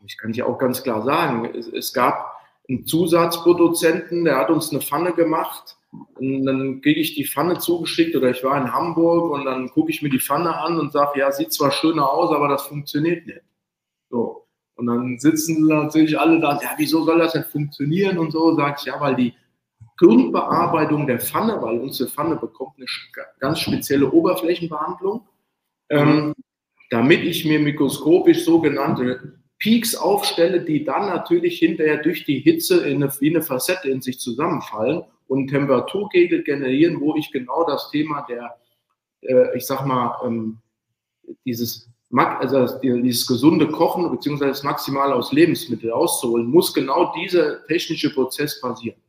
ich 0.05 0.19
kann 0.19 0.33
ja 0.33 0.47
auch 0.47 0.59
ganz 0.59 0.83
klar 0.83 1.03
sagen, 1.03 1.49
es, 1.55 1.69
es 1.69 1.93
gab 1.93 2.37
einen 2.69 2.85
Zusatzproduzenten, 2.85 4.25
der 4.25 4.37
hat 4.37 4.51
uns 4.51 4.71
eine 4.71 4.81
Pfanne 4.81 5.13
gemacht 5.13 5.77
und 6.15 6.45
dann 6.45 6.81
kriege 6.81 7.01
ich 7.01 7.15
die 7.15 7.27
Pfanne 7.27 7.59
zugeschickt 7.59 8.17
oder 8.17 8.31
ich 8.31 8.43
war 8.43 8.61
in 8.61 8.73
Hamburg 8.73 9.31
und 9.31 9.45
dann 9.45 9.71
gucke 9.71 9.91
ich 9.91 10.03
mir 10.03 10.11
die 10.11 10.21
Pfanne 10.21 10.57
an 10.57 10.81
und 10.81 10.93
sage, 10.93 11.21
ja, 11.21 11.31
sieht 11.31 11.53
zwar 11.53 11.71
schöner 11.71 12.11
aus, 12.11 12.35
aber 12.35 12.49
das 12.49 12.67
funktioniert 12.67 13.27
nicht. 13.27 13.43
So. 14.11 14.47
Und 14.75 14.87
dann 14.87 15.19
sitzen 15.21 15.67
natürlich 15.67 16.19
alle 16.19 16.41
da, 16.41 16.59
ja, 16.61 16.71
wieso 16.77 17.05
soll 17.05 17.19
das 17.19 17.35
denn 17.35 17.45
funktionieren 17.45 18.19
und 18.19 18.33
so, 18.33 18.57
sage 18.57 18.77
ich, 18.81 18.87
ja, 18.87 19.01
weil 19.01 19.15
die 19.15 19.35
Grundbearbeitung 20.03 21.07
der 21.07 21.21
Pfanne, 21.21 21.63
weil 21.63 21.79
unsere 21.79 22.11
Pfanne 22.11 22.37
bekommt 22.37 22.75
eine 22.77 22.87
ganz 23.39 23.61
spezielle 23.61 24.11
Oberflächenbehandlung, 24.11 25.29
ähm, 25.91 26.35
damit 26.91 27.23
ich 27.23 27.45
mir 27.45 27.61
mikroskopisch 27.61 28.45
sogenannte 28.45 29.39
Peaks 29.61 29.95
aufstelle, 29.95 30.63
die 30.63 30.85
dann 30.85 31.07
natürlich 31.07 31.61
hinterher 31.61 31.99
durch 31.99 32.25
die 32.25 32.41
Hitze 32.41 32.85
in 32.85 33.01
eine, 33.01 33.13
wie 33.21 33.31
eine 33.31 33.43
Facette 33.43 33.89
in 33.91 34.03
sich 34.03 34.19
zusammenfallen 34.19 35.05
und 35.29 35.49
Temperaturkegel 35.49 36.43
generieren, 36.43 37.01
wo 37.01 37.15
ich 37.15 37.31
genau 37.31 37.65
das 37.65 37.89
Thema 37.93 38.27
der, 38.29 38.57
äh, 39.21 39.57
ich 39.57 39.65
sag 39.65 39.87
mal, 39.87 40.19
ähm, 40.27 40.59
dieses, 41.47 41.89
also 42.11 42.79
dieses 42.81 43.25
gesunde 43.25 43.69
Kochen 43.69 44.11
bzw. 44.11 44.47
das 44.47 44.65
Maximale 44.65 45.15
aus 45.15 45.33
Lebensmitteln 45.33 45.93
auszuholen, 45.93 46.47
muss 46.47 46.75
genau 46.75 47.15
dieser 47.15 47.65
technische 47.67 48.13
Prozess 48.13 48.61
passieren. 48.61 49.01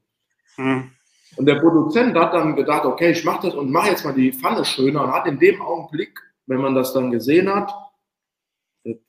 Mhm. 0.57 0.91
Und 1.35 1.45
der 1.47 1.55
Produzent 1.55 2.15
hat 2.15 2.33
dann 2.33 2.55
gedacht, 2.55 2.85
okay, 2.85 3.11
ich 3.11 3.23
mache 3.23 3.47
das 3.47 3.55
und 3.55 3.71
mache 3.71 3.89
jetzt 3.89 4.05
mal 4.05 4.13
die 4.13 4.31
Pfanne 4.31 4.63
schöner 4.63 5.03
und 5.03 5.11
hat 5.11 5.25
in 5.25 5.39
dem 5.39 5.61
Augenblick, 5.61 6.19
wenn 6.45 6.61
man 6.61 6.75
das 6.75 6.93
dann 6.93 7.11
gesehen 7.11 7.53
hat, 7.53 7.73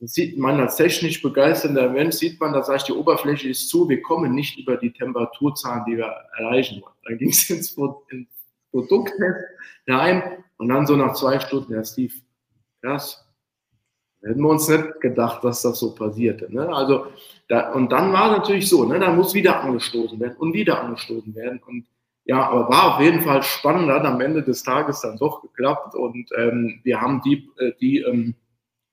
sieht 0.01 0.39
man 0.39 0.61
als 0.61 0.77
technisch 0.77 1.21
begeisternder 1.21 1.91
Mensch, 1.91 2.17
sieht 2.17 2.41
man, 2.41 2.53
da 2.53 2.63
sage 2.63 2.79
ich, 2.79 2.83
die 2.85 2.93
Oberfläche 2.93 3.49
ist 3.49 3.69
zu, 3.69 3.89
wir 3.89 4.01
kommen 4.03 4.35
nicht 4.35 4.59
über 4.59 4.77
die 4.77 4.93
Temperaturzahlen, 4.93 5.85
die 5.87 5.97
wir 5.97 6.15
erreichen 6.39 6.81
wollen. 6.81 6.95
Dann 7.05 7.19
ging 7.19 7.31
es 7.31 7.51
ins, 7.51 7.77
ins 8.09 8.29
Produkttest 8.71 9.45
rein 9.87 10.45
und 10.57 10.69
dann 10.69 10.87
so 10.87 10.97
nach 10.97 11.15
zwei 11.15 11.41
Stunden, 11.41 11.73
ja 11.73 11.85
Steve, 11.85 12.15
krass, 12.81 13.24
hätten 14.25 14.41
wir 14.41 14.49
uns 14.49 14.68
nicht 14.68 15.01
gedacht, 15.01 15.45
dass 15.45 15.62
das 15.62 15.79
so 15.79 15.95
passierte. 15.95 16.53
Ne? 16.53 16.68
Also, 16.68 17.07
da, 17.49 17.72
und 17.72 17.93
dann 17.93 18.12
war 18.12 18.33
es 18.33 18.39
natürlich 18.39 18.68
so, 18.68 18.85
ne, 18.85 18.99
da 18.99 19.12
muss 19.12 19.35
wieder 19.35 19.61
angestoßen 19.61 20.18
werden 20.18 20.37
und 20.39 20.55
wieder 20.55 20.81
angestoßen 20.81 21.35
werden. 21.35 21.61
Und 21.66 21.87
ja, 22.25 22.49
aber 22.49 22.68
war 22.70 22.95
auf 22.95 23.01
jeden 23.03 23.20
Fall 23.20 23.43
spannend, 23.43 23.91
hat 23.91 24.05
am 24.05 24.20
Ende 24.20 24.43
des 24.43 24.62
Tages 24.62 25.03
dann 25.03 25.18
doch 25.18 25.43
geklappt 25.43 25.95
und 25.95 26.31
ähm, 26.39 26.81
wir 26.83 27.01
haben 27.01 27.20
die, 27.22 27.51
äh, 27.59 27.72
die 27.81 27.99
ähm, 27.99 28.35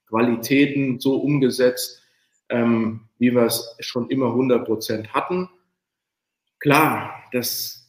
Qualitäten 0.09 0.99
so 0.99 1.15
umgesetzt, 1.15 2.01
ähm, 2.49 3.07
wie 3.17 3.33
wir 3.33 3.43
es 3.43 3.77
schon 3.79 4.09
immer 4.09 4.27
100 4.27 4.65
Prozent 4.65 5.13
hatten. 5.13 5.49
Klar, 6.59 7.23
dass 7.31 7.87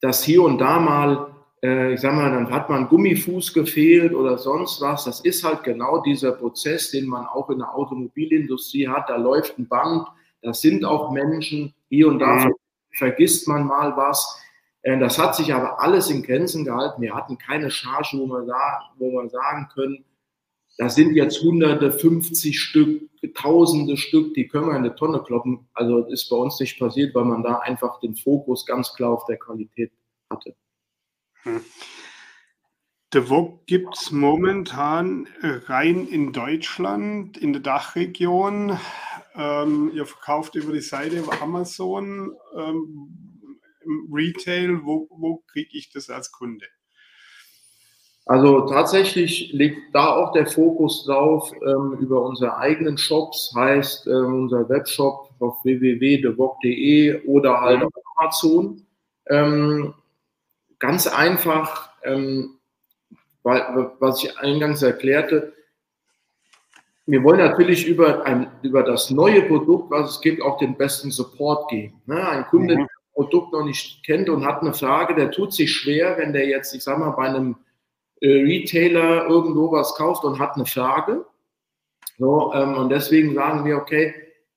das 0.00 0.22
hier 0.22 0.42
und 0.42 0.58
da 0.58 0.78
mal, 0.78 1.35
äh, 1.62 1.94
ich 1.94 2.00
sag 2.00 2.14
mal, 2.14 2.30
dann 2.30 2.50
hat 2.50 2.68
man 2.68 2.88
Gummifuß 2.88 3.52
gefehlt 3.52 4.14
oder 4.14 4.38
sonst 4.38 4.80
was. 4.80 5.04
Das 5.04 5.20
ist 5.20 5.44
halt 5.44 5.64
genau 5.64 6.00
dieser 6.02 6.32
Prozess, 6.32 6.90
den 6.90 7.06
man 7.06 7.26
auch 7.26 7.50
in 7.50 7.58
der 7.58 7.74
Automobilindustrie 7.74 8.88
hat. 8.88 9.08
Da 9.08 9.16
läuft 9.16 9.58
ein 9.58 9.68
Band, 9.68 10.06
das 10.42 10.60
sind 10.60 10.84
auch 10.84 11.10
Menschen. 11.12 11.74
Hier 11.88 12.08
und 12.08 12.18
da 12.18 12.46
mhm. 12.46 12.54
vergisst 12.92 13.48
man 13.48 13.66
mal 13.66 13.96
was. 13.96 14.40
Äh, 14.82 14.98
das 14.98 15.18
hat 15.18 15.34
sich 15.34 15.52
aber 15.52 15.80
alles 15.80 16.10
in 16.10 16.22
Grenzen 16.22 16.64
gehalten. 16.64 17.02
Wir 17.02 17.14
hatten 17.14 17.38
keine 17.38 17.70
Charge, 17.70 18.18
wo 18.18 18.26
wir, 18.26 18.46
wo 18.98 19.10
wir 19.12 19.28
sagen 19.28 19.68
können, 19.74 20.04
da 20.78 20.90
sind 20.90 21.14
jetzt 21.14 21.40
hunderte, 21.42 21.90
50 21.90 22.60
Stück, 22.60 23.08
tausende 23.34 23.96
Stück, 23.96 24.34
die 24.34 24.46
können 24.46 24.66
wir 24.66 24.72
in 24.72 24.84
eine 24.84 24.94
Tonne 24.94 25.22
kloppen. 25.22 25.66
Also 25.72 26.02
das 26.02 26.12
ist 26.12 26.28
bei 26.28 26.36
uns 26.36 26.60
nicht 26.60 26.78
passiert, 26.78 27.14
weil 27.14 27.24
man 27.24 27.42
da 27.42 27.60
einfach 27.60 27.98
den 28.00 28.14
Fokus 28.14 28.66
ganz 28.66 28.94
klar 28.94 29.12
auf 29.12 29.24
der 29.24 29.38
Qualität 29.38 29.90
hatte. 30.30 30.54
Hm. 31.46 31.64
The 33.12 33.20
Vogue 33.22 33.60
gibt 33.66 33.96
es 33.96 34.10
momentan 34.10 35.28
rein 35.40 36.08
in 36.08 36.32
Deutschland, 36.32 37.38
in 37.38 37.52
der 37.52 37.62
Dachregion. 37.62 38.78
Ähm, 39.36 39.92
ihr 39.94 40.06
verkauft 40.06 40.56
über 40.56 40.72
die 40.72 40.80
Seite 40.80 41.22
Amazon 41.40 42.36
ähm, 42.56 43.48
im 43.84 44.08
Retail. 44.12 44.80
Wo, 44.84 45.06
wo 45.10 45.44
kriege 45.46 45.70
ich 45.72 45.92
das 45.92 46.10
als 46.10 46.32
Kunde? 46.32 46.66
Also 48.24 48.62
tatsächlich 48.62 49.52
liegt 49.52 49.94
da 49.94 50.16
auch 50.16 50.32
der 50.32 50.48
Fokus 50.48 51.04
drauf 51.04 51.52
ähm, 51.64 51.96
über 52.00 52.22
unsere 52.22 52.56
eigenen 52.56 52.98
Shops, 52.98 53.52
heißt 53.54 54.08
ähm, 54.08 54.42
unser 54.42 54.68
Webshop 54.68 55.30
auf 55.38 55.64
www.devog.de 55.64 57.24
oder 57.26 57.60
halt 57.60 57.84
auf 57.84 57.92
Amazon. 58.16 58.84
Ähm, 59.28 59.94
ganz 60.86 61.08
einfach, 61.08 61.90
ähm, 62.04 62.58
weil, 63.42 63.90
was 63.98 64.22
ich 64.22 64.38
eingangs 64.38 64.82
erklärte, 64.82 65.52
wir 67.06 67.24
wollen 67.24 67.38
natürlich 67.38 67.86
über, 67.86 68.24
ein, 68.24 68.50
über 68.62 68.84
das 68.84 69.10
neue 69.10 69.42
Produkt, 69.42 69.90
was 69.90 70.10
es 70.10 70.20
gibt, 70.20 70.42
auch 70.42 70.58
den 70.58 70.76
besten 70.76 71.10
Support 71.10 71.70
geben. 71.70 72.00
Ne? 72.06 72.28
Ein 72.28 72.46
Kunde, 72.46 72.74
mhm. 72.74 72.78
der 72.78 72.86
das 72.86 73.14
Produkt 73.14 73.52
noch 73.52 73.64
nicht 73.64 74.04
kennt 74.04 74.28
und 74.28 74.44
hat 74.44 74.62
eine 74.62 74.74
Frage, 74.74 75.16
der 75.16 75.32
tut 75.32 75.52
sich 75.52 75.72
schwer, 75.72 76.18
wenn 76.18 76.32
der 76.32 76.46
jetzt, 76.46 76.72
ich 76.72 76.84
sag 76.84 76.98
mal, 76.98 77.10
bei 77.10 77.24
einem 77.24 77.56
äh, 78.20 78.42
Retailer 78.42 79.26
irgendwo 79.26 79.72
was 79.72 79.96
kauft 79.96 80.22
und 80.22 80.38
hat 80.38 80.54
eine 80.54 80.66
Frage. 80.66 81.24
So, 82.16 82.52
ähm, 82.54 82.76
und 82.76 82.90
deswegen 82.90 83.34
sagen 83.34 83.64
wir, 83.64 83.76
okay, 83.76 84.14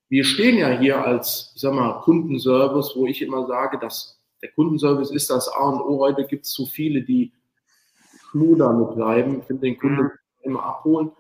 wir 0.10 0.24
stehen 0.24 0.58
ja 0.60 0.70
hier 0.70 1.04
als, 1.04 1.54
ich 1.56 1.62
sag 1.62 1.74
mal, 1.74 2.02
Kundenservice, 2.02 2.94
wo 2.96 3.08
ich 3.08 3.22
immer 3.24 3.48
sage, 3.48 3.80
dass 3.80 4.19
der 4.42 4.52
Kundenservice 4.52 5.12
ist 5.12 5.30
das 5.30 5.48
A 5.48 5.70
und 5.70 5.82
O. 5.82 6.00
Heute 6.00 6.26
gibt 6.26 6.46
es 6.46 6.52
zu 6.52 6.66
viele, 6.66 7.02
die 7.02 7.32
Schluder 8.30 8.74
mitbleiben. 8.74 9.40
Ich 9.40 9.46
finde 9.46 9.64
den 9.64 9.78
Kunden 9.78 10.04
mhm. 10.04 10.12
immer 10.42 10.64
abholen. 10.64 11.12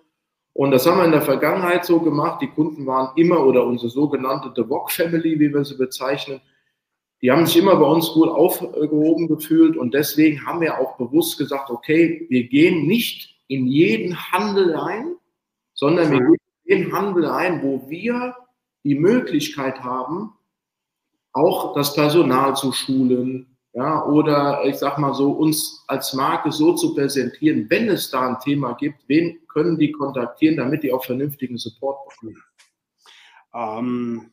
Und 0.53 0.71
das 0.71 0.85
haben 0.85 0.97
wir 0.97 1.05
in 1.05 1.11
der 1.11 1.21
Vergangenheit 1.21 1.85
so 1.85 1.99
gemacht. 1.99 2.41
Die 2.41 2.49
Kunden 2.49 2.85
waren 2.85 3.15
immer 3.17 3.45
oder 3.45 3.65
unsere 3.65 3.89
sogenannte 3.89 4.51
The 4.55 4.69
Wok 4.69 4.91
Family, 4.91 5.39
wie 5.39 5.53
wir 5.53 5.63
sie 5.63 5.77
bezeichnen, 5.77 6.41
die 7.21 7.31
haben 7.31 7.45
sich 7.45 7.57
immer 7.57 7.75
bei 7.75 7.85
uns 7.85 8.11
gut 8.13 8.29
aufgehoben 8.29 9.27
gefühlt 9.27 9.75
und 9.75 9.93
deswegen 9.93 10.45
haben 10.45 10.61
wir 10.61 10.79
auch 10.79 10.97
bewusst 10.97 11.37
gesagt, 11.37 11.69
okay, 11.69 12.25
wir 12.29 12.47
gehen 12.47 12.87
nicht 12.87 13.35
in 13.47 13.67
jeden 13.67 14.15
Handel 14.31 14.75
ein, 14.75 15.15
sondern 15.73 16.11
wir 16.11 16.21
mhm. 16.21 16.27
gehen 16.27 16.37
in 16.63 16.83
den 16.83 16.93
Handel 16.93 17.25
ein, 17.25 17.61
wo 17.61 17.89
wir 17.89 18.35
die 18.83 18.95
Möglichkeit 18.95 19.83
haben, 19.83 20.33
auch 21.33 21.73
das 21.73 21.93
Personal 21.93 22.55
zu 22.55 22.71
schulen, 22.71 23.57
ja, 23.73 24.03
oder 24.05 24.63
ich 24.65 24.77
sag 24.77 24.97
mal 24.97 25.13
so, 25.13 25.31
uns 25.31 25.83
als 25.87 26.13
Marke 26.13 26.51
so 26.51 26.73
zu 26.73 26.95
präsentieren, 26.95 27.69
wenn 27.69 27.87
es 27.87 28.09
da 28.09 28.27
ein 28.27 28.39
Thema 28.39 28.73
gibt, 28.73 28.97
wen 29.07 29.39
können 29.47 29.77
die 29.77 29.91
kontaktieren, 29.91 30.57
damit 30.57 30.83
die 30.83 30.91
auch 30.91 31.05
vernünftigen 31.05 31.57
Support 31.57 32.09
bekommen? 32.09 32.43
Ähm, 33.53 34.31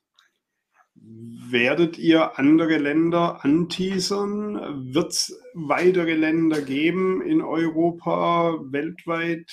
Werdet 1.49 1.99
ihr 1.99 2.39
andere 2.39 2.79
Länder 2.79 3.45
anteasern? 3.45 4.93
Wird 4.93 5.13
es 5.13 5.41
weitere 5.55 6.15
Länder 6.15 6.61
geben 6.61 7.23
in 7.23 7.43
Europa, 7.43 8.59
weltweit? 8.63 9.53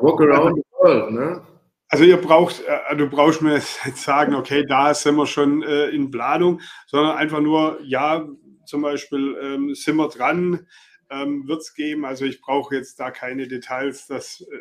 Walk 0.00 0.20
around 0.20 0.56
the 0.56 0.62
world, 0.80 1.12
ne? 1.12 1.42
Also 1.88 2.04
ihr 2.04 2.16
braucht, 2.16 2.62
äh, 2.66 2.96
du 2.96 3.08
brauchst 3.08 3.42
mir 3.42 3.54
jetzt 3.54 3.96
sagen, 3.96 4.34
okay, 4.34 4.64
da 4.66 4.92
sind 4.94 5.16
wir 5.16 5.26
schon 5.26 5.62
äh, 5.62 5.88
in 5.88 6.10
Planung, 6.10 6.60
sondern 6.86 7.16
einfach 7.16 7.40
nur, 7.40 7.78
ja, 7.82 8.26
zum 8.64 8.82
Beispiel 8.82 9.36
ähm, 9.40 9.74
sind 9.74 9.96
wir 9.96 10.08
dran, 10.08 10.66
ähm, 11.10 11.46
wird 11.46 11.60
es 11.60 11.74
geben. 11.74 12.04
Also 12.04 12.24
ich 12.24 12.40
brauche 12.40 12.74
jetzt 12.74 12.98
da 12.98 13.10
keine 13.10 13.46
Details, 13.46 14.06
dass 14.06 14.40
äh, 14.40 14.58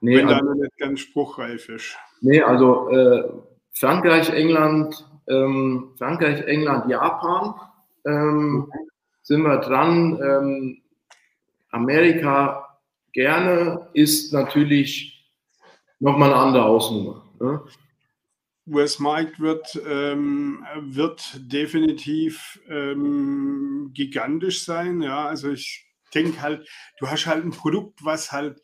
nee, 0.00 0.18
wenn 0.18 0.28
also, 0.28 0.40
da 0.40 0.44
noch 0.44 0.54
nicht 0.54 0.76
ganz 0.76 1.00
spruchreif 1.00 1.68
ist. 1.70 1.96
Nee, 2.20 2.42
also 2.42 2.90
äh, 2.90 3.24
Frankreich, 3.72 4.28
England, 4.30 5.08
ähm, 5.28 5.94
Frankreich, 5.98 6.42
England, 6.42 6.90
Japan 6.90 7.54
ähm, 8.06 8.70
sind 9.22 9.42
wir 9.42 9.58
dran. 9.58 10.18
Ähm, 10.22 10.82
Amerika 11.70 12.65
gerne 13.16 13.88
ist 13.94 14.34
natürlich 14.34 15.26
nochmal 15.98 16.30
eine 16.32 16.40
andere 16.40 16.64
Hausnummer. 16.64 17.24
Ne? 17.40 17.62
US-Markt 18.66 19.40
wird, 19.40 19.80
ähm, 19.88 20.66
wird 20.80 21.40
definitiv 21.50 22.60
ähm, 22.68 23.90
gigantisch 23.94 24.64
sein. 24.64 25.00
Ja, 25.00 25.24
also 25.24 25.50
ich 25.50 25.86
denke 26.14 26.42
halt, 26.42 26.68
du 26.98 27.08
hast 27.08 27.26
halt 27.26 27.42
ein 27.44 27.52
Produkt, 27.52 28.04
was 28.04 28.32
halt 28.32 28.60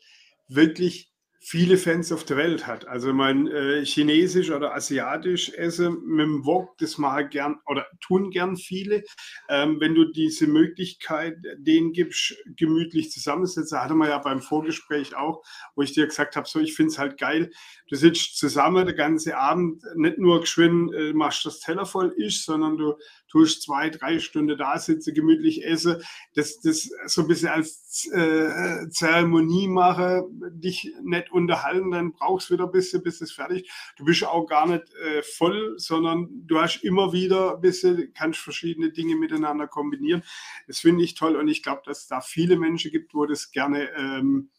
wirklich 0.47 1.11
viele 1.45 1.77
Fans 1.77 2.11
auf 2.13 2.23
der 2.23 2.37
Welt 2.37 2.67
hat. 2.67 2.87
Also 2.87 3.13
mein 3.13 3.47
äh, 3.47 3.85
Chinesisch 3.85 4.49
oder 4.49 4.73
Asiatisch 4.73 5.49
Essen 5.49 6.01
mit 6.05 6.25
dem 6.25 6.45
Wok, 6.45 6.77
das 6.77 6.97
mag 6.97 7.31
gern 7.31 7.59
oder 7.65 7.85
tun 7.99 8.31
gern 8.31 8.55
viele. 8.55 9.03
Ähm, 9.49 9.79
wenn 9.81 9.93
du 9.93 10.05
diese 10.05 10.47
Möglichkeit 10.47 11.35
denen 11.57 11.91
gibst, 11.91 12.35
gemütlich 12.55 13.11
zusammensetzen, 13.11 13.81
hatte 13.81 13.93
man 13.93 14.07
ja 14.07 14.19
beim 14.19 14.41
Vorgespräch 14.41 15.15
auch, 15.17 15.43
wo 15.75 15.81
ich 15.81 15.91
dir 15.91 16.07
gesagt 16.07 16.37
habe, 16.37 16.47
so 16.47 16.59
ich 16.59 16.75
finde 16.75 16.93
es 16.93 16.97
halt 16.97 17.19
geil. 17.19 17.51
Du 17.89 17.97
sitzt 17.97 18.37
zusammen 18.37 18.87
den 18.87 18.95
ganzen 18.95 19.33
Abend, 19.33 19.83
nicht 19.95 20.19
nur 20.19 20.39
geschwind 20.41 20.93
äh, 20.93 21.11
machst 21.11 21.45
das 21.45 21.59
Teller 21.59 21.85
voll 21.85 22.13
ist, 22.15 22.45
sondern 22.45 22.77
du 22.77 22.95
tust 23.33 23.63
zwei, 23.63 23.89
drei 23.89 24.19
Stunden 24.19 24.57
da 24.57 24.77
sitzen, 24.77 25.15
gemütlich 25.15 25.65
essen, 25.65 26.03
das, 26.35 26.61
das 26.61 26.91
so 27.07 27.21
ein 27.21 27.27
bisschen 27.27 27.49
als 27.49 28.07
äh, 28.13 28.87
Zeremonie 28.89 29.67
mache, 29.67 30.25
dich 30.51 30.93
nicht 31.01 31.31
unterhalten, 31.31 31.89
dann 31.89 32.13
brauchst 32.13 32.49
du 32.49 32.53
wieder 32.53 32.65
ein 32.65 32.71
bisschen, 32.71 33.01
bis 33.01 33.21
es 33.21 33.31
fertig. 33.31 33.71
Du 33.97 34.05
bist 34.05 34.23
auch 34.23 34.45
gar 34.45 34.67
nicht 34.67 34.83
äh, 34.93 35.23
voll, 35.23 35.73
sondern 35.77 36.29
du 36.45 36.61
hast 36.61 36.83
immer 36.83 37.11
wieder 37.11 37.55
ein 37.55 37.61
bisschen, 37.61 38.13
kannst 38.13 38.39
verschiedene 38.39 38.91
Dinge 38.91 39.15
miteinander 39.15 39.67
kombinieren. 39.67 40.21
Das 40.67 40.79
finde 40.79 41.03
ich 41.03 41.15
toll 41.15 41.35
und 41.35 41.47
ich 41.47 41.63
glaube, 41.63 41.81
dass 41.85 42.01
es 42.01 42.07
da 42.07 42.21
viele 42.21 42.55
Menschen 42.55 42.91
gibt, 42.91 43.15
wo 43.15 43.25
das 43.25 43.51
gerne 43.51 43.89
ähm, 43.97 44.51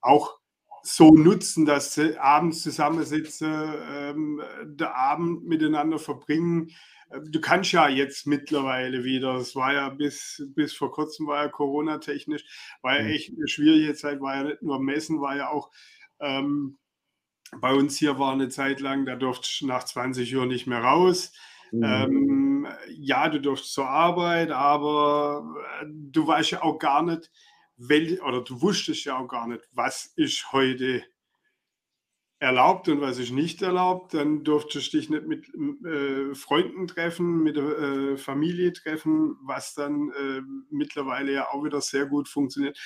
auch 0.00 0.38
so 0.82 1.10
nutzen, 1.10 1.66
dass 1.66 1.94
sie 1.94 2.16
abends 2.16 2.62
zusammensitzen, 2.62 3.74
ähm, 3.90 4.42
der 4.62 4.94
Abend 4.94 5.46
miteinander 5.46 5.98
verbringen, 5.98 6.70
du 7.24 7.40
kannst 7.40 7.72
ja 7.72 7.88
jetzt 7.88 8.26
mittlerweile 8.26 9.04
wieder, 9.04 9.34
es 9.34 9.56
war 9.56 9.72
ja 9.72 9.88
bis, 9.88 10.42
bis 10.54 10.72
vor 10.72 10.92
kurzem 10.92 11.26
war 11.26 11.44
ja 11.44 11.48
Corona-technisch, 11.48 12.44
war 12.82 12.98
ja 12.98 13.04
mhm. 13.04 13.10
echt 13.10 13.30
eine 13.36 13.48
schwierige 13.48 13.94
Zeit, 13.94 14.20
war 14.20 14.36
ja 14.36 14.42
nicht 14.44 14.62
nur 14.62 14.80
Messen, 14.80 15.20
war 15.20 15.36
ja 15.36 15.48
auch 15.48 15.70
ähm, 16.20 16.78
bei 17.58 17.72
uns 17.72 17.98
hier 17.98 18.18
war 18.18 18.32
eine 18.32 18.48
Zeit 18.48 18.80
lang, 18.80 19.06
da 19.06 19.16
durfte 19.16 19.66
nach 19.66 19.84
20 19.84 20.34
Uhr 20.36 20.46
nicht 20.46 20.66
mehr 20.66 20.80
raus. 20.80 21.32
Mhm. 21.72 21.82
Ähm, 21.84 22.68
ja, 22.88 23.28
du 23.28 23.40
durfst 23.40 23.72
zur 23.72 23.88
Arbeit, 23.88 24.50
aber 24.50 25.44
äh, 25.80 25.86
du 25.88 26.26
weißt 26.26 26.52
ja 26.52 26.62
auch 26.62 26.78
gar 26.78 27.02
nicht, 27.02 27.30
wel, 27.76 28.20
oder 28.20 28.42
du 28.42 28.60
wusstest 28.60 29.04
ja 29.04 29.18
auch 29.18 29.28
gar 29.28 29.48
nicht, 29.48 29.62
was 29.72 30.12
ist 30.16 30.52
heute 30.52 31.02
erlaubt 32.40 32.88
und 32.88 33.00
was 33.00 33.18
ist 33.18 33.30
nicht 33.30 33.62
erlaubt. 33.62 34.14
Dann 34.14 34.42
durftest 34.42 34.92
du 34.92 34.96
dich 34.98 35.10
nicht 35.10 35.26
mit 35.26 35.46
äh, 35.84 36.34
Freunden 36.34 36.88
treffen, 36.88 37.42
mit 37.42 37.56
der 37.56 37.78
äh, 37.78 38.16
Familie 38.16 38.72
treffen, 38.72 39.36
was 39.44 39.74
dann 39.74 40.10
äh, 40.10 40.40
mittlerweile 40.70 41.32
ja 41.32 41.48
auch 41.52 41.62
wieder 41.62 41.80
sehr 41.80 42.06
gut 42.06 42.28
funktioniert. 42.28 42.78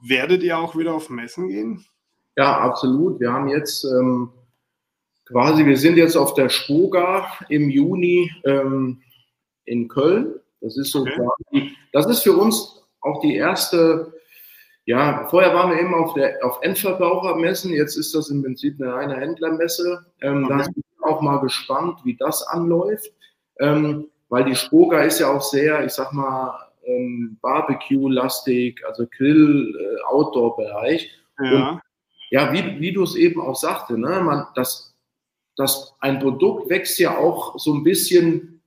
Werdet 0.00 0.42
ihr 0.42 0.58
auch 0.58 0.76
wieder 0.76 0.94
auf 0.94 1.10
Messen 1.10 1.48
gehen? 1.48 1.84
Ja, 2.36 2.58
absolut. 2.58 3.20
Wir 3.20 3.32
haben 3.32 3.48
jetzt 3.48 3.84
ähm, 3.84 4.30
quasi, 5.26 5.64
wir 5.64 5.76
sind 5.76 5.96
jetzt 5.96 6.16
auf 6.16 6.34
der 6.34 6.48
Spoga 6.48 7.30
im 7.48 7.70
Juni 7.70 8.30
ähm, 8.44 9.02
in 9.64 9.88
Köln. 9.88 10.34
Das 10.60 10.76
ist 10.76 10.90
so 10.90 11.02
okay. 11.02 11.16
quasi, 11.16 11.76
das 11.92 12.06
ist 12.06 12.22
für 12.22 12.36
uns 12.36 12.82
auch 13.00 13.20
die 13.20 13.36
erste 13.36 14.15
ja, 14.86 15.26
vorher 15.30 15.52
waren 15.52 15.72
wir 15.72 15.80
eben 15.80 15.94
auf, 15.94 16.14
der, 16.14 16.38
auf 16.44 16.60
Endverbrauchermessen, 16.62 17.72
jetzt 17.72 17.96
ist 17.96 18.14
das 18.14 18.30
im 18.30 18.44
Prinzip 18.44 18.80
eine 18.80 18.94
reine 18.94 19.16
Händlermesse. 19.16 20.06
Ähm, 20.22 20.44
okay. 20.44 20.58
Da 20.58 20.64
bin 20.64 20.74
ich 20.76 21.04
auch 21.04 21.20
mal 21.20 21.38
gespannt, 21.38 21.98
wie 22.04 22.16
das 22.16 22.46
anläuft, 22.46 23.12
ähm, 23.58 24.06
weil 24.28 24.44
die 24.44 24.54
Spoga 24.54 25.02
ist 25.02 25.18
ja 25.18 25.32
auch 25.32 25.42
sehr, 25.42 25.84
ich 25.84 25.92
sag 25.92 26.12
mal, 26.12 26.56
ähm, 26.84 27.36
Barbecue-lastig, 27.42 28.80
also 28.86 29.06
Grill-Outdoor-Bereich. 29.10 31.10
Äh, 31.40 31.52
ja. 31.52 31.82
ja, 32.30 32.52
wie, 32.52 32.80
wie 32.80 32.92
du 32.92 33.02
es 33.02 33.16
eben 33.16 33.40
auch 33.40 33.56
sagte, 33.56 33.98
ne, 33.98 34.20
man, 34.20 34.46
das, 34.54 34.94
das, 35.56 35.96
ein 35.98 36.20
Produkt 36.20 36.70
wächst 36.70 37.00
ja 37.00 37.18
auch 37.18 37.58
so 37.58 37.74
ein 37.74 37.82
bisschen, 37.82 38.62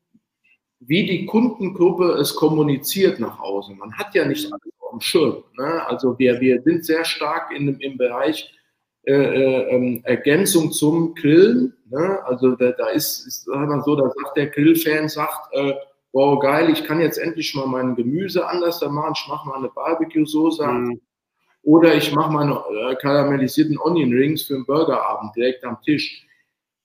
wie 0.82 1.05
die 1.05 1.26
Kundengruppe 1.26 2.11
es 2.20 2.36
kommuniziert 2.36 3.22
nach 3.22 3.39
außen. 3.39 3.78
Man 3.78 3.93
hat 3.93 4.13
ja 4.15 4.26
nicht 4.26 4.51
alles 4.51 4.68
dem 5.00 5.02
Schirm. 5.02 5.43
Ne? 5.58 5.86
Also 5.88 6.18
wir, 6.20 6.39
wir 6.39 6.62
sind 6.62 6.86
sehr 6.86 7.06
stark 7.06 7.52
in, 7.52 7.80
im 7.80 7.97
Bereich 7.97 8.54
äh, 9.04 9.14
äh, 9.14 9.76
ähm, 9.76 10.02
Ergänzung 10.04 10.72
zum 10.72 11.16
Grillen. 11.16 11.74
Ne? 11.89 12.20
Also 12.26 12.56
da, 12.56 12.72
da 12.72 12.89
ist, 12.89 13.26
ist 13.26 13.47
man 13.47 13.82
so, 13.82 13.95
da 13.95 14.10
sagt 14.10 14.38
der 14.38 14.47
Grillfan, 14.47 15.10
sagt, 15.10 15.54
äh, 15.54 15.74
wow, 16.12 16.39
geil, 16.39 16.70
ich 16.70 16.84
kann 16.84 17.00
jetzt 17.00 17.18
endlich 17.18 17.56
mal 17.56 17.66
mein 17.66 17.95
Gemüse 17.95 18.47
anders 18.47 18.80
da 18.80 18.89
machen, 18.89 19.14
ich 19.16 19.28
mache 19.28 19.47
mal 19.47 19.58
eine 19.58 19.70
Barbecue-Soße 19.70 20.68
mhm. 20.68 21.02
oder 21.64 21.95
ich 21.95 22.14
mache 22.14 22.32
meine 22.32 22.54
äh, 22.54 22.95
karamellisierten 22.95 23.78
Onion 23.80 24.12
Rings 24.12 24.43
für 24.43 24.56
einen 24.56 24.66
Burgerabend 24.66 25.36
direkt 25.36 25.64
am 25.64 25.82
Tisch. 25.82 26.26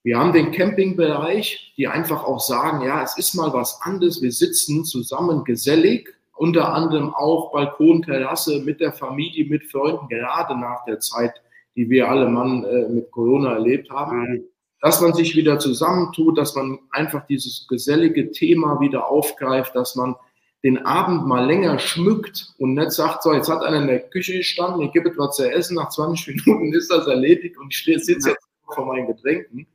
Wir 0.03 0.19
haben 0.19 0.33
den 0.33 0.53
Campingbereich, 0.53 1.73
die 1.79 1.89
einfach 1.89 2.25
auch 2.25 2.41
sagen, 2.41 2.85
ja, 2.85 3.03
es 3.03 3.17
ist 3.17 3.35
mal 3.35 3.53
was 3.53 3.81
anderes, 3.83 4.21
wir 4.23 4.33
sitzen 4.33 4.85
zusammen 4.85 5.45
gesellig, 5.45 6.14
unter 6.35 6.72
anderem 6.72 7.14
auch 7.14 7.53
Balkon, 7.53 8.03
Terrasse 8.03 8.61
mit 8.61 8.80
der 8.80 8.93
Familie, 8.93 9.47
mit 9.47 9.70
Freunden, 9.70 10.09
gerade 10.09 10.59
nach 10.59 10.85
der 10.85 11.01
Zeit, 11.01 11.32
die 11.76 11.89
wir 11.89 12.09
alle 12.09 12.28
Mann 12.28 12.64
äh, 12.64 12.89
mit 12.89 13.11
Corona 13.11 13.55
erlebt 13.55 13.91
haben. 13.91 14.20
Mhm. 14.20 14.45
Dass 14.80 15.01
man 15.01 15.14
sich 15.14 15.35
wieder 15.35 15.59
zusammentut, 15.59 16.37
dass 16.37 16.55
man 16.55 16.78
einfach 16.91 17.26
dieses 17.26 17.66
gesellige 17.68 18.32
Thema 18.32 18.80
wieder 18.80 19.09
aufgreift, 19.09 19.74
dass 19.74 19.97
man 19.97 20.14
den 20.62 20.85
Abend 20.85 21.26
mal 21.26 21.47
länger 21.47 21.78
schmückt 21.78 22.55
und 22.59 22.74
nicht 22.74 22.91
sagt, 22.91 23.22
so, 23.22 23.32
jetzt 23.32 23.51
hat 23.51 23.62
einer 23.62 23.82
in 23.82 23.87
der 23.87 24.01
Küche 24.01 24.39
gestanden, 24.39 24.82
ich 24.82 24.93
gebe 24.93 25.11
etwas 25.11 25.37
zu 25.37 25.51
essen, 25.51 25.76
nach 25.76 25.91
20 25.91 26.26
Minuten 26.47 26.72
ist 26.72 26.91
das 26.91 27.07
erledigt 27.07 27.57
und 27.59 27.72
ich 27.72 27.85
sitze 27.85 28.30
jetzt 28.30 28.49
vor 28.74 28.87
meinen 28.87 29.07
Getränken. 29.07 29.66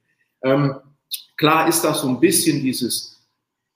Ähm, 0.42 0.76
klar 1.38 1.68
ist 1.68 1.84
das 1.84 2.02
so 2.02 2.08
ein 2.08 2.20
bisschen 2.20 2.62
dieses 2.62 3.19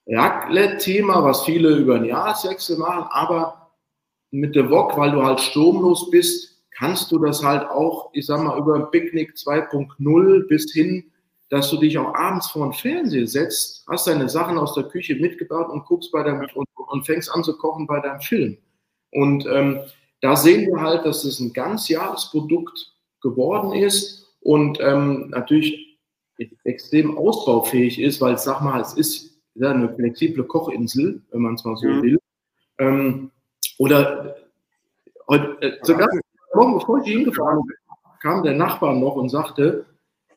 Raclette-Thema, 0.07 1.23
was 1.23 1.43
viele 1.43 1.69
über 1.69 1.95
ein 1.95 2.05
Jahreswechsel 2.05 2.77
machen, 2.77 3.05
aber 3.09 3.71
mit 4.31 4.55
der 4.55 4.69
Wok, 4.69 4.97
weil 4.97 5.11
du 5.11 5.23
halt 5.23 5.39
stromlos 5.39 6.09
bist, 6.09 6.63
kannst 6.71 7.11
du 7.11 7.19
das 7.19 7.43
halt 7.43 7.69
auch, 7.69 8.09
ich 8.13 8.25
sag 8.25 8.41
mal, 8.41 8.57
über 8.57 8.89
Picknick 8.91 9.33
2.0 9.35 10.47
bis 10.47 10.73
hin, 10.73 11.05
dass 11.49 11.69
du 11.69 11.77
dich 11.77 11.97
auch 11.97 12.15
abends 12.15 12.49
vor 12.49 12.67
den 12.67 12.73
Fernseher 12.73 13.27
setzt, 13.27 13.85
hast 13.87 14.07
deine 14.07 14.27
Sachen 14.27 14.57
aus 14.57 14.73
der 14.73 14.85
Küche 14.85 15.15
mitgebracht 15.15 15.69
und 15.69 15.85
guckst 15.85 16.11
bei 16.11 16.23
deinem 16.23 16.47
und, 16.55 16.67
und 16.75 17.05
fängst 17.05 17.31
an 17.31 17.43
zu 17.43 17.55
kochen 17.57 17.85
bei 17.85 17.99
deinem 17.99 18.21
Film. 18.21 18.57
Und 19.11 19.45
ähm, 19.45 19.81
da 20.21 20.35
sehen 20.35 20.65
wir 20.67 20.81
halt, 20.81 21.05
dass 21.05 21.23
es 21.23 21.39
ein 21.39 21.53
ganz 21.53 21.89
Jahresprodukt 21.89 22.95
geworden 23.21 23.73
ist 23.73 24.35
und 24.41 24.79
ähm, 24.81 25.29
natürlich 25.29 25.99
extrem 26.63 27.17
ausbaufähig 27.17 27.99
ist, 27.99 28.19
weil 28.19 28.37
sag 28.37 28.61
mal, 28.61 28.81
es 28.81 28.93
ist 28.93 29.32
ja, 29.55 29.71
eine 29.71 29.93
flexible 29.93 30.43
Kochinsel, 30.43 31.21
wenn 31.31 31.41
man 31.41 31.55
es 31.55 31.63
mal 31.63 31.75
so 31.77 31.87
mhm. 31.87 32.01
will. 32.01 32.19
Ähm, 32.79 33.31
oder 33.77 34.35
äh, 35.29 35.71
sogar 35.81 36.07
morgen, 36.53 36.79
bevor 36.79 37.01
ich 37.01 37.11
hingefahren 37.11 37.61
bin, 37.65 37.75
kam 38.21 38.43
der 38.43 38.53
Nachbar 38.53 38.95
noch 38.95 39.15
und 39.15 39.29
sagte, 39.29 39.85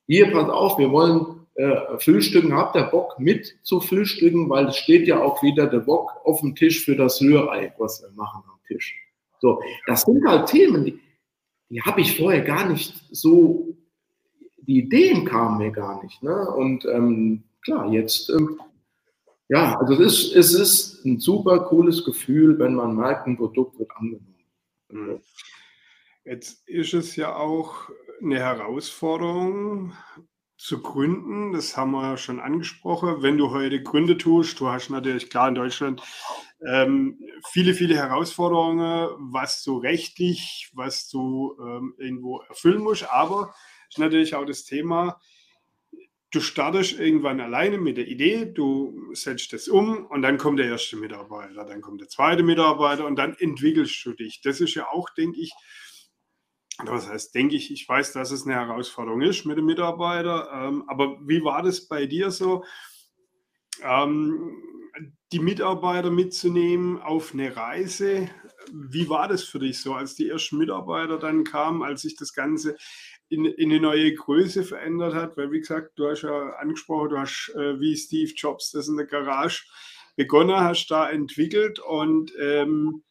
hier, 0.07 0.31
pass 0.33 0.49
auf, 0.49 0.79
wir 0.79 0.91
wollen 0.91 1.47
äh, 1.55 1.99
frühstücken, 1.99 2.55
habt 2.55 2.77
ihr 2.77 2.85
Bock 2.85 3.19
mit 3.19 3.57
zu 3.63 3.81
frühstücken, 3.81 4.49
weil 4.51 4.67
es 4.67 4.77
steht 4.77 5.07
ja 5.07 5.23
auch 5.23 5.43
wieder 5.43 5.67
der 5.67 5.81
Bock 5.81 6.13
auf 6.25 6.41
dem 6.41 6.55
Tisch 6.55 6.85
für 6.85 6.97
das 6.97 7.21
Rührei, 7.21 7.75
was 7.79 8.03
wir 8.03 8.11
machen 8.11 8.43
am 8.47 8.59
Tisch. 8.67 8.95
So, 9.41 9.61
das 9.87 10.03
sind 10.03 10.27
halt 10.27 10.49
Themen, 10.49 10.85
die, 10.85 11.01
die 11.71 11.83
habe 11.83 12.01
ich 12.01 12.17
vorher 12.17 12.43
gar 12.43 12.69
nicht 12.69 12.95
so 13.11 13.77
die 14.67 14.79
Ideen 14.79 15.25
kamen 15.25 15.59
mir 15.59 15.71
gar 15.71 16.03
nicht. 16.03 16.23
Ne? 16.23 16.51
Und 16.51 16.85
ähm, 16.87 17.45
klar, 17.63 17.91
jetzt, 17.93 18.31
ähm, 18.31 18.61
ja, 19.49 19.79
also 19.79 19.95
es 19.95 20.01
ist, 20.01 20.35
es 20.35 20.55
ist 20.55 21.05
ein 21.05 21.21
super 21.21 21.61
cooles 21.61 22.05
Gefühl, 22.05 22.59
wenn 22.59 22.75
man 22.75 22.97
merkt, 22.97 23.27
ein 23.27 23.37
Produkt 23.37 23.79
wird 23.79 23.91
angenommen. 23.97 24.35
Mhm. 24.91 25.21
Jetzt 26.25 26.69
ist 26.69 26.95
es 26.95 27.15
ja 27.15 27.37
auch 27.37 27.89
eine 28.21 28.39
Herausforderung 28.39 29.93
zu 30.57 30.83
gründen. 30.83 31.53
Das 31.53 31.77
haben 31.77 31.93
wir 31.93 32.03
ja 32.03 32.17
schon 32.17 32.41
angesprochen. 32.41 33.23
Wenn 33.23 33.39
du 33.39 33.51
heute 33.51 33.83
Gründe 33.83 34.17
tust, 34.19 34.59
du 34.59 34.69
hast 34.69 34.91
natürlich 34.91 35.31
klar 35.31 35.49
in 35.49 35.55
Deutschland 35.55 36.03
ähm, 36.67 37.19
viele, 37.53 37.75
viele 37.75 37.97
Herausforderungen, 37.97 39.09
was 39.33 39.63
du 39.63 39.77
rechtlich, 39.79 40.71
was 40.75 41.09
du 41.09 41.57
ähm, 41.61 41.95
irgendwo 41.99 42.41
erfüllen 42.49 42.83
musst. 42.83 43.09
Aber 43.11 43.55
ist 43.89 43.99
natürlich 43.99 44.35
auch 44.35 44.47
das 44.47 44.65
Thema, 44.65 45.21
du 46.37 46.41
startest 46.41 46.99
irgendwann 46.99 47.41
alleine 47.41 47.79
mit 47.79 47.97
der 47.97 48.07
Idee, 48.07 48.45
du 48.45 49.15
setzt 49.15 49.55
es 49.55 49.69
um 49.69 50.05
und 50.07 50.21
dann 50.21 50.37
kommt 50.37 50.59
der 50.59 50.67
erste 50.67 50.97
Mitarbeiter, 50.97 51.65
dann 51.65 51.81
kommt 51.81 52.03
der 52.03 52.09
zweite 52.09 52.43
Mitarbeiter 52.43 53.07
und 53.07 53.17
dann 53.17 53.35
entwickelst 53.39 54.05
du 54.05 54.13
dich. 54.13 54.43
Das 54.43 54.61
ist 54.61 54.75
ja 54.75 54.87
auch, 54.89 55.09
denke 55.11 55.41
ich, 55.41 55.53
das 56.85 57.09
heißt, 57.09 57.35
denke 57.35 57.57
ich, 57.57 57.73
ich 57.73 57.89
weiß, 57.89 58.13
dass 58.13 58.31
es 58.31 58.45
eine 58.45 58.55
Herausforderung 58.55 59.23
ist 59.23 59.47
mit 59.47 59.57
dem 59.57 59.65
Mitarbeiter. 59.65 60.51
Ähm, 60.53 60.85
aber 60.89 61.17
wie 61.27 61.43
war 61.43 61.63
das 61.63 61.89
bei 61.89 62.05
dir 62.05 62.31
so, 62.31 62.65
ähm, 63.83 64.63
die 65.33 65.39
Mitarbeiter 65.39 66.11
mitzunehmen 66.11 67.01
auf 67.01 67.33
eine 67.33 67.57
Reise? 67.57 68.29
Wie 68.71 69.09
war 69.09 69.27
das 69.27 69.43
für 69.45 69.59
dich 69.59 69.81
so, 69.81 69.95
als 69.95 70.17
die 70.17 70.29
ersten 70.29 70.59
Mitarbeiter 70.59 71.19
dann 71.19 71.45
kamen, 71.45 71.83
als 71.83 72.03
sich 72.03 72.15
das 72.15 72.35
Ganze 72.35 72.77
in, 73.29 73.45
in 73.45 73.71
eine 73.71 73.81
neue 73.81 74.15
Größe 74.15 74.65
verändert 74.65 75.15
hat? 75.15 75.37
Weil, 75.37 75.51
wie 75.53 75.61
gesagt, 75.61 75.99
du 75.99 76.09
hast 76.09 76.23
ja 76.23 76.51
angesprochen, 76.57 77.11
du 77.11 77.19
hast 77.19 77.53
äh, 77.57 77.81
wie 77.81 77.97
Steve 77.97 78.33
Jobs 78.35 78.71
das 78.73 78.89
in 78.89 78.97
der 78.97 79.07
Garage 79.07 79.65
begonnen, 80.17 80.61
hast 80.61 80.89
da 80.89 81.11
entwickelt 81.11 81.79
und 81.79 82.33
ähm, 82.41 83.03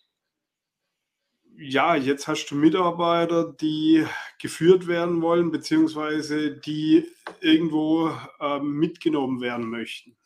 ja, 1.58 1.96
jetzt 1.96 2.28
hast 2.28 2.48
du 2.48 2.56
Mitarbeiter, 2.56 3.54
die 3.54 4.06
geführt 4.42 4.88
werden 4.88 5.22
wollen, 5.22 5.52
beziehungsweise 5.52 6.52
die 6.52 7.08
irgendwo 7.40 8.12
ähm, 8.42 8.74
mitgenommen 8.74 9.42
werden 9.42 9.70
möchten. 9.70 10.18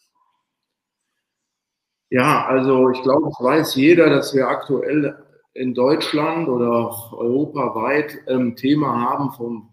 Ja, 2.09 2.47
also 2.47 2.89
ich 2.89 3.01
glaube, 3.03 3.29
es 3.29 3.43
weiß 3.43 3.75
jeder, 3.75 4.09
dass 4.09 4.33
wir 4.33 4.47
aktuell 4.47 5.23
in 5.53 5.75
Deutschland 5.75 6.49
oder 6.49 6.71
auch 6.71 7.13
europaweit 7.13 8.17
ein 8.27 8.39
ähm, 8.39 8.55
Thema 8.55 8.99
haben 9.09 9.31
vom 9.31 9.69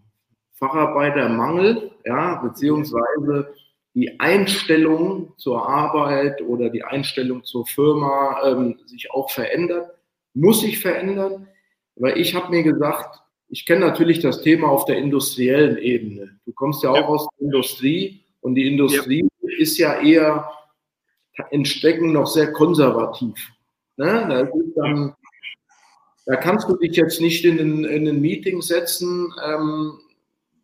Facharbeitermangel, 0.59 1.91
ja, 2.05 2.35
beziehungsweise 2.35 3.53
die 3.93 4.19
Einstellung 4.19 5.33
zur 5.37 5.67
Arbeit 5.67 6.41
oder 6.41 6.69
die 6.69 6.83
Einstellung 6.83 7.43
zur 7.43 7.65
Firma 7.65 8.41
ähm, 8.45 8.79
sich 8.85 9.11
auch 9.11 9.31
verändert 9.31 9.97
muss 10.37 10.61
sich 10.61 10.79
verändern. 10.79 11.47
Weil 11.95 12.17
ich 12.17 12.35
habe 12.35 12.49
mir 12.49 12.63
gesagt, 12.63 13.21
ich 13.49 13.65
kenne 13.65 13.81
natürlich 13.81 14.19
das 14.19 14.41
Thema 14.41 14.67
auf 14.67 14.85
der 14.85 14.97
industriellen 14.97 15.77
Ebene. 15.77 16.39
Du 16.45 16.53
kommst 16.53 16.83
ja 16.83 16.91
auch 16.91 16.95
ja. 16.95 17.05
aus 17.05 17.27
der 17.31 17.45
Industrie 17.45 18.23
und 18.41 18.55
die 18.55 18.67
Industrie 18.67 19.27
ja. 19.41 19.57
ist 19.57 19.77
ja 19.77 19.99
eher 20.01 20.49
in 21.51 21.65
Strecken 21.65 22.13
noch 22.13 22.27
sehr 22.27 22.51
konservativ. 22.51 23.51
Ne? 23.95 24.05
Da, 24.29 24.49
dann, 24.75 25.15
da, 26.25 26.35
kannst 26.35 26.69
du 26.69 26.77
dich 26.77 26.95
jetzt 26.95 27.19
nicht 27.21 27.45
in 27.45 27.59
ein, 27.59 27.83
in 27.85 28.07
ein 28.07 28.21
Meeting 28.21 28.61
setzen, 28.61 29.33
ähm, 29.43 29.99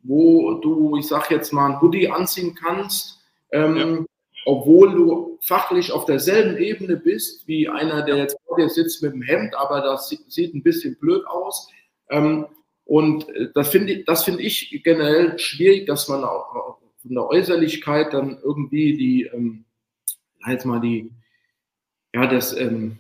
wo 0.04 0.56
du, 0.56 0.98
ich 0.98 1.08
sag 1.08 1.32
jetzt 1.32 1.54
mal, 1.54 1.72
ein 1.72 1.82
Hoodie 1.82 2.10
anziehen 2.10 2.56
kannst. 2.56 3.22
Ähm, 3.52 3.78
ja 3.78 4.06
obwohl 4.46 4.94
du 4.94 5.40
fachlich 5.42 5.92
auf 5.92 6.06
derselben 6.06 6.58
Ebene 6.58 6.98
bist 6.98 7.48
wie 7.48 7.70
einer, 7.70 8.02
der 8.02 8.18
jetzt 8.18 8.38
vor 8.46 8.58
dir 8.58 8.70
sitzt 8.70 9.02
mit 9.02 9.14
dem 9.14 9.22
Hemd, 9.22 9.56
aber 9.56 9.82
das 9.82 10.10
sieht 10.10 10.54
ein 10.54 10.64
bisschen 10.64 10.98
blöd 11.00 11.26
aus. 11.28 11.70
Ähm, 12.10 12.48
und 12.86 13.30
äh, 13.30 13.50
das 13.54 13.70
finde 13.70 13.94
ich, 13.94 14.06
das 14.06 14.24
finde 14.24 14.42
ich 14.42 14.82
generell 14.84 15.38
schwierig, 15.40 15.86
dass 15.88 16.10
man 16.10 16.24
auch 16.24 16.78
von 17.02 17.14
der 17.14 17.28
Äußerlichkeit 17.28 18.14
dann 18.14 18.40
irgendwie 18.44 18.98
die, 18.98 19.24
ähm, 19.34 19.66
jetzt 20.48 20.66
mal 20.66 20.82
die, 20.82 21.12
ja, 22.14 22.28
das 22.28 22.56
ähm, 22.56 23.00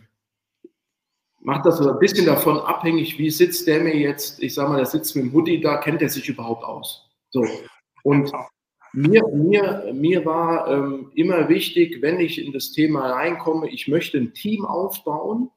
macht 1.43 1.65
das 1.65 1.77
so 1.77 1.89
ein 1.89 1.99
bisschen 1.99 2.25
davon 2.25 2.57
abhängig, 2.57 3.19
wie 3.19 3.29
sitzt 3.29 3.67
der 3.67 3.81
mir 3.81 3.95
jetzt, 3.95 4.41
ich 4.41 4.53
sag 4.53 4.69
mal, 4.69 4.77
der 4.77 4.85
sitzt 4.85 5.15
mit 5.15 5.25
dem 5.25 5.33
Hoodie 5.33 5.61
da, 5.61 5.77
kennt 5.77 6.01
er 6.01 6.09
sich 6.09 6.27
überhaupt 6.29 6.63
aus? 6.63 7.09
So. 7.29 7.45
Und 8.03 8.31
mir, 8.93 9.23
mir, 9.33 9.91
mir 9.93 10.25
war 10.25 10.67
ähm, 10.67 11.11
immer 11.15 11.49
wichtig, 11.49 12.01
wenn 12.01 12.19
ich 12.19 12.43
in 12.43 12.53
das 12.53 12.71
Thema 12.71 13.11
reinkomme, 13.11 13.69
ich 13.69 13.87
möchte 13.87 14.17
ein 14.17 14.33
Team 14.33 14.65
aufbauen. 14.65 15.49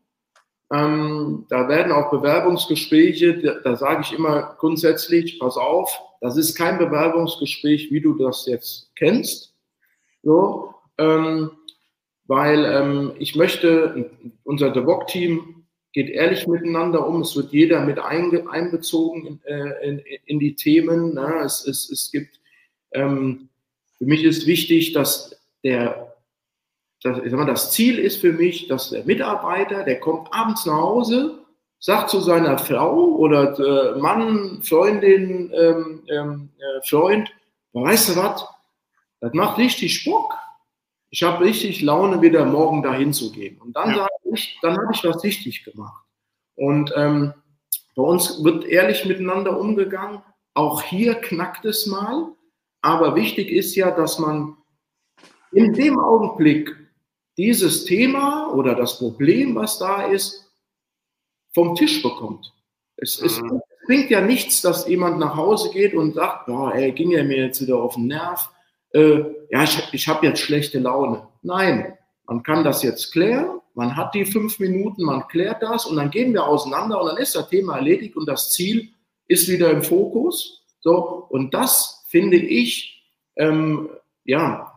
Ähm, 0.72 1.46
da 1.48 1.68
werden 1.68 1.92
auch 1.92 2.10
Bewerbungsgespräche, 2.10 3.38
da, 3.38 3.54
da 3.62 3.76
sage 3.76 4.02
ich 4.02 4.12
immer 4.12 4.56
grundsätzlich, 4.58 5.38
pass 5.38 5.56
auf, 5.56 6.00
das 6.20 6.36
ist 6.36 6.56
kein 6.56 6.78
Bewerbungsgespräch, 6.78 7.92
wie 7.92 8.00
du 8.00 8.14
das 8.14 8.46
jetzt 8.46 8.90
kennst. 8.96 9.54
So, 10.22 10.74
ähm, 10.98 11.52
weil 12.24 12.64
ähm, 12.64 13.12
ich 13.18 13.36
möchte, 13.36 14.10
unser 14.42 14.70
DevOps-Team 14.70 15.55
geht 15.96 16.10
ehrlich 16.10 16.46
miteinander 16.46 17.08
um, 17.08 17.22
es 17.22 17.34
wird 17.34 17.52
jeder 17.52 17.80
mit 17.80 17.98
einge, 17.98 18.50
einbezogen 18.50 19.26
in, 19.26 19.40
äh, 19.46 19.88
in, 19.88 20.02
in, 20.26 20.38
die 20.38 20.54
Themen. 20.54 21.14
Ne? 21.14 21.40
Es, 21.42 21.66
es, 21.66 21.88
es 21.88 22.10
gibt 22.12 22.38
ähm, 22.92 23.48
für 23.96 24.04
mich 24.04 24.22
ist 24.22 24.46
wichtig, 24.46 24.92
dass 24.92 25.40
der, 25.64 26.14
dass, 27.02 27.16
ich 27.24 27.30
sag 27.30 27.38
mal, 27.38 27.46
das 27.46 27.72
Ziel 27.72 27.98
ist 27.98 28.20
für 28.20 28.34
mich, 28.34 28.68
dass 28.68 28.90
der 28.90 29.04
Mitarbeiter, 29.04 29.84
der 29.84 29.98
kommt 29.98 30.30
abends 30.34 30.66
nach 30.66 30.76
Hause, 30.76 31.38
sagt 31.78 32.10
zu 32.10 32.20
seiner 32.20 32.58
Frau 32.58 33.16
oder 33.16 33.58
äh, 33.58 33.98
Mann, 33.98 34.60
Freundin, 34.62 35.50
ähm, 35.54 36.02
ähm, 36.08 36.50
äh, 36.58 36.86
Freund, 36.86 37.32
weißt 37.72 38.10
du 38.10 38.16
was, 38.16 38.44
das 39.20 39.32
macht 39.32 39.56
richtig 39.56 40.04
Bock. 40.04 40.34
Ich 41.16 41.22
habe 41.22 41.46
richtig 41.46 41.80
Laune, 41.80 42.20
wieder 42.20 42.44
morgen 42.44 42.82
dahin 42.82 43.14
zu 43.14 43.32
gehen. 43.32 43.56
Und 43.56 43.74
dann 43.74 43.88
ja. 43.88 43.96
sage 43.96 44.34
ich, 44.34 44.58
dann 44.60 44.76
habe 44.76 44.92
ich 44.92 45.02
was 45.02 45.24
richtig 45.24 45.64
gemacht. 45.64 46.04
Und 46.56 46.92
ähm, 46.94 47.32
bei 47.94 48.02
uns 48.02 48.44
wird 48.44 48.66
ehrlich 48.66 49.06
miteinander 49.06 49.58
umgegangen. 49.58 50.20
Auch 50.52 50.82
hier 50.82 51.14
knackt 51.14 51.64
es 51.64 51.86
mal. 51.86 52.32
Aber 52.82 53.16
wichtig 53.16 53.50
ist 53.50 53.74
ja, 53.76 53.92
dass 53.92 54.18
man 54.18 54.58
in 55.52 55.72
dem 55.72 55.98
Augenblick 55.98 56.76
dieses 57.38 57.86
Thema 57.86 58.52
oder 58.52 58.74
das 58.74 58.98
Problem, 58.98 59.54
was 59.54 59.78
da 59.78 60.02
ist, 60.02 60.52
vom 61.54 61.76
Tisch 61.76 62.02
bekommt. 62.02 62.52
Es, 62.98 63.22
es 63.22 63.40
mhm. 63.40 63.62
bringt 63.86 64.10
ja 64.10 64.20
nichts, 64.20 64.60
dass 64.60 64.86
jemand 64.86 65.18
nach 65.18 65.34
Hause 65.34 65.70
geht 65.70 65.94
und 65.94 66.12
sagt, 66.12 66.44
boah, 66.44 66.74
ey, 66.74 66.92
ging 66.92 67.12
ja 67.12 67.24
mir 67.24 67.38
jetzt 67.38 67.62
wieder 67.62 67.78
auf 67.78 67.94
den 67.94 68.08
Nerv. 68.08 68.50
Äh, 68.96 69.24
ja, 69.50 69.62
ich, 69.62 69.78
ich 69.92 70.08
habe 70.08 70.26
jetzt 70.26 70.40
schlechte 70.40 70.78
Laune. 70.78 71.28
Nein, 71.42 71.92
man 72.26 72.42
kann 72.42 72.64
das 72.64 72.82
jetzt 72.82 73.12
klären. 73.12 73.60
Man 73.74 73.94
hat 73.94 74.14
die 74.14 74.24
fünf 74.24 74.58
Minuten, 74.58 75.04
man 75.04 75.28
klärt 75.28 75.62
das 75.62 75.84
und 75.84 75.96
dann 75.96 76.10
gehen 76.10 76.32
wir 76.32 76.46
auseinander 76.46 76.98
und 76.98 77.08
dann 77.08 77.18
ist 77.18 77.36
das 77.36 77.50
Thema 77.50 77.76
erledigt 77.76 78.16
und 78.16 78.26
das 78.26 78.50
Ziel 78.52 78.88
ist 79.28 79.48
wieder 79.48 79.70
im 79.70 79.82
Fokus. 79.82 80.64
So, 80.80 81.26
und 81.28 81.52
das 81.52 82.06
finde 82.08 82.38
ich, 82.38 83.04
ähm, 83.36 83.90
ja, 84.24 84.72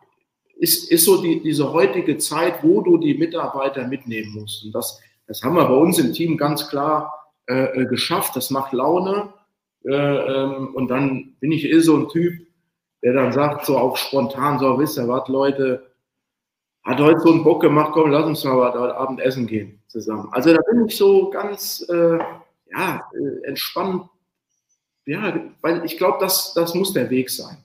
ist, 0.57 0.91
ist 0.91 1.05
so 1.05 1.21
die, 1.21 1.41
diese 1.41 1.71
heutige 1.71 2.17
Zeit, 2.17 2.61
wo 2.61 2.81
du 2.81 2.97
die 2.97 3.13
Mitarbeiter 3.13 3.87
mitnehmen 3.87 4.33
musst. 4.33 4.65
Und 4.65 4.73
das, 4.73 4.99
das 5.27 5.41
haben 5.43 5.55
wir 5.55 5.65
bei 5.65 5.75
uns 5.75 5.97
im 5.97 6.11
Team 6.11 6.35
ganz 6.35 6.67
klar 6.67 7.13
äh, 7.47 7.83
äh 7.83 7.85
geschafft. 7.85 8.35
Das 8.35 8.49
macht 8.49 8.73
Laune. 8.73 9.33
Äh, 9.85 9.93
ähm, 9.93 10.75
und 10.75 10.89
dann 10.89 11.37
bin 11.39 11.53
ich 11.53 11.63
eh 11.63 11.79
so 11.79 11.95
ein 11.95 12.09
Typ, 12.09 12.48
der 13.03 13.13
dann 13.13 13.31
sagt, 13.31 13.65
so 13.65 13.77
auch 13.77 13.97
spontan, 13.97 14.59
so, 14.59 14.77
wisst 14.79 14.97
ihr 14.97 15.07
was, 15.07 15.27
Leute, 15.27 15.91
hat 16.83 16.99
heute 16.99 17.19
so 17.19 17.31
einen 17.31 17.43
Bock 17.43 17.61
gemacht, 17.61 17.91
komm, 17.93 18.11
lass 18.11 18.25
uns 18.25 18.43
mal 18.43 18.73
heute 18.73 18.95
Abend 18.95 19.19
essen 19.21 19.47
gehen 19.47 19.81
zusammen. 19.87 20.29
Also 20.31 20.53
da 20.53 20.59
bin 20.69 20.85
ich 20.85 20.97
so 20.97 21.29
ganz, 21.29 21.85
äh, 21.89 22.19
ja, 22.71 23.01
äh, 23.13 23.47
entspannt 23.47 24.09
ja, 25.09 25.41
weil 25.61 25.83
ich 25.85 25.97
glaube, 25.97 26.19
das, 26.19 26.53
das 26.53 26.75
muss 26.75 26.93
der 26.93 27.09
Weg 27.09 27.31
sein. 27.31 27.57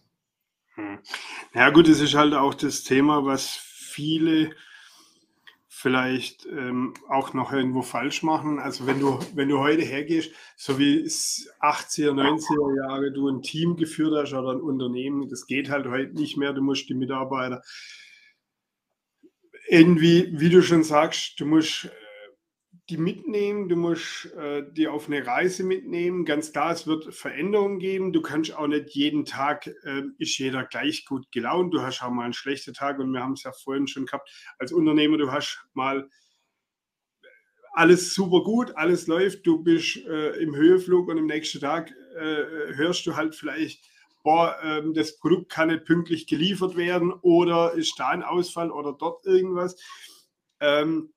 Hm. 0.76 0.98
Ja 1.52 1.68
gut, 1.68 1.88
es 1.88 2.00
ist 2.00 2.14
halt 2.14 2.32
auch 2.32 2.54
das 2.54 2.84
Thema, 2.84 3.26
was 3.26 3.46
viele 3.46 4.52
vielleicht 5.84 6.46
ähm, 6.46 6.94
auch 7.10 7.34
noch 7.34 7.52
irgendwo 7.52 7.82
falsch 7.82 8.22
machen. 8.22 8.58
Also 8.58 8.86
wenn 8.86 9.00
du, 9.00 9.18
wenn 9.34 9.50
du 9.50 9.58
heute 9.58 9.82
hergehst, 9.82 10.30
so 10.56 10.78
wie 10.78 11.02
80er, 11.02 12.12
90er 12.12 12.76
Jahre 12.78 13.12
du 13.12 13.28
ein 13.28 13.42
Team 13.42 13.76
geführt 13.76 14.14
hast 14.16 14.32
oder 14.32 14.52
ein 14.52 14.62
Unternehmen, 14.62 15.28
das 15.28 15.46
geht 15.46 15.68
halt 15.68 15.86
heute 15.86 16.14
nicht 16.14 16.38
mehr. 16.38 16.54
Du 16.54 16.62
musst 16.62 16.88
die 16.88 16.94
Mitarbeiter 16.94 17.60
irgendwie, 19.68 20.32
wie 20.32 20.48
du 20.48 20.62
schon 20.62 20.84
sagst, 20.84 21.38
du 21.38 21.44
musst 21.44 21.90
die 22.90 22.98
mitnehmen, 22.98 23.68
du 23.68 23.76
musst 23.76 24.26
äh, 24.34 24.62
die 24.70 24.88
auf 24.88 25.06
eine 25.06 25.26
Reise 25.26 25.64
mitnehmen. 25.64 26.26
Ganz 26.26 26.52
klar, 26.52 26.72
es 26.72 26.86
wird 26.86 27.14
Veränderungen 27.14 27.78
geben. 27.78 28.12
Du 28.12 28.20
kannst 28.20 28.54
auch 28.54 28.66
nicht 28.66 28.90
jeden 28.90 29.24
Tag, 29.24 29.66
äh, 29.66 30.02
ist 30.18 30.36
jeder 30.38 30.64
gleich 30.64 31.06
gut 31.06 31.32
gelaunt. 31.32 31.72
Du 31.72 31.80
hast 31.80 32.02
auch 32.02 32.10
mal 32.10 32.24
einen 32.24 32.34
schlechten 32.34 32.74
Tag 32.74 32.98
und 32.98 33.12
wir 33.12 33.22
haben 33.22 33.32
es 33.32 33.42
ja 33.42 33.52
vorhin 33.52 33.86
schon 33.86 34.04
gehabt. 34.04 34.30
Als 34.58 34.72
Unternehmer, 34.72 35.16
du 35.16 35.32
hast 35.32 35.64
mal 35.72 36.10
alles 37.72 38.14
super 38.14 38.42
gut, 38.44 38.76
alles 38.76 39.06
läuft, 39.06 39.46
du 39.46 39.62
bist 39.62 39.96
äh, 40.06 40.36
im 40.36 40.54
Höheflug 40.54 41.08
und 41.08 41.18
am 41.18 41.26
nächsten 41.26 41.60
Tag 41.60 41.90
äh, 42.16 42.74
hörst 42.74 43.06
du 43.06 43.16
halt 43.16 43.34
vielleicht, 43.34 43.82
boah, 44.22 44.56
ähm, 44.62 44.94
das 44.94 45.18
Produkt 45.18 45.50
kann 45.50 45.68
nicht 45.68 45.84
pünktlich 45.84 46.26
geliefert 46.26 46.76
werden 46.76 47.12
oder 47.12 47.72
ist 47.72 47.98
da 47.98 48.10
ein 48.10 48.22
Ausfall 48.22 48.70
oder 48.70 48.92
dort 48.92 49.26
irgendwas. 49.26 49.76
Ähm, 50.60 51.14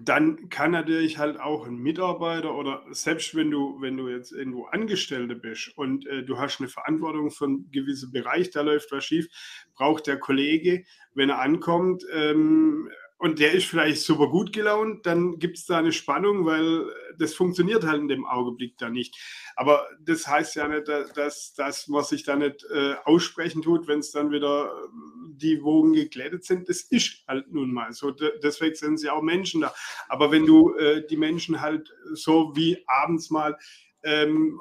dann 0.00 0.48
kann 0.48 0.72
natürlich 0.72 1.18
halt 1.18 1.40
auch 1.40 1.66
ein 1.66 1.76
Mitarbeiter 1.76 2.54
oder 2.54 2.84
selbst 2.90 3.34
wenn 3.34 3.50
du, 3.50 3.80
wenn 3.80 3.96
du 3.96 4.08
jetzt 4.08 4.32
irgendwo 4.32 4.64
Angestellte 4.66 5.34
bist 5.34 5.72
und 5.76 6.06
äh, 6.06 6.22
du 6.22 6.38
hast 6.38 6.60
eine 6.60 6.68
Verantwortung 6.68 7.30
für 7.30 7.46
einen 7.46 7.70
gewissen 7.70 8.12
Bereich, 8.12 8.50
da 8.50 8.60
läuft 8.60 8.92
was 8.92 9.04
schief, 9.04 9.28
braucht 9.74 10.06
der 10.06 10.18
Kollege, 10.18 10.84
wenn 11.14 11.30
er 11.30 11.40
ankommt, 11.40 12.04
ähm, 12.12 12.90
und 13.18 13.38
der 13.38 13.52
ist 13.52 13.66
vielleicht 13.66 14.02
super 14.02 14.28
gut 14.28 14.52
gelaunt, 14.52 15.06
dann 15.06 15.38
gibt 15.38 15.56
es 15.56 15.64
da 15.64 15.78
eine 15.78 15.92
Spannung, 15.92 16.44
weil 16.44 16.86
das 17.18 17.34
funktioniert 17.34 17.84
halt 17.84 18.00
in 18.00 18.08
dem 18.08 18.26
Augenblick 18.26 18.76
da 18.76 18.90
nicht. 18.90 19.16
Aber 19.56 19.86
das 20.00 20.26
heißt 20.26 20.54
ja 20.56 20.68
nicht, 20.68 20.86
dass 20.88 21.54
das, 21.54 21.90
was 21.90 22.10
sich 22.10 22.24
da 22.24 22.36
nicht 22.36 22.64
äh, 22.64 22.94
aussprechen 23.04 23.62
tut, 23.62 23.88
wenn 23.88 24.00
es 24.00 24.10
dann 24.10 24.30
wieder 24.30 24.66
äh, 24.66 24.88
die 25.30 25.62
Wogen 25.62 25.94
geglättet 25.94 26.44
sind, 26.44 26.68
das 26.68 26.82
ist 26.82 27.24
halt 27.26 27.50
nun 27.52 27.72
mal 27.72 27.92
so. 27.92 28.10
deswegen 28.10 28.74
sind 28.74 28.98
sie 28.98 29.08
auch 29.08 29.22
Menschen 29.22 29.62
da. 29.62 29.74
Aber 30.08 30.30
wenn 30.30 30.44
du 30.44 30.74
äh, 30.74 31.06
die 31.06 31.16
Menschen 31.16 31.60
halt 31.62 31.94
so 32.12 32.52
wie 32.54 32.84
abends 32.86 33.30
mal 33.30 33.56
ähm, 34.02 34.60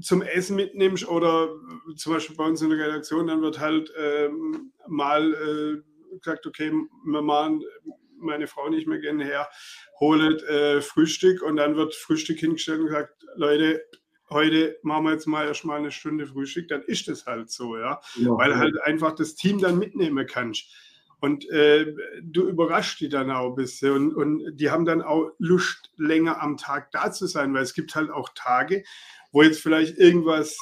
zum 0.00 0.22
Essen 0.22 0.56
mitnimmst 0.56 1.06
oder 1.06 1.50
zum 1.96 2.14
Beispiel 2.14 2.36
bei 2.36 2.46
uns 2.46 2.62
in 2.62 2.70
der 2.70 2.78
Redaktion, 2.78 3.28
dann 3.28 3.42
wird 3.42 3.60
halt 3.60 3.92
ähm, 3.96 4.72
mal 4.88 5.34
äh, 5.34 5.93
gesagt, 6.18 6.46
okay, 6.46 6.72
wir 7.04 7.22
machen 7.22 7.62
meine 8.18 8.46
Frau 8.46 8.68
nicht 8.68 8.86
mehr 8.86 8.98
gerne 8.98 9.24
her, 9.24 9.48
holt 10.00 10.42
äh, 10.44 10.80
Frühstück 10.80 11.42
und 11.42 11.56
dann 11.56 11.76
wird 11.76 11.94
Frühstück 11.94 12.38
hingestellt 12.38 12.80
und 12.80 12.86
gesagt, 12.86 13.24
Leute, 13.36 13.84
heute 14.30 14.78
machen 14.82 15.04
wir 15.04 15.12
jetzt 15.12 15.26
mal 15.26 15.46
erstmal 15.46 15.78
eine 15.78 15.90
Stunde 15.90 16.26
Frühstück, 16.26 16.68
dann 16.68 16.82
ist 16.82 17.08
es 17.08 17.26
halt 17.26 17.50
so, 17.50 17.76
ja. 17.76 18.00
ja 18.16 18.30
Weil 18.30 18.56
halt 18.56 18.80
einfach 18.82 19.14
das 19.14 19.34
Team 19.34 19.58
dann 19.58 19.78
mitnehmen 19.78 20.26
kannst. 20.26 20.72
Und 21.20 21.48
äh, 21.48 21.94
du 22.22 22.48
überraschst 22.48 23.00
die 23.00 23.08
dann 23.08 23.30
auch 23.30 23.50
ein 23.50 23.54
bisschen. 23.54 23.92
Und, 23.92 24.14
und 24.14 24.56
die 24.56 24.70
haben 24.70 24.84
dann 24.84 25.00
auch 25.00 25.30
Lust, 25.38 25.90
länger 25.96 26.42
am 26.42 26.58
Tag 26.58 26.90
da 26.90 27.12
zu 27.12 27.26
sein, 27.26 27.54
weil 27.54 27.62
es 27.62 27.72
gibt 27.72 27.94
halt 27.94 28.10
auch 28.10 28.28
Tage, 28.34 28.84
wo 29.32 29.42
jetzt 29.42 29.62
vielleicht 29.62 29.96
irgendwas 29.96 30.58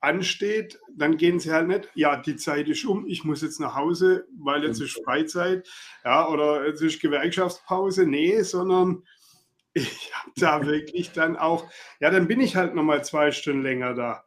ansteht, 0.00 0.78
dann 0.96 1.16
gehen 1.16 1.40
sie 1.40 1.52
halt 1.52 1.68
nicht, 1.68 1.90
ja, 1.94 2.16
die 2.16 2.36
Zeit 2.36 2.68
ist 2.68 2.84
um, 2.84 3.06
ich 3.06 3.24
muss 3.24 3.42
jetzt 3.42 3.60
nach 3.60 3.74
Hause, 3.74 4.26
weil 4.38 4.64
jetzt 4.64 4.80
ist 4.80 5.02
Freizeit, 5.04 5.68
ja, 6.04 6.28
oder 6.28 6.66
jetzt 6.66 6.82
ist 6.82 7.00
Gewerkschaftspause. 7.00 8.06
Nee, 8.06 8.42
sondern 8.42 9.02
ich 9.74 10.12
habe 10.14 10.32
da 10.36 10.62
wirklich 10.66 11.12
dann 11.12 11.36
auch, 11.36 11.64
ja, 12.00 12.10
dann 12.10 12.28
bin 12.28 12.40
ich 12.40 12.56
halt 12.56 12.74
nochmal 12.74 13.04
zwei 13.04 13.30
Stunden 13.32 13.62
länger 13.62 13.94
da. 13.94 14.24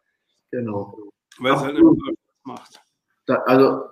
Genau. 0.51 0.97
Weil 1.39 1.53
es 1.53 1.61
halt 1.61 1.77
immer 1.77 1.95
Spaß 1.95 2.15
macht. 2.43 2.81
Da, 3.25 3.35
also, 3.45 3.83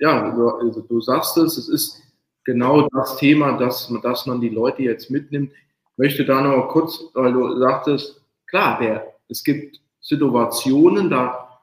ja, 0.00 0.30
du, 0.30 0.48
also, 0.48 0.80
du 0.80 1.00
sagst 1.00 1.36
es, 1.36 1.58
es 1.58 1.68
ist 1.68 2.02
genau 2.44 2.88
das 2.88 3.16
Thema, 3.18 3.58
dass, 3.58 3.92
dass 4.02 4.24
man 4.26 4.40
die 4.40 4.48
Leute 4.48 4.82
jetzt 4.82 5.10
mitnimmt. 5.10 5.52
Ich 5.52 5.98
möchte 5.98 6.24
da 6.24 6.40
noch 6.40 6.68
kurz, 6.68 7.04
weil 7.12 7.32
du 7.32 7.58
sagtest, 7.58 8.24
klar, 8.46 8.78
der, 8.78 9.14
es 9.28 9.44
gibt 9.44 9.82
Situationen, 10.08 11.10
da 11.10 11.60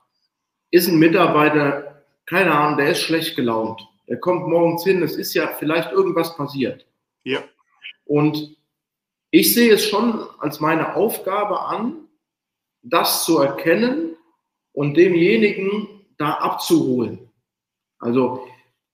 ist 0.69 0.87
ein 0.87 0.99
Mitarbeiter, 0.99 2.03
keine 2.27 2.53
Ahnung, 2.53 2.77
der 2.77 2.91
ist 2.91 3.01
schlecht 3.01 3.35
gelaunt. 3.35 3.81
Der 4.07 4.19
kommt 4.19 4.47
morgens 4.47 4.83
hin, 4.83 5.01
es 5.01 5.15
ist 5.15 5.33
ja 5.33 5.47
vielleicht 5.47 5.91
irgendwas 5.91 6.35
passiert. 6.37 6.85
Ja. 7.23 7.39
Und 8.05 8.55
ich 9.31 9.55
sehe 9.55 9.73
es 9.73 9.85
schon 9.87 10.27
als 10.39 10.59
meine 10.59 10.95
Aufgabe 10.95 11.59
an, 11.59 12.07
das 12.83 13.25
zu 13.25 13.39
erkennen 13.39 14.15
und 14.73 14.95
demjenigen 14.95 16.05
da 16.19 16.33
abzuholen. 16.33 17.31
Also 17.97 18.45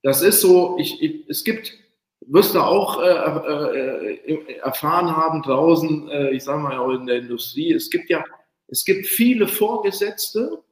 das 0.01 0.21
ist 0.21 0.39
so, 0.39 0.77
ich, 0.79 1.01
ich 1.01 1.27
es 1.27 1.43
gibt, 1.43 1.73
wirst 2.21 2.55
du 2.55 2.59
auch 2.59 3.01
äh, 3.01 4.31
äh, 4.31 4.57
erfahren 4.59 5.15
haben 5.15 5.41
draußen, 5.41 6.07
äh, 6.09 6.29
ich 6.29 6.45
sage 6.45 6.59
mal 6.59 6.77
auch 6.77 6.91
in 6.91 7.05
der 7.05 7.17
Industrie, 7.17 7.73
es 7.73 7.89
gibt 7.89 8.09
ja 8.09 8.23
es 8.71 8.85
gibt 8.85 9.05
viele 9.05 9.47
Vorgesetzte, 9.47 10.63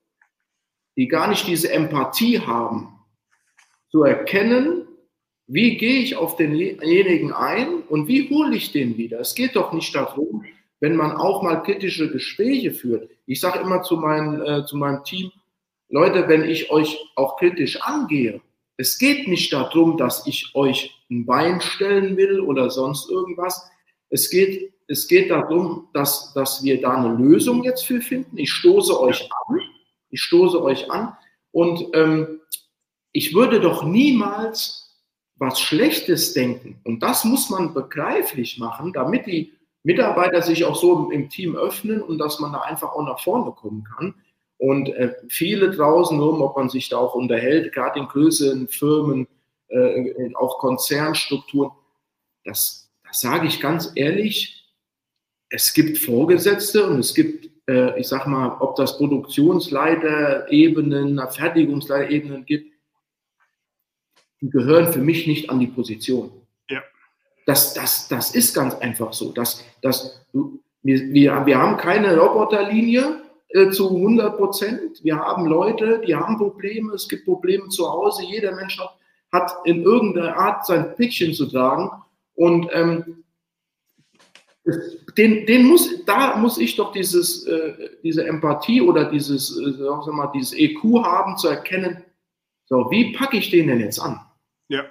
die 0.96 1.08
gar 1.08 1.28
nicht 1.28 1.46
diese 1.48 1.72
Empathie 1.72 2.40
haben, 2.40 2.96
zu 3.92 4.04
erkennen, 4.04 4.88
wie 5.48 5.78
gehe 5.78 6.02
ich 6.02 6.16
auf 6.16 6.38
denjenigen 6.38 7.34
ein 7.34 7.82
und 7.84 8.08
wie 8.08 8.30
hole 8.30 8.56
ich 8.56 8.72
den 8.72 8.98
wieder. 8.98 9.20
Es 9.20 9.36
geht 9.36 9.56
doch 9.56 9.74
nicht 9.74 9.94
darum, 9.94 10.46
wenn 10.80 10.96
man 10.96 11.12
auch 11.12 11.44
mal 11.44 11.62
kritische 11.62 12.10
Gespräche 12.10 12.72
führt. 12.72 13.10
Ich 13.26 13.42
sage 13.42 13.60
immer 13.60 13.84
zu, 13.84 13.98
mein, 13.98 14.42
äh, 14.42 14.66
zu 14.66 14.78
meinem 14.78 15.04
Team, 15.04 15.32
Leute, 15.90 16.28
wenn 16.28 16.44
ich 16.44 16.72
euch 16.72 16.98
auch 17.16 17.38
kritisch 17.38 17.82
angehe, 17.82 18.42
es 18.78 18.98
geht 18.98 19.28
nicht 19.28 19.52
darum, 19.52 19.98
dass 19.98 20.26
ich 20.26 20.52
euch 20.54 21.04
ein 21.10 21.26
Bein 21.26 21.60
stellen 21.60 22.16
will 22.16 22.40
oder 22.40 22.70
sonst 22.70 23.10
irgendwas. 23.10 23.70
Es 24.10 24.30
geht 24.30 24.72
es 24.90 25.08
geht 25.08 25.30
darum, 25.30 25.88
dass, 25.94 26.34
dass 26.34 26.64
wir 26.64 26.82
da 26.82 26.96
eine 26.98 27.16
Lösung 27.16 27.64
jetzt 27.64 27.86
für 27.86 28.02
finden. 28.02 28.38
Ich 28.38 28.52
stoße 28.52 29.00
euch 29.00 29.30
an. 29.48 29.60
Ich 30.10 30.22
stoße 30.24 30.62
euch 30.62 30.90
an. 30.90 31.16
Und 31.52 31.90
ähm, 31.94 32.42
ich 33.12 33.36
würde 33.36 33.60
doch 33.60 33.84
niemals 33.84 34.98
was 35.36 35.60
Schlechtes 35.60 36.34
denken. 36.34 36.82
Und 36.84 37.02
das 37.04 37.24
muss 37.24 37.52
man 37.52 37.74
begreiflich 37.76 38.58
machen, 38.58 38.92
damit 38.92 39.28
die 39.28 39.54
Mitarbeiter 39.84 40.42
sich 40.42 40.66
auch 40.66 40.76
so 40.76 41.12
im, 41.12 41.30
Team 41.30 41.56
öffnen 41.56 42.02
und 42.02 42.18
dass 42.18 42.40
man 42.40 42.52
da 42.52 42.62
einfach 42.62 42.92
auch 42.92 43.06
nach 43.06 43.20
vorne 43.20 43.52
kommen 43.52 43.84
kann. 43.84 44.16
Und 44.58 44.90
äh, 44.90 45.14
viele 45.30 45.70
draußen 45.70 46.20
rum, 46.20 46.42
ob 46.42 46.58
man 46.58 46.68
sich 46.68 46.90
da 46.90 46.98
auch 46.98 47.14
unterhält, 47.14 47.74
gerade 47.74 48.00
in 48.00 48.08
größeren 48.08 48.68
Firmen, 48.68 49.28
äh, 49.68 50.34
auch 50.34 50.58
Konzernstrukturen, 50.58 51.72
das, 52.44 52.92
das 53.08 53.20
sage 53.20 53.48
ich 53.48 53.62
ganz 53.62 53.92
ehrlich, 53.96 54.59
es 55.50 55.74
gibt 55.74 55.98
Vorgesetzte 55.98 56.88
und 56.88 57.00
es 57.00 57.14
gibt, 57.14 57.50
äh, 57.68 58.00
ich 58.00 58.08
sag 58.08 58.28
mal, 58.28 58.56
ob 58.60 58.76
das 58.76 58.98
Produktionsleiterebenen, 58.98 61.20
Fertigungsleiterebenen 61.30 62.46
gibt, 62.46 62.72
die 64.42 64.50
gehören 64.50 64.94
für 64.94 65.00
mich 65.00 65.28
nicht 65.28 65.50
an 65.50 65.60
die 65.60 65.68
Position. 65.68 66.32
Ja. 66.70 66.82
Das, 67.46 67.74
das, 67.74 68.08
das 68.08 68.34
ist 68.36 68.54
ganz 68.54 68.76
einfach 68.76 69.12
so. 69.12 69.32
Das, 69.32 69.66
das, 69.82 70.22
wir, 70.84 71.14
wir, 71.14 71.46
wir 71.46 71.58
haben 71.58 71.76
keine 71.78 72.18
Roboterlinie 72.18 73.22
äh, 73.50 73.70
zu 73.70 73.90
100 73.90 74.38
Prozent. 74.38 75.04
Wir 75.04 75.18
haben 75.18 75.46
Leute, 75.46 76.02
die 76.06 76.16
haben 76.16 76.38
Probleme. 76.38 76.94
Es 76.94 77.10
gibt 77.10 77.26
Probleme 77.26 77.68
zu 77.70 77.90
Hause. 77.90 78.24
Jeder 78.24 78.56
Mensch 78.56 78.80
hat, 78.80 78.96
hat 79.32 79.52
in 79.66 79.84
irgendeiner 79.84 80.38
Art 80.38 80.66
sein 80.66 80.96
Päckchen 80.96 81.34
zu 81.34 81.48
tragen. 81.48 81.90
Und 82.36 82.70
ähm, 82.72 83.24
den, 85.18 85.46
den 85.46 85.66
muss, 85.66 86.06
da 86.06 86.36
muss 86.38 86.58
ich 86.58 86.76
doch 86.76 86.92
dieses, 86.92 87.46
äh, 87.48 87.90
diese 88.04 88.26
Empathie 88.26 88.82
oder 88.82 89.06
dieses, 89.06 89.58
äh, 89.58 89.74
sag 89.78 90.08
mal, 90.08 90.32
dieses 90.34 90.54
EQ 90.54 90.84
haben, 91.04 91.38
zu 91.38 91.48
erkennen, 91.48 92.04
so, 92.66 92.90
wie 92.92 93.14
packe 93.14 93.38
ich 93.38 93.50
den 93.50 93.68
denn 93.68 93.80
jetzt 93.80 94.00
an? 94.00 94.20
Ja. 94.68 94.86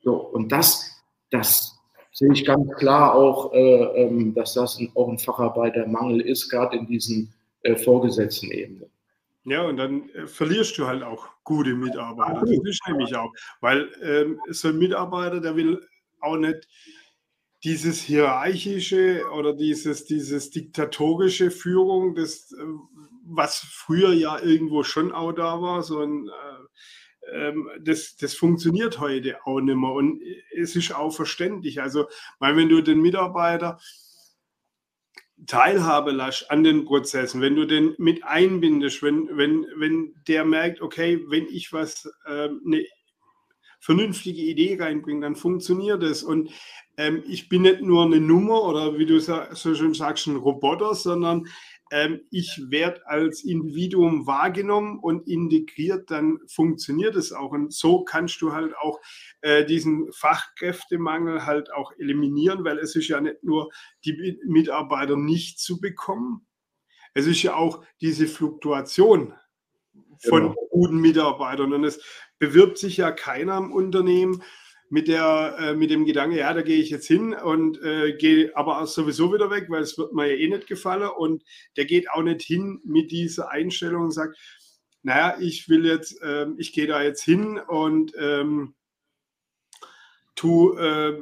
So, 0.00 0.14
und 0.14 0.50
das, 0.50 1.02
das 1.30 1.78
sehe 2.12 2.32
ich 2.32 2.44
ganz 2.44 2.70
klar 2.76 3.14
auch, 3.14 3.52
äh, 3.52 4.02
ähm, 4.02 4.34
dass 4.34 4.54
das 4.54 4.78
ein, 4.78 4.90
auch 4.94 5.08
ein 5.08 5.18
Facharbeitermangel 5.18 6.20
ist, 6.22 6.48
gerade 6.48 6.76
in 6.76 6.86
diesen 6.86 7.34
äh, 7.62 7.76
vorgesetzten 7.76 8.50
Ebenen. 8.50 8.90
Ja, 9.44 9.62
und 9.62 9.76
dann 9.76 10.08
äh, 10.10 10.26
verlierst 10.26 10.76
du 10.78 10.86
halt 10.86 11.02
auch 11.02 11.28
gute 11.44 11.74
Mitarbeiter. 11.74 12.40
Das 12.40 12.50
ist 12.50 12.82
nämlich 12.88 13.14
auch, 13.14 13.32
weil 13.60 13.88
ähm, 14.02 14.40
so 14.48 14.68
ein 14.68 14.78
Mitarbeiter, 14.78 15.40
der 15.40 15.54
will 15.54 15.86
auch 16.20 16.36
nicht 16.36 16.66
dieses 17.64 18.00
hierarchische 18.00 19.24
oder 19.32 19.52
dieses, 19.52 20.04
dieses 20.04 20.50
diktatorische 20.50 21.50
Führung, 21.50 22.14
das, 22.14 22.52
äh, 22.52 22.64
was 23.24 23.58
früher 23.58 24.12
ja 24.12 24.38
irgendwo 24.40 24.84
schon 24.84 25.12
auch 25.12 25.32
da 25.32 25.60
war, 25.60 25.82
so 25.82 26.00
ein, 26.00 26.28
äh, 26.28 27.38
ähm, 27.48 27.68
das, 27.80 28.16
das 28.16 28.34
funktioniert 28.34 29.00
heute 29.00 29.44
auch 29.44 29.60
nicht 29.60 29.76
mehr. 29.76 29.92
Und 29.92 30.22
es 30.56 30.76
ist 30.76 30.94
auch 30.94 31.10
verständlich. 31.10 31.80
Also, 31.80 32.06
weil 32.38 32.56
wenn 32.56 32.68
du 32.68 32.80
den 32.80 33.00
Mitarbeiter 33.00 33.78
Teilhabe 35.46 36.10
lässt 36.10 36.50
an 36.50 36.64
den 36.64 36.84
Prozessen, 36.84 37.40
wenn 37.40 37.54
du 37.54 37.64
den 37.64 37.94
mit 37.98 38.24
einbindest, 38.24 39.02
wenn, 39.02 39.28
wenn, 39.36 39.66
wenn 39.76 40.14
der 40.26 40.44
merkt, 40.44 40.80
okay, 40.80 41.24
wenn 41.28 41.46
ich 41.46 41.72
was, 41.72 42.10
äh, 42.26 42.48
eine 42.48 42.84
vernünftige 43.80 44.42
Idee 44.42 44.76
reinbringe, 44.80 45.22
dann 45.22 45.36
funktioniert 45.36 46.02
es. 46.02 46.22
Und 46.22 46.50
ähm, 46.96 47.22
ich 47.26 47.48
bin 47.48 47.62
nicht 47.62 47.80
nur 47.80 48.04
eine 48.04 48.20
Nummer 48.20 48.64
oder 48.64 48.98
wie 48.98 49.06
du 49.06 49.20
so 49.20 49.74
schön 49.74 49.94
sagst, 49.94 50.26
ein 50.26 50.36
Roboter, 50.36 50.94
sondern 50.94 51.46
ähm, 51.90 52.20
ich 52.30 52.60
werde 52.68 53.06
als 53.06 53.44
Individuum 53.44 54.26
wahrgenommen 54.26 54.98
und 54.98 55.26
integriert, 55.26 56.10
dann 56.10 56.38
funktioniert 56.46 57.16
es 57.16 57.32
auch. 57.32 57.52
Und 57.52 57.72
so 57.72 58.04
kannst 58.04 58.42
du 58.42 58.52
halt 58.52 58.76
auch 58.76 59.00
äh, 59.40 59.64
diesen 59.64 60.12
Fachkräftemangel 60.12 61.46
halt 61.46 61.72
auch 61.72 61.92
eliminieren, 61.98 62.64
weil 62.64 62.78
es 62.78 62.94
ist 62.94 63.08
ja 63.08 63.20
nicht 63.20 63.42
nur 63.42 63.70
die 64.04 64.38
Mitarbeiter 64.44 65.16
nicht 65.16 65.60
zu 65.60 65.80
bekommen, 65.80 66.46
es 67.14 67.26
ist 67.26 67.42
ja 67.42 67.56
auch 67.56 67.82
diese 68.00 68.26
Fluktuation 68.26 69.34
von 70.28 70.42
genau. 70.42 70.68
guten 70.70 71.00
Mitarbeitern. 71.00 71.72
Und 71.72 71.84
es 71.84 72.00
bewirbt 72.38 72.78
sich 72.78 72.96
ja 72.96 73.10
keiner 73.10 73.58
im 73.58 73.72
Unternehmen 73.72 74.42
mit, 74.90 75.08
der, 75.08 75.56
äh, 75.58 75.74
mit 75.74 75.90
dem 75.90 76.06
Gedanke, 76.06 76.38
ja, 76.38 76.52
da 76.54 76.62
gehe 76.62 76.80
ich 76.80 76.90
jetzt 76.90 77.06
hin 77.06 77.34
und 77.34 77.82
äh, 77.82 78.14
gehe 78.14 78.56
aber 78.56 78.86
sowieso 78.86 79.32
wieder 79.32 79.50
weg, 79.50 79.66
weil 79.68 79.82
es 79.82 79.98
wird 79.98 80.14
mir 80.14 80.26
ja 80.26 80.36
eh 80.36 80.48
nicht 80.48 80.66
gefallen. 80.66 81.10
Und 81.10 81.44
der 81.76 81.84
geht 81.84 82.10
auch 82.10 82.22
nicht 82.22 82.42
hin 82.42 82.80
mit 82.84 83.10
dieser 83.10 83.50
Einstellung 83.50 84.04
und 84.04 84.12
sagt, 84.12 84.38
naja, 85.02 85.36
ich 85.40 85.68
will 85.68 85.84
jetzt, 85.86 86.20
äh, 86.22 86.46
ich 86.56 86.72
gehe 86.72 86.86
da 86.86 87.02
jetzt 87.02 87.22
hin 87.22 87.58
und 87.58 88.12
ähm, 88.18 88.74
tu, 90.34 90.74
äh, 90.76 91.18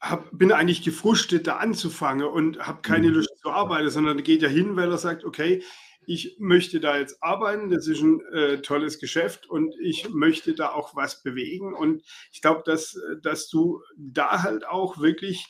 hab, 0.00 0.28
bin 0.30 0.52
eigentlich 0.52 0.82
gefrustet, 0.82 1.46
da 1.46 1.56
anzufangen 1.56 2.26
und 2.26 2.60
habe 2.60 2.82
keine 2.82 3.08
mhm. 3.08 3.14
Lust 3.14 3.36
zu 3.42 3.50
arbeiten, 3.50 3.90
sondern 3.90 4.22
geht 4.22 4.42
ja 4.42 4.48
hin, 4.48 4.76
weil 4.76 4.90
er 4.90 4.98
sagt, 4.98 5.24
okay, 5.24 5.62
ich 6.08 6.36
möchte 6.38 6.80
da 6.80 6.96
jetzt 6.96 7.22
arbeiten, 7.22 7.68
das 7.68 7.86
ist 7.86 8.00
ein 8.00 8.20
äh, 8.32 8.62
tolles 8.62 8.98
Geschäft 8.98 9.48
und 9.48 9.74
ich 9.78 10.08
möchte 10.08 10.54
da 10.54 10.70
auch 10.70 10.96
was 10.96 11.22
bewegen. 11.22 11.74
Und 11.74 12.02
ich 12.32 12.40
glaube, 12.40 12.62
dass, 12.64 12.98
dass 13.22 13.50
du 13.50 13.82
da 13.96 14.42
halt 14.42 14.66
auch 14.66 14.98
wirklich 14.98 15.46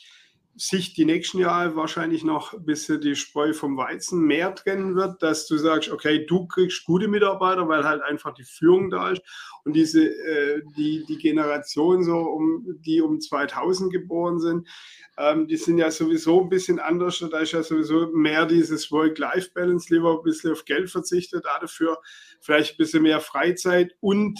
sich 0.55 0.93
die 0.93 1.05
nächsten 1.05 1.39
Jahre 1.39 1.75
wahrscheinlich 1.75 2.23
noch 2.23 2.53
ein 2.53 2.65
bisschen 2.65 2.99
die 2.99 3.15
Spreu 3.15 3.53
vom 3.53 3.77
Weizen 3.77 4.21
mehr 4.21 4.53
trennen 4.53 4.95
wird, 4.95 5.21
dass 5.23 5.47
du 5.47 5.57
sagst, 5.57 5.89
okay, 5.89 6.25
du 6.25 6.47
kriegst 6.47 6.85
gute 6.85 7.07
Mitarbeiter, 7.07 7.67
weil 7.67 7.85
halt 7.85 8.01
einfach 8.01 8.33
die 8.33 8.43
Führung 8.43 8.89
da 8.89 9.11
ist 9.11 9.21
und 9.63 9.73
diese, 9.73 10.05
äh, 10.05 10.61
die, 10.75 11.05
die 11.07 11.17
Generation 11.17 12.03
so, 12.03 12.17
um, 12.17 12.65
die 12.81 13.01
um 13.01 13.21
2000 13.21 13.91
geboren 13.91 14.39
sind, 14.39 14.67
ähm, 15.17 15.47
die 15.47 15.57
sind 15.57 15.77
ja 15.77 15.91
sowieso 15.91 16.41
ein 16.41 16.49
bisschen 16.49 16.79
anders, 16.79 17.23
da 17.31 17.39
ist 17.39 17.53
ja 17.53 17.63
sowieso 17.63 18.07
mehr 18.07 18.45
dieses 18.45 18.91
Work-Life-Balance, 18.91 19.93
lieber 19.93 20.17
ein 20.17 20.23
bisschen 20.23 20.51
auf 20.51 20.65
Geld 20.65 20.89
verzichtet, 20.89 21.45
dafür 21.45 21.99
vielleicht 22.41 22.73
ein 22.73 22.77
bisschen 22.77 23.03
mehr 23.03 23.21
Freizeit 23.21 23.95
und 24.01 24.39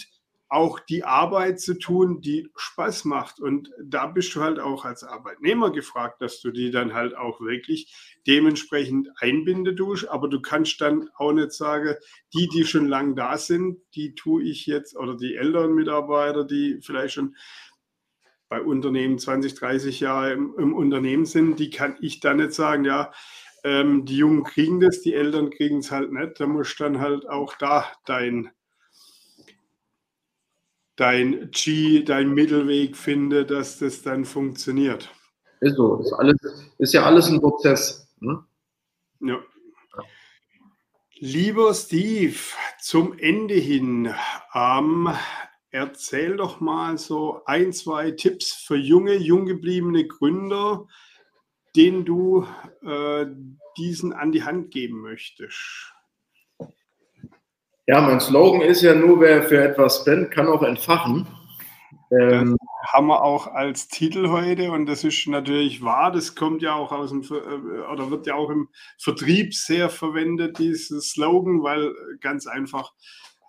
auch 0.49 0.79
die 0.79 1.03
Arbeit 1.03 1.61
zu 1.61 1.77
tun, 1.77 2.21
die 2.21 2.49
Spaß 2.55 3.05
macht. 3.05 3.39
Und 3.39 3.71
da 3.83 4.07
bist 4.07 4.33
du 4.33 4.41
halt 4.41 4.59
auch 4.59 4.83
als 4.83 5.03
Arbeitnehmer 5.03 5.71
gefragt, 5.71 6.21
dass 6.21 6.41
du 6.41 6.51
die 6.51 6.71
dann 6.71 6.93
halt 6.93 7.15
auch 7.15 7.39
wirklich 7.39 7.93
dementsprechend 8.25 9.09
einbinden 9.19 9.75
tust. 9.75 10.09
Aber 10.09 10.27
du 10.27 10.41
kannst 10.41 10.81
dann 10.81 11.07
auch 11.15 11.33
nicht 11.33 11.51
sagen, 11.51 11.95
die, 12.33 12.47
die 12.47 12.65
schon 12.65 12.87
lang 12.87 13.15
da 13.15 13.37
sind, 13.37 13.77
die 13.93 14.15
tue 14.15 14.43
ich 14.43 14.65
jetzt, 14.65 14.97
oder 14.97 15.15
die 15.15 15.35
älteren 15.35 15.75
Mitarbeiter, 15.75 16.43
die 16.43 16.79
vielleicht 16.81 17.13
schon 17.13 17.35
bei 18.49 18.59
Unternehmen 18.59 19.19
20, 19.19 19.53
30 19.53 19.99
Jahre 19.99 20.33
im, 20.33 20.55
im 20.57 20.73
Unternehmen 20.73 21.25
sind, 21.25 21.59
die 21.59 21.69
kann 21.69 21.95
ich 22.01 22.19
dann 22.19 22.37
nicht 22.37 22.53
sagen, 22.53 22.83
ja, 22.83 23.11
ähm, 23.63 24.05
die 24.05 24.17
Jungen 24.17 24.43
kriegen 24.43 24.79
das, 24.79 25.01
die 25.01 25.13
Eltern 25.13 25.51
kriegen 25.51 25.79
es 25.79 25.91
halt 25.91 26.11
nicht. 26.11 26.39
Da 26.39 26.47
musst 26.47 26.79
du 26.79 26.85
dann 26.85 26.99
halt 26.99 27.29
auch 27.29 27.55
da 27.55 27.85
dein 28.05 28.49
dein 30.99 31.49
G, 31.51 32.03
dein 32.03 32.33
Mittelweg 32.33 32.97
finde, 32.97 33.45
dass 33.45 33.79
das 33.79 34.01
dann 34.01 34.25
funktioniert. 34.25 35.09
Ist 35.61 35.75
so, 35.75 35.97
ist, 35.97 36.13
alles, 36.13 36.37
ist 36.77 36.93
ja 36.93 37.05
alles 37.05 37.29
ein 37.29 37.39
Prozess. 37.39 38.07
Ne? 38.19 38.43
Ja. 39.21 39.39
Lieber 41.19 41.73
Steve, 41.73 42.37
zum 42.81 43.17
Ende 43.17 43.55
hin, 43.55 44.13
ähm, 44.53 45.09
erzähl 45.69 46.37
doch 46.37 46.59
mal 46.59 46.97
so 46.97 47.41
ein, 47.45 47.73
zwei 47.73 48.11
Tipps 48.11 48.53
für 48.53 48.77
junge, 48.77 49.15
jung 49.15 49.45
gebliebene 49.45 50.07
Gründer, 50.07 50.87
denen 51.75 52.05
du 52.05 52.45
äh, 52.83 53.25
diesen 53.77 54.13
an 54.13 54.31
die 54.31 54.43
Hand 54.43 54.71
geben 54.71 55.01
möchtest. 55.01 55.93
Ja, 57.89 58.01
mein 58.01 58.19
Slogan 58.19 58.61
ist 58.61 58.83
ja 58.83 58.93
nur, 58.93 59.19
wer 59.19 59.41
für 59.41 59.63
etwas 59.63 60.05
brennt, 60.05 60.29
kann 60.29 60.45
auch 60.45 60.61
entfachen. 60.61 61.25
Ähm, 62.11 62.55
haben 62.83 63.07
wir 63.07 63.23
auch 63.23 63.47
als 63.47 63.87
Titel 63.87 64.29
heute 64.29 64.71
und 64.71 64.85
das 64.85 65.03
ist 65.03 65.25
natürlich 65.25 65.83
wahr. 65.83 66.11
Das 66.11 66.35
kommt 66.35 66.61
ja 66.61 66.75
auch 66.75 66.91
aus 66.91 67.09
dem 67.09 67.23
äh, 67.23 67.91
oder 67.91 68.11
wird 68.11 68.27
ja 68.27 68.35
auch 68.35 68.51
im 68.51 68.69
Vertrieb 68.99 69.55
sehr 69.55 69.89
verwendet, 69.89 70.59
dieses 70.59 71.09
Slogan, 71.13 71.63
weil 71.63 71.91
ganz 72.21 72.45
einfach 72.45 72.93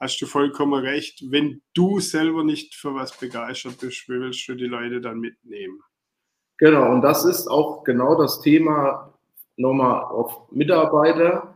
hast 0.00 0.18
du 0.22 0.26
vollkommen 0.26 0.82
recht. 0.82 1.22
Wenn 1.30 1.60
du 1.74 2.00
selber 2.00 2.42
nicht 2.42 2.74
für 2.74 2.94
was 2.94 3.14
begeistert 3.18 3.78
bist, 3.78 4.08
wie 4.08 4.20
willst 4.20 4.48
du 4.48 4.54
die 4.54 4.64
Leute 4.64 5.02
dann 5.02 5.20
mitnehmen? 5.20 5.82
Genau, 6.56 6.90
und 6.90 7.02
das 7.02 7.26
ist 7.26 7.46
auch 7.46 7.84
genau 7.84 8.14
das 8.14 8.40
Thema 8.40 9.12
nochmal 9.58 10.02
auf 10.04 10.50
Mitarbeiter 10.50 11.49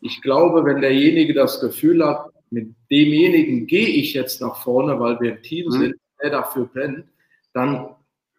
ich 0.00 0.22
glaube, 0.22 0.64
wenn 0.64 0.80
derjenige 0.80 1.34
das 1.34 1.60
Gefühl 1.60 2.04
hat, 2.04 2.30
mit 2.50 2.74
demjenigen 2.90 3.66
gehe 3.66 3.88
ich 3.88 4.14
jetzt 4.14 4.40
nach 4.40 4.62
vorne, 4.62 4.98
weil 5.00 5.18
wir 5.20 5.32
ein 5.32 5.42
Team 5.42 5.66
mhm. 5.66 5.72
sind, 5.72 5.94
der 6.22 6.30
dafür 6.30 6.66
brennt, 6.66 7.06
dann 7.52 7.94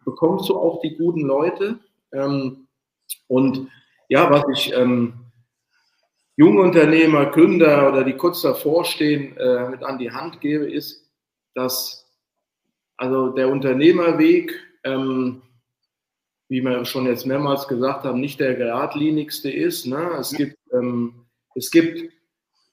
bekommst 0.05 0.49
du 0.49 0.58
auch 0.58 0.82
die 0.82 0.95
guten 0.95 1.22
Leute. 1.22 1.80
Ähm, 2.14 2.68
und 3.28 3.68
ja, 4.08 4.30
was 4.30 4.45
ich 4.53 4.74
ähm, 4.74 5.14
Jungunternehmer, 6.38 7.28
Gründer 7.28 7.89
oder 7.89 8.03
die 8.03 8.14
kurz 8.14 8.41
davor 8.41 8.86
stehen, 8.86 9.36
äh, 9.38 9.70
mit 9.70 9.84
an 9.84 9.97
die 9.97 10.12
Hand 10.12 10.39
gebe, 10.39 10.72
ist, 10.72 11.10
dass 11.55 12.08
also 12.95 13.30
der 13.30 13.49
Unternehmerweg, 13.49 14.53
ähm, 14.84 15.41
wie 16.49 16.62
wir 16.62 16.86
schon 16.86 17.05
jetzt 17.05 17.26
mehrmals 17.26 17.68
gesagt 17.68 18.05
haben, 18.05 18.20
nicht 18.22 18.39
der 18.39 18.55
geradlinigste 18.55 19.51
ist. 19.51 19.86
Ne? 19.86 20.12
Es 20.20 20.32
gibt 20.32 20.58
ähm, 20.72 21.26
es 21.58 21.72
gibt 21.72 22.12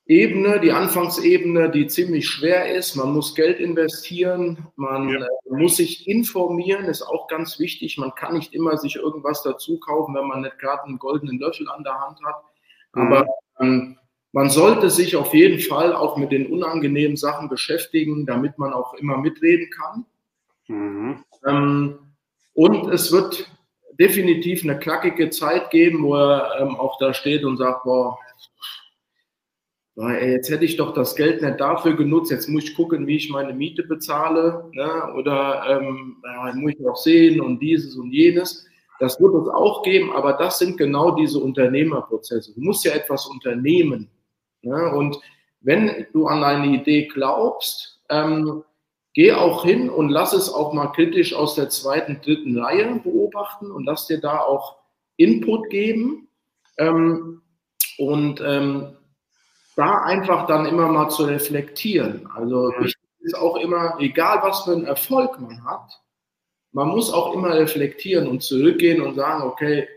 Ebene, 0.06 0.60
die 0.60 0.70
Anfangsebene, 0.70 1.70
die 1.70 1.86
ziemlich 1.86 2.28
schwer 2.28 2.74
ist. 2.74 2.94
Man 2.94 3.14
muss 3.14 3.34
Geld 3.34 3.58
investieren, 3.58 4.66
man 4.76 5.08
ja. 5.08 5.24
äh, 5.24 5.28
muss 5.48 5.78
sich 5.78 6.06
informieren, 6.06 6.84
ist 6.84 7.00
auch 7.00 7.26
ganz 7.26 7.58
wichtig. 7.58 7.96
Man 7.96 8.14
kann 8.14 8.34
nicht 8.34 8.52
immer 8.52 8.76
sich 8.76 8.96
irgendwas 8.96 9.42
dazu 9.42 9.80
kaufen, 9.80 10.14
wenn 10.14 10.28
man 10.28 10.42
nicht 10.42 10.58
gerade 10.58 10.84
einen 10.84 10.98
goldenen 10.98 11.38
Löffel 11.38 11.66
an 11.70 11.84
der 11.84 11.98
Hand 11.98 12.18
hat. 12.22 12.36
Mhm. 12.92 13.02
Aber 13.02 13.26
ähm, 13.60 13.98
man 14.32 14.50
sollte 14.50 14.90
sich 14.90 15.16
auf 15.16 15.32
jeden 15.32 15.60
Fall 15.60 15.94
auch 15.94 16.18
mit 16.18 16.32
den 16.32 16.52
unangenehmen 16.52 17.16
Sachen 17.16 17.48
beschäftigen, 17.48 18.26
damit 18.26 18.58
man 18.58 18.74
auch 18.74 18.92
immer 18.94 19.16
mitreden 19.16 19.70
kann. 19.70 20.06
Mhm. 20.68 21.24
Ähm, 21.46 21.98
und 22.52 22.92
es 22.92 23.10
wird 23.10 23.50
definitiv 23.98 24.64
eine 24.64 24.78
knackige 24.78 25.30
Zeit 25.30 25.70
geben, 25.70 26.02
wo 26.02 26.16
er 26.16 26.60
ähm, 26.60 26.76
auch 26.76 26.98
da 26.98 27.14
steht 27.14 27.44
und 27.44 27.56
sagt, 27.56 27.84
boah, 27.84 28.18
jetzt 29.96 30.50
hätte 30.50 30.64
ich 30.64 30.76
doch 30.76 30.92
das 30.92 31.14
Geld 31.14 31.42
nicht 31.42 31.60
dafür 31.60 31.94
genutzt, 31.94 32.30
jetzt 32.30 32.48
muss 32.48 32.64
ich 32.64 32.74
gucken, 32.74 33.06
wie 33.06 33.16
ich 33.16 33.30
meine 33.30 33.54
Miete 33.54 33.84
bezahle, 33.84 34.68
ne? 34.72 35.14
oder 35.14 35.64
ähm, 35.68 36.16
ja, 36.24 36.52
muss 36.54 36.72
ich 36.72 36.80
noch 36.80 36.96
sehen 36.96 37.40
und 37.40 37.60
dieses 37.60 37.94
und 37.96 38.10
jenes. 38.10 38.66
Das 39.00 39.20
wird 39.20 39.34
es 39.34 39.48
auch 39.48 39.82
geben, 39.82 40.12
aber 40.12 40.34
das 40.34 40.58
sind 40.58 40.78
genau 40.78 41.12
diese 41.12 41.38
Unternehmerprozesse. 41.38 42.54
Du 42.54 42.60
musst 42.60 42.84
ja 42.84 42.92
etwas 42.92 43.26
unternehmen. 43.26 44.10
Ne? 44.62 44.92
Und 44.94 45.18
wenn 45.60 46.06
du 46.12 46.26
an 46.26 46.42
eine 46.42 46.74
Idee 46.74 47.06
glaubst, 47.06 48.00
ähm, 48.08 48.62
geh 49.14 49.32
auch 49.32 49.64
hin 49.64 49.90
und 49.90 50.10
lass 50.10 50.32
es 50.32 50.52
auch 50.52 50.72
mal 50.72 50.88
kritisch 50.88 51.34
aus 51.34 51.54
der 51.54 51.70
zweiten, 51.70 52.20
dritten 52.20 52.58
Reihe 52.58 53.00
beobachten 53.02 53.70
und 53.70 53.84
lass 53.84 54.06
dir 54.06 54.20
da 54.20 54.40
auch 54.40 54.76
Input 55.16 55.70
geben. 55.70 56.28
Ähm, 56.78 57.42
und 57.98 58.40
ähm, 58.40 58.96
da 59.76 60.02
einfach 60.02 60.46
dann 60.46 60.66
immer 60.66 60.88
mal 60.88 61.08
zu 61.08 61.24
reflektieren. 61.24 62.28
Also 62.34 62.72
wichtig 62.78 63.00
ist 63.20 63.36
auch 63.36 63.56
immer, 63.56 63.96
egal 63.98 64.40
was 64.42 64.62
für 64.62 64.72
einen 64.72 64.86
Erfolg 64.86 65.40
man 65.40 65.64
hat, 65.64 66.00
man 66.72 66.88
muss 66.88 67.12
auch 67.12 67.32
immer 67.34 67.54
reflektieren 67.54 68.26
und 68.26 68.42
zurückgehen 68.42 69.00
und 69.00 69.14
sagen, 69.14 69.42
okay, 69.42 69.88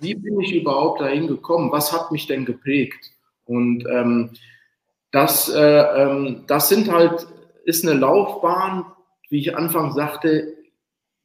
wie 0.00 0.14
bin 0.14 0.40
ich 0.40 0.54
überhaupt 0.54 1.00
dahin 1.00 1.28
gekommen? 1.28 1.70
Was 1.72 1.92
hat 1.92 2.10
mich 2.10 2.26
denn 2.26 2.46
geprägt? 2.46 3.10
Und 3.44 3.86
ähm, 3.86 4.30
das, 5.12 5.48
äh, 5.50 5.60
ähm, 5.60 6.44
das 6.46 6.68
sind 6.68 6.90
halt, 6.90 7.26
ist 7.64 7.86
eine 7.86 7.98
Laufbahn, 7.98 8.86
wie 9.28 9.40
ich 9.40 9.56
anfangs 9.56 9.94
sagte, 9.94 10.54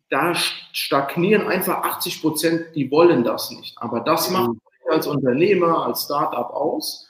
da 0.10 0.34
stagnieren 0.36 1.48
einfach 1.48 1.84
80 1.84 2.22
Prozent, 2.22 2.66
die 2.76 2.92
wollen 2.92 3.24
das 3.24 3.52
nicht. 3.52 3.78
Aber 3.82 4.02
das 4.02 4.30
macht 4.30 4.52
als 4.96 5.08
Unternehmer, 5.08 5.86
als 5.86 6.04
Startup 6.04 6.50
aus 6.50 7.06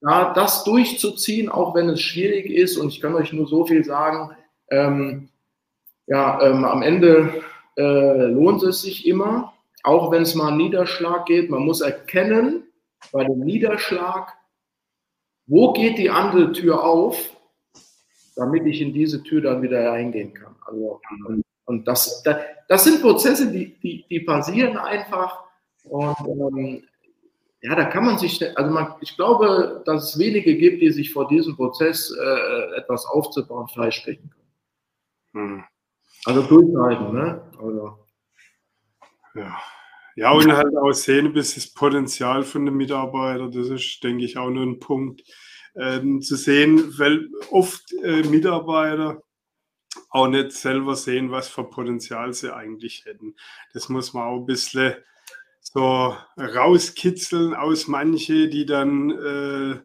da 0.00 0.32
das 0.32 0.64
durchzuziehen, 0.64 1.48
auch 1.48 1.74
wenn 1.74 1.88
es 1.88 2.00
schwierig 2.00 2.50
ist. 2.50 2.76
Und 2.76 2.88
ich 2.88 3.00
kann 3.00 3.14
euch 3.14 3.32
nur 3.32 3.46
so 3.46 3.66
viel 3.66 3.84
sagen, 3.84 4.34
ähm, 4.70 5.28
ja, 6.06 6.40
ähm, 6.42 6.64
am 6.64 6.82
Ende 6.82 7.42
äh, 7.76 8.26
lohnt 8.26 8.62
es 8.62 8.82
sich 8.82 9.06
immer, 9.06 9.52
auch 9.82 10.10
wenn 10.10 10.22
es 10.22 10.34
mal 10.34 10.48
einen 10.48 10.56
Niederschlag 10.56 11.26
geht. 11.26 11.50
Man 11.50 11.64
muss 11.64 11.80
erkennen, 11.80 12.64
bei 13.12 13.24
dem 13.24 13.40
Niederschlag, 13.40 14.34
wo 15.46 15.72
geht 15.72 15.98
die 15.98 16.10
andere 16.10 16.52
Tür 16.52 16.84
auf, 16.84 17.30
damit 18.36 18.66
ich 18.66 18.80
in 18.80 18.92
diese 18.92 19.22
Tür 19.22 19.42
dann 19.42 19.62
wieder 19.62 19.90
reingehen 19.90 20.32
kann. 20.34 20.54
Also, 20.66 21.00
und, 21.26 21.42
und 21.66 21.88
das, 21.88 22.22
das, 22.22 22.36
das, 22.68 22.84
sind 22.84 23.02
Prozesse, 23.02 23.50
die, 23.50 23.78
die, 23.80 24.04
die 24.08 24.20
passieren 24.20 24.76
einfach. 24.76 25.44
Und 25.84 26.16
ähm, 26.26 26.84
ja, 27.62 27.74
da 27.74 27.84
kann 27.84 28.04
man 28.04 28.18
sich, 28.18 28.40
also 28.56 28.70
man, 28.70 28.94
ich 29.00 29.16
glaube, 29.16 29.82
dass 29.84 30.10
es 30.10 30.18
wenige 30.18 30.56
gibt, 30.56 30.80
die 30.80 30.90
sich 30.90 31.12
vor 31.12 31.28
diesem 31.28 31.56
Prozess 31.56 32.10
äh, 32.10 32.76
etwas 32.76 33.04
aufzubauen 33.04 33.68
freisprechen 33.68 34.30
können. 34.30 35.50
Hm. 35.50 35.64
Also 36.24 36.42
durchhalten, 36.42 37.12
ne? 37.12 37.50
Also. 37.58 38.06
Ja. 39.34 39.58
ja, 40.16 40.32
und 40.32 40.52
halt 40.52 40.76
auch 40.76 40.92
sehen, 40.92 41.32
bis 41.32 41.54
das 41.54 41.72
Potenzial 41.72 42.42
von 42.42 42.64
den 42.64 42.76
Mitarbeitern, 42.76 43.52
das 43.52 43.68
ist, 43.68 44.02
denke 44.02 44.24
ich, 44.24 44.36
auch 44.38 44.50
nur 44.50 44.64
ein 44.64 44.80
Punkt 44.80 45.22
ähm, 45.76 46.20
zu 46.22 46.36
sehen, 46.36 46.98
weil 46.98 47.28
oft 47.50 47.92
äh, 48.02 48.22
Mitarbeiter 48.24 49.22
auch 50.08 50.28
nicht 50.28 50.52
selber 50.52 50.96
sehen, 50.96 51.30
was 51.30 51.48
für 51.48 51.64
Potenzial 51.64 52.32
sie 52.32 52.54
eigentlich 52.54 53.04
hätten. 53.04 53.36
Das 53.72 53.88
muss 53.88 54.12
man 54.12 54.24
auch 54.24 54.40
ein 54.40 54.46
bisschen 54.46 54.94
so 55.72 56.16
rauskitzeln 56.36 57.54
aus 57.54 57.86
manche, 57.86 58.48
die 58.48 58.66
dann 58.66 59.10
äh, 59.10 59.80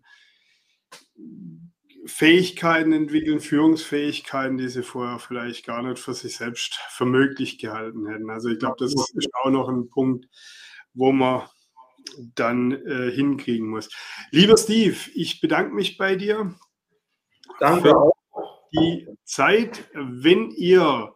Fähigkeiten 2.07 2.91
entwickeln, 2.91 3.39
Führungsfähigkeiten, 3.39 4.57
die 4.57 4.69
sie 4.69 4.83
vorher 4.83 5.19
vielleicht 5.19 5.65
gar 5.65 5.83
nicht 5.83 5.99
für 5.99 6.13
sich 6.13 6.35
selbst 6.37 6.79
für 6.89 7.05
möglich 7.05 7.59
gehalten 7.59 8.07
hätten. 8.07 8.29
Also 8.29 8.49
ich 8.49 8.59
glaube, 8.59 8.77
das 8.79 8.93
ist 8.93 9.29
auch 9.43 9.49
noch 9.51 9.69
ein 9.69 9.89
Punkt, 9.89 10.27
wo 10.93 11.11
man 11.11 11.43
dann 12.35 12.71
äh, 12.71 13.11
hinkriegen 13.11 13.67
muss. 13.67 13.89
Lieber 14.31 14.57
Steve, 14.57 14.97
ich 15.13 15.41
bedanke 15.41 15.73
mich 15.73 15.97
bei 15.97 16.15
dir. 16.15 16.55
Danke 17.59 17.89
für 17.89 18.11
die 18.73 19.07
Zeit. 19.23 19.89
Wenn 19.93 20.51
ihr 20.51 21.14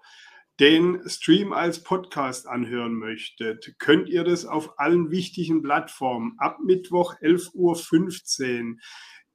den 0.60 1.08
Stream 1.08 1.54
als 1.54 1.84
Podcast 1.84 2.48
anhören 2.48 2.94
möchtet, 2.94 3.74
könnt 3.80 4.10
ihr 4.10 4.24
das 4.24 4.46
auf 4.46 4.78
allen 4.78 5.10
wichtigen 5.10 5.62
Plattformen 5.62 6.36
ab 6.38 6.58
Mittwoch 6.64 7.16
11.15 7.22 8.74
Uhr 8.74 8.78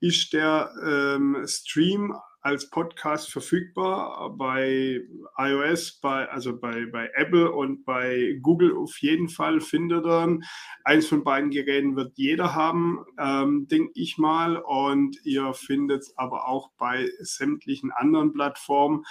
ist 0.00 0.34
der 0.34 0.70
ähm, 0.84 1.46
Stream 1.46 2.14
als 2.44 2.68
Podcast 2.68 3.32
verfügbar 3.32 4.36
bei 4.36 5.00
iOS, 5.38 5.98
bei, 6.02 6.28
also 6.28 6.60
bei, 6.60 6.84
bei 6.92 7.10
Apple 7.14 7.50
und 7.50 7.86
bei 7.86 8.38
Google 8.42 8.76
auf 8.76 8.98
jeden 9.00 9.30
Fall 9.30 9.62
findet 9.62 10.04
ihr. 10.04 10.40
Eins 10.84 11.06
von 11.06 11.24
beiden 11.24 11.50
Geräten 11.50 11.96
wird 11.96 12.12
jeder 12.16 12.54
haben, 12.54 13.02
ähm, 13.18 13.66
denke 13.68 13.92
ich 13.94 14.18
mal. 14.18 14.58
Und 14.58 15.16
ihr 15.24 15.54
findet 15.54 16.02
es 16.02 16.18
aber 16.18 16.46
auch 16.46 16.70
bei 16.76 17.08
sämtlichen 17.20 17.90
anderen 17.92 18.34
Plattformen. 18.34 19.04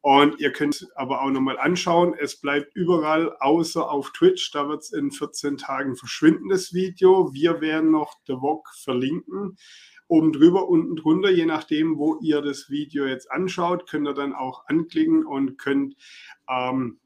Und 0.00 0.38
ihr 0.40 0.52
könnt 0.52 0.86
aber 0.94 1.22
auch 1.22 1.30
nochmal 1.30 1.58
anschauen, 1.58 2.14
es 2.18 2.40
bleibt 2.40 2.74
überall 2.74 3.36
außer 3.40 3.90
auf 3.90 4.12
Twitch. 4.12 4.52
Da 4.52 4.68
wird 4.68 4.82
es 4.82 4.92
in 4.92 5.10
14 5.10 5.56
Tagen 5.56 5.96
verschwinden, 5.96 6.48
das 6.48 6.72
Video. 6.72 7.32
Wir 7.32 7.60
werden 7.60 7.90
noch 7.90 8.14
The 8.26 8.34
Vlog 8.34 8.68
verlinken 8.82 9.56
oben 10.08 10.32
drüber, 10.32 10.68
unten 10.68 10.96
drunter, 10.96 11.30
je 11.30 11.46
nachdem, 11.46 11.98
wo 11.98 12.18
ihr 12.20 12.40
das 12.40 12.70
Video 12.70 13.06
jetzt 13.06 13.30
anschaut, 13.30 13.88
könnt 13.88 14.08
ihr 14.08 14.14
dann 14.14 14.32
auch 14.32 14.66
anklicken 14.66 15.24
und 15.24 15.58
könnt 15.58 15.94
ähm, 16.48 16.98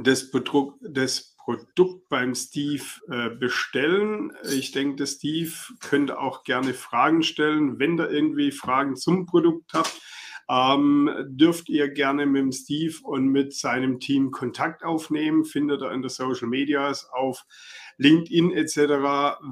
das, 0.00 0.30
Bedruck, 0.30 0.78
das 0.80 1.36
Produkt 1.36 2.08
beim 2.08 2.34
Steve 2.34 2.84
äh, 3.08 3.28
bestellen. 3.28 4.32
Ich 4.50 4.72
denke, 4.72 4.96
der 4.96 5.06
Steve 5.06 5.52
könnte 5.80 6.18
auch 6.18 6.42
gerne 6.42 6.72
Fragen 6.72 7.22
stellen. 7.22 7.78
Wenn 7.78 7.98
ihr 7.98 8.10
irgendwie 8.10 8.50
Fragen 8.50 8.96
zum 8.96 9.26
Produkt 9.26 9.74
habt, 9.74 10.00
ähm, 10.48 11.10
dürft 11.26 11.68
ihr 11.68 11.88
gerne 11.88 12.26
mit 12.26 12.42
dem 12.42 12.52
Steve 12.52 12.94
und 13.02 13.28
mit 13.28 13.54
seinem 13.54 14.00
Team 14.00 14.30
Kontakt 14.30 14.84
aufnehmen. 14.84 15.44
Findet 15.44 15.82
ihr 15.82 15.90
in 15.92 16.02
der 16.02 16.10
Social 16.10 16.48
Medias 16.48 17.08
auf 17.12 17.44
LinkedIn 17.98 18.52
etc. 18.52 18.76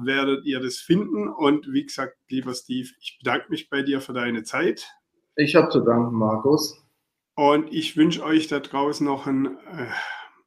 werdet 0.03 0.45
ihr 0.45 0.59
das 0.59 0.77
finden. 0.77 1.27
Und 1.27 1.71
wie 1.71 1.85
gesagt, 1.85 2.17
lieber 2.29 2.53
Steve, 2.53 2.89
ich 2.99 3.19
bedanke 3.23 3.47
mich 3.49 3.69
bei 3.69 3.81
dir 3.81 4.01
für 4.01 4.13
deine 4.13 4.43
Zeit. 4.43 4.87
Ich 5.35 5.55
habe 5.55 5.69
zu 5.69 5.79
danken, 5.79 6.15
Markus. 6.15 6.79
Und 7.35 7.73
ich 7.73 7.97
wünsche 7.97 8.23
euch 8.23 8.47
da 8.47 8.59
draußen 8.59 9.05
noch 9.05 9.25
ein 9.25 9.57
äh, 9.57 9.87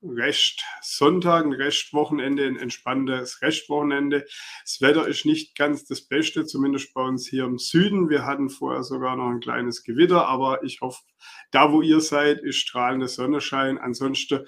Rest 0.03 0.65
Sonntag, 0.83 1.45
ein 1.45 1.53
Restwochenende, 1.53 2.47
ein 2.47 2.57
entspanntes 2.57 3.43
Restwochenende. 3.43 4.25
Das 4.63 4.81
Wetter 4.81 5.09
ist 5.09 5.27
nicht 5.27 5.57
ganz 5.57 5.85
das 5.85 6.03
Beste, 6.03 6.47
zumindest 6.47 6.95
bei 6.95 7.03
uns 7.03 7.27
hier 7.27 7.45
im 7.45 7.59
Süden. 7.59 8.09
Wir 8.09 8.25
hatten 8.25 8.51
vorher 8.51 8.83
sogar 8.83 9.17
noch 9.17 9.31
ein 9.31 9.41
kleines 9.41 9.83
Gewitter, 9.83 10.27
aber 10.29 10.63
ich 10.63 10.81
hoffe, 10.81 11.03
da 11.51 11.73
wo 11.73 11.83
ihr 11.83 12.01
seid, 12.01 12.41
ist 12.41 12.57
strahlender 12.57 13.09
Sonnenschein. 13.09 13.79
Ansonsten 13.79 14.47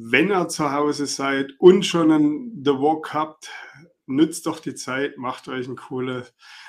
wenn 0.00 0.30
ihr 0.30 0.46
zu 0.46 0.70
Hause 0.70 1.06
seid 1.06 1.54
und 1.58 1.84
schon 1.84 2.12
einen 2.12 2.62
The 2.64 2.70
Walk 2.70 3.12
habt, 3.12 3.50
nützt 4.06 4.46
doch 4.46 4.60
die 4.60 4.76
Zeit, 4.76 5.18
macht 5.18 5.48
euch 5.48 5.66
einen 5.66 5.74
coolen 5.74 6.22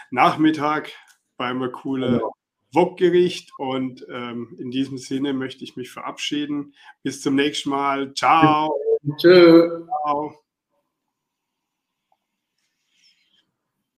Nachmittag 0.09 0.91
beim 1.37 1.71
coolen 1.71 2.13
genau. 2.13 2.33
Wokgericht. 2.73 3.51
Und 3.57 4.05
ähm, 4.09 4.55
in 4.59 4.71
diesem 4.71 4.97
Sinne 4.97 5.33
möchte 5.33 5.63
ich 5.63 5.75
mich 5.75 5.91
verabschieden. 5.91 6.73
Bis 7.03 7.21
zum 7.21 7.35
nächsten 7.35 7.69
Mal. 7.69 8.13
Ciao. 8.13 8.75
Tschö. 9.17 9.85
Ciao. 10.03 10.48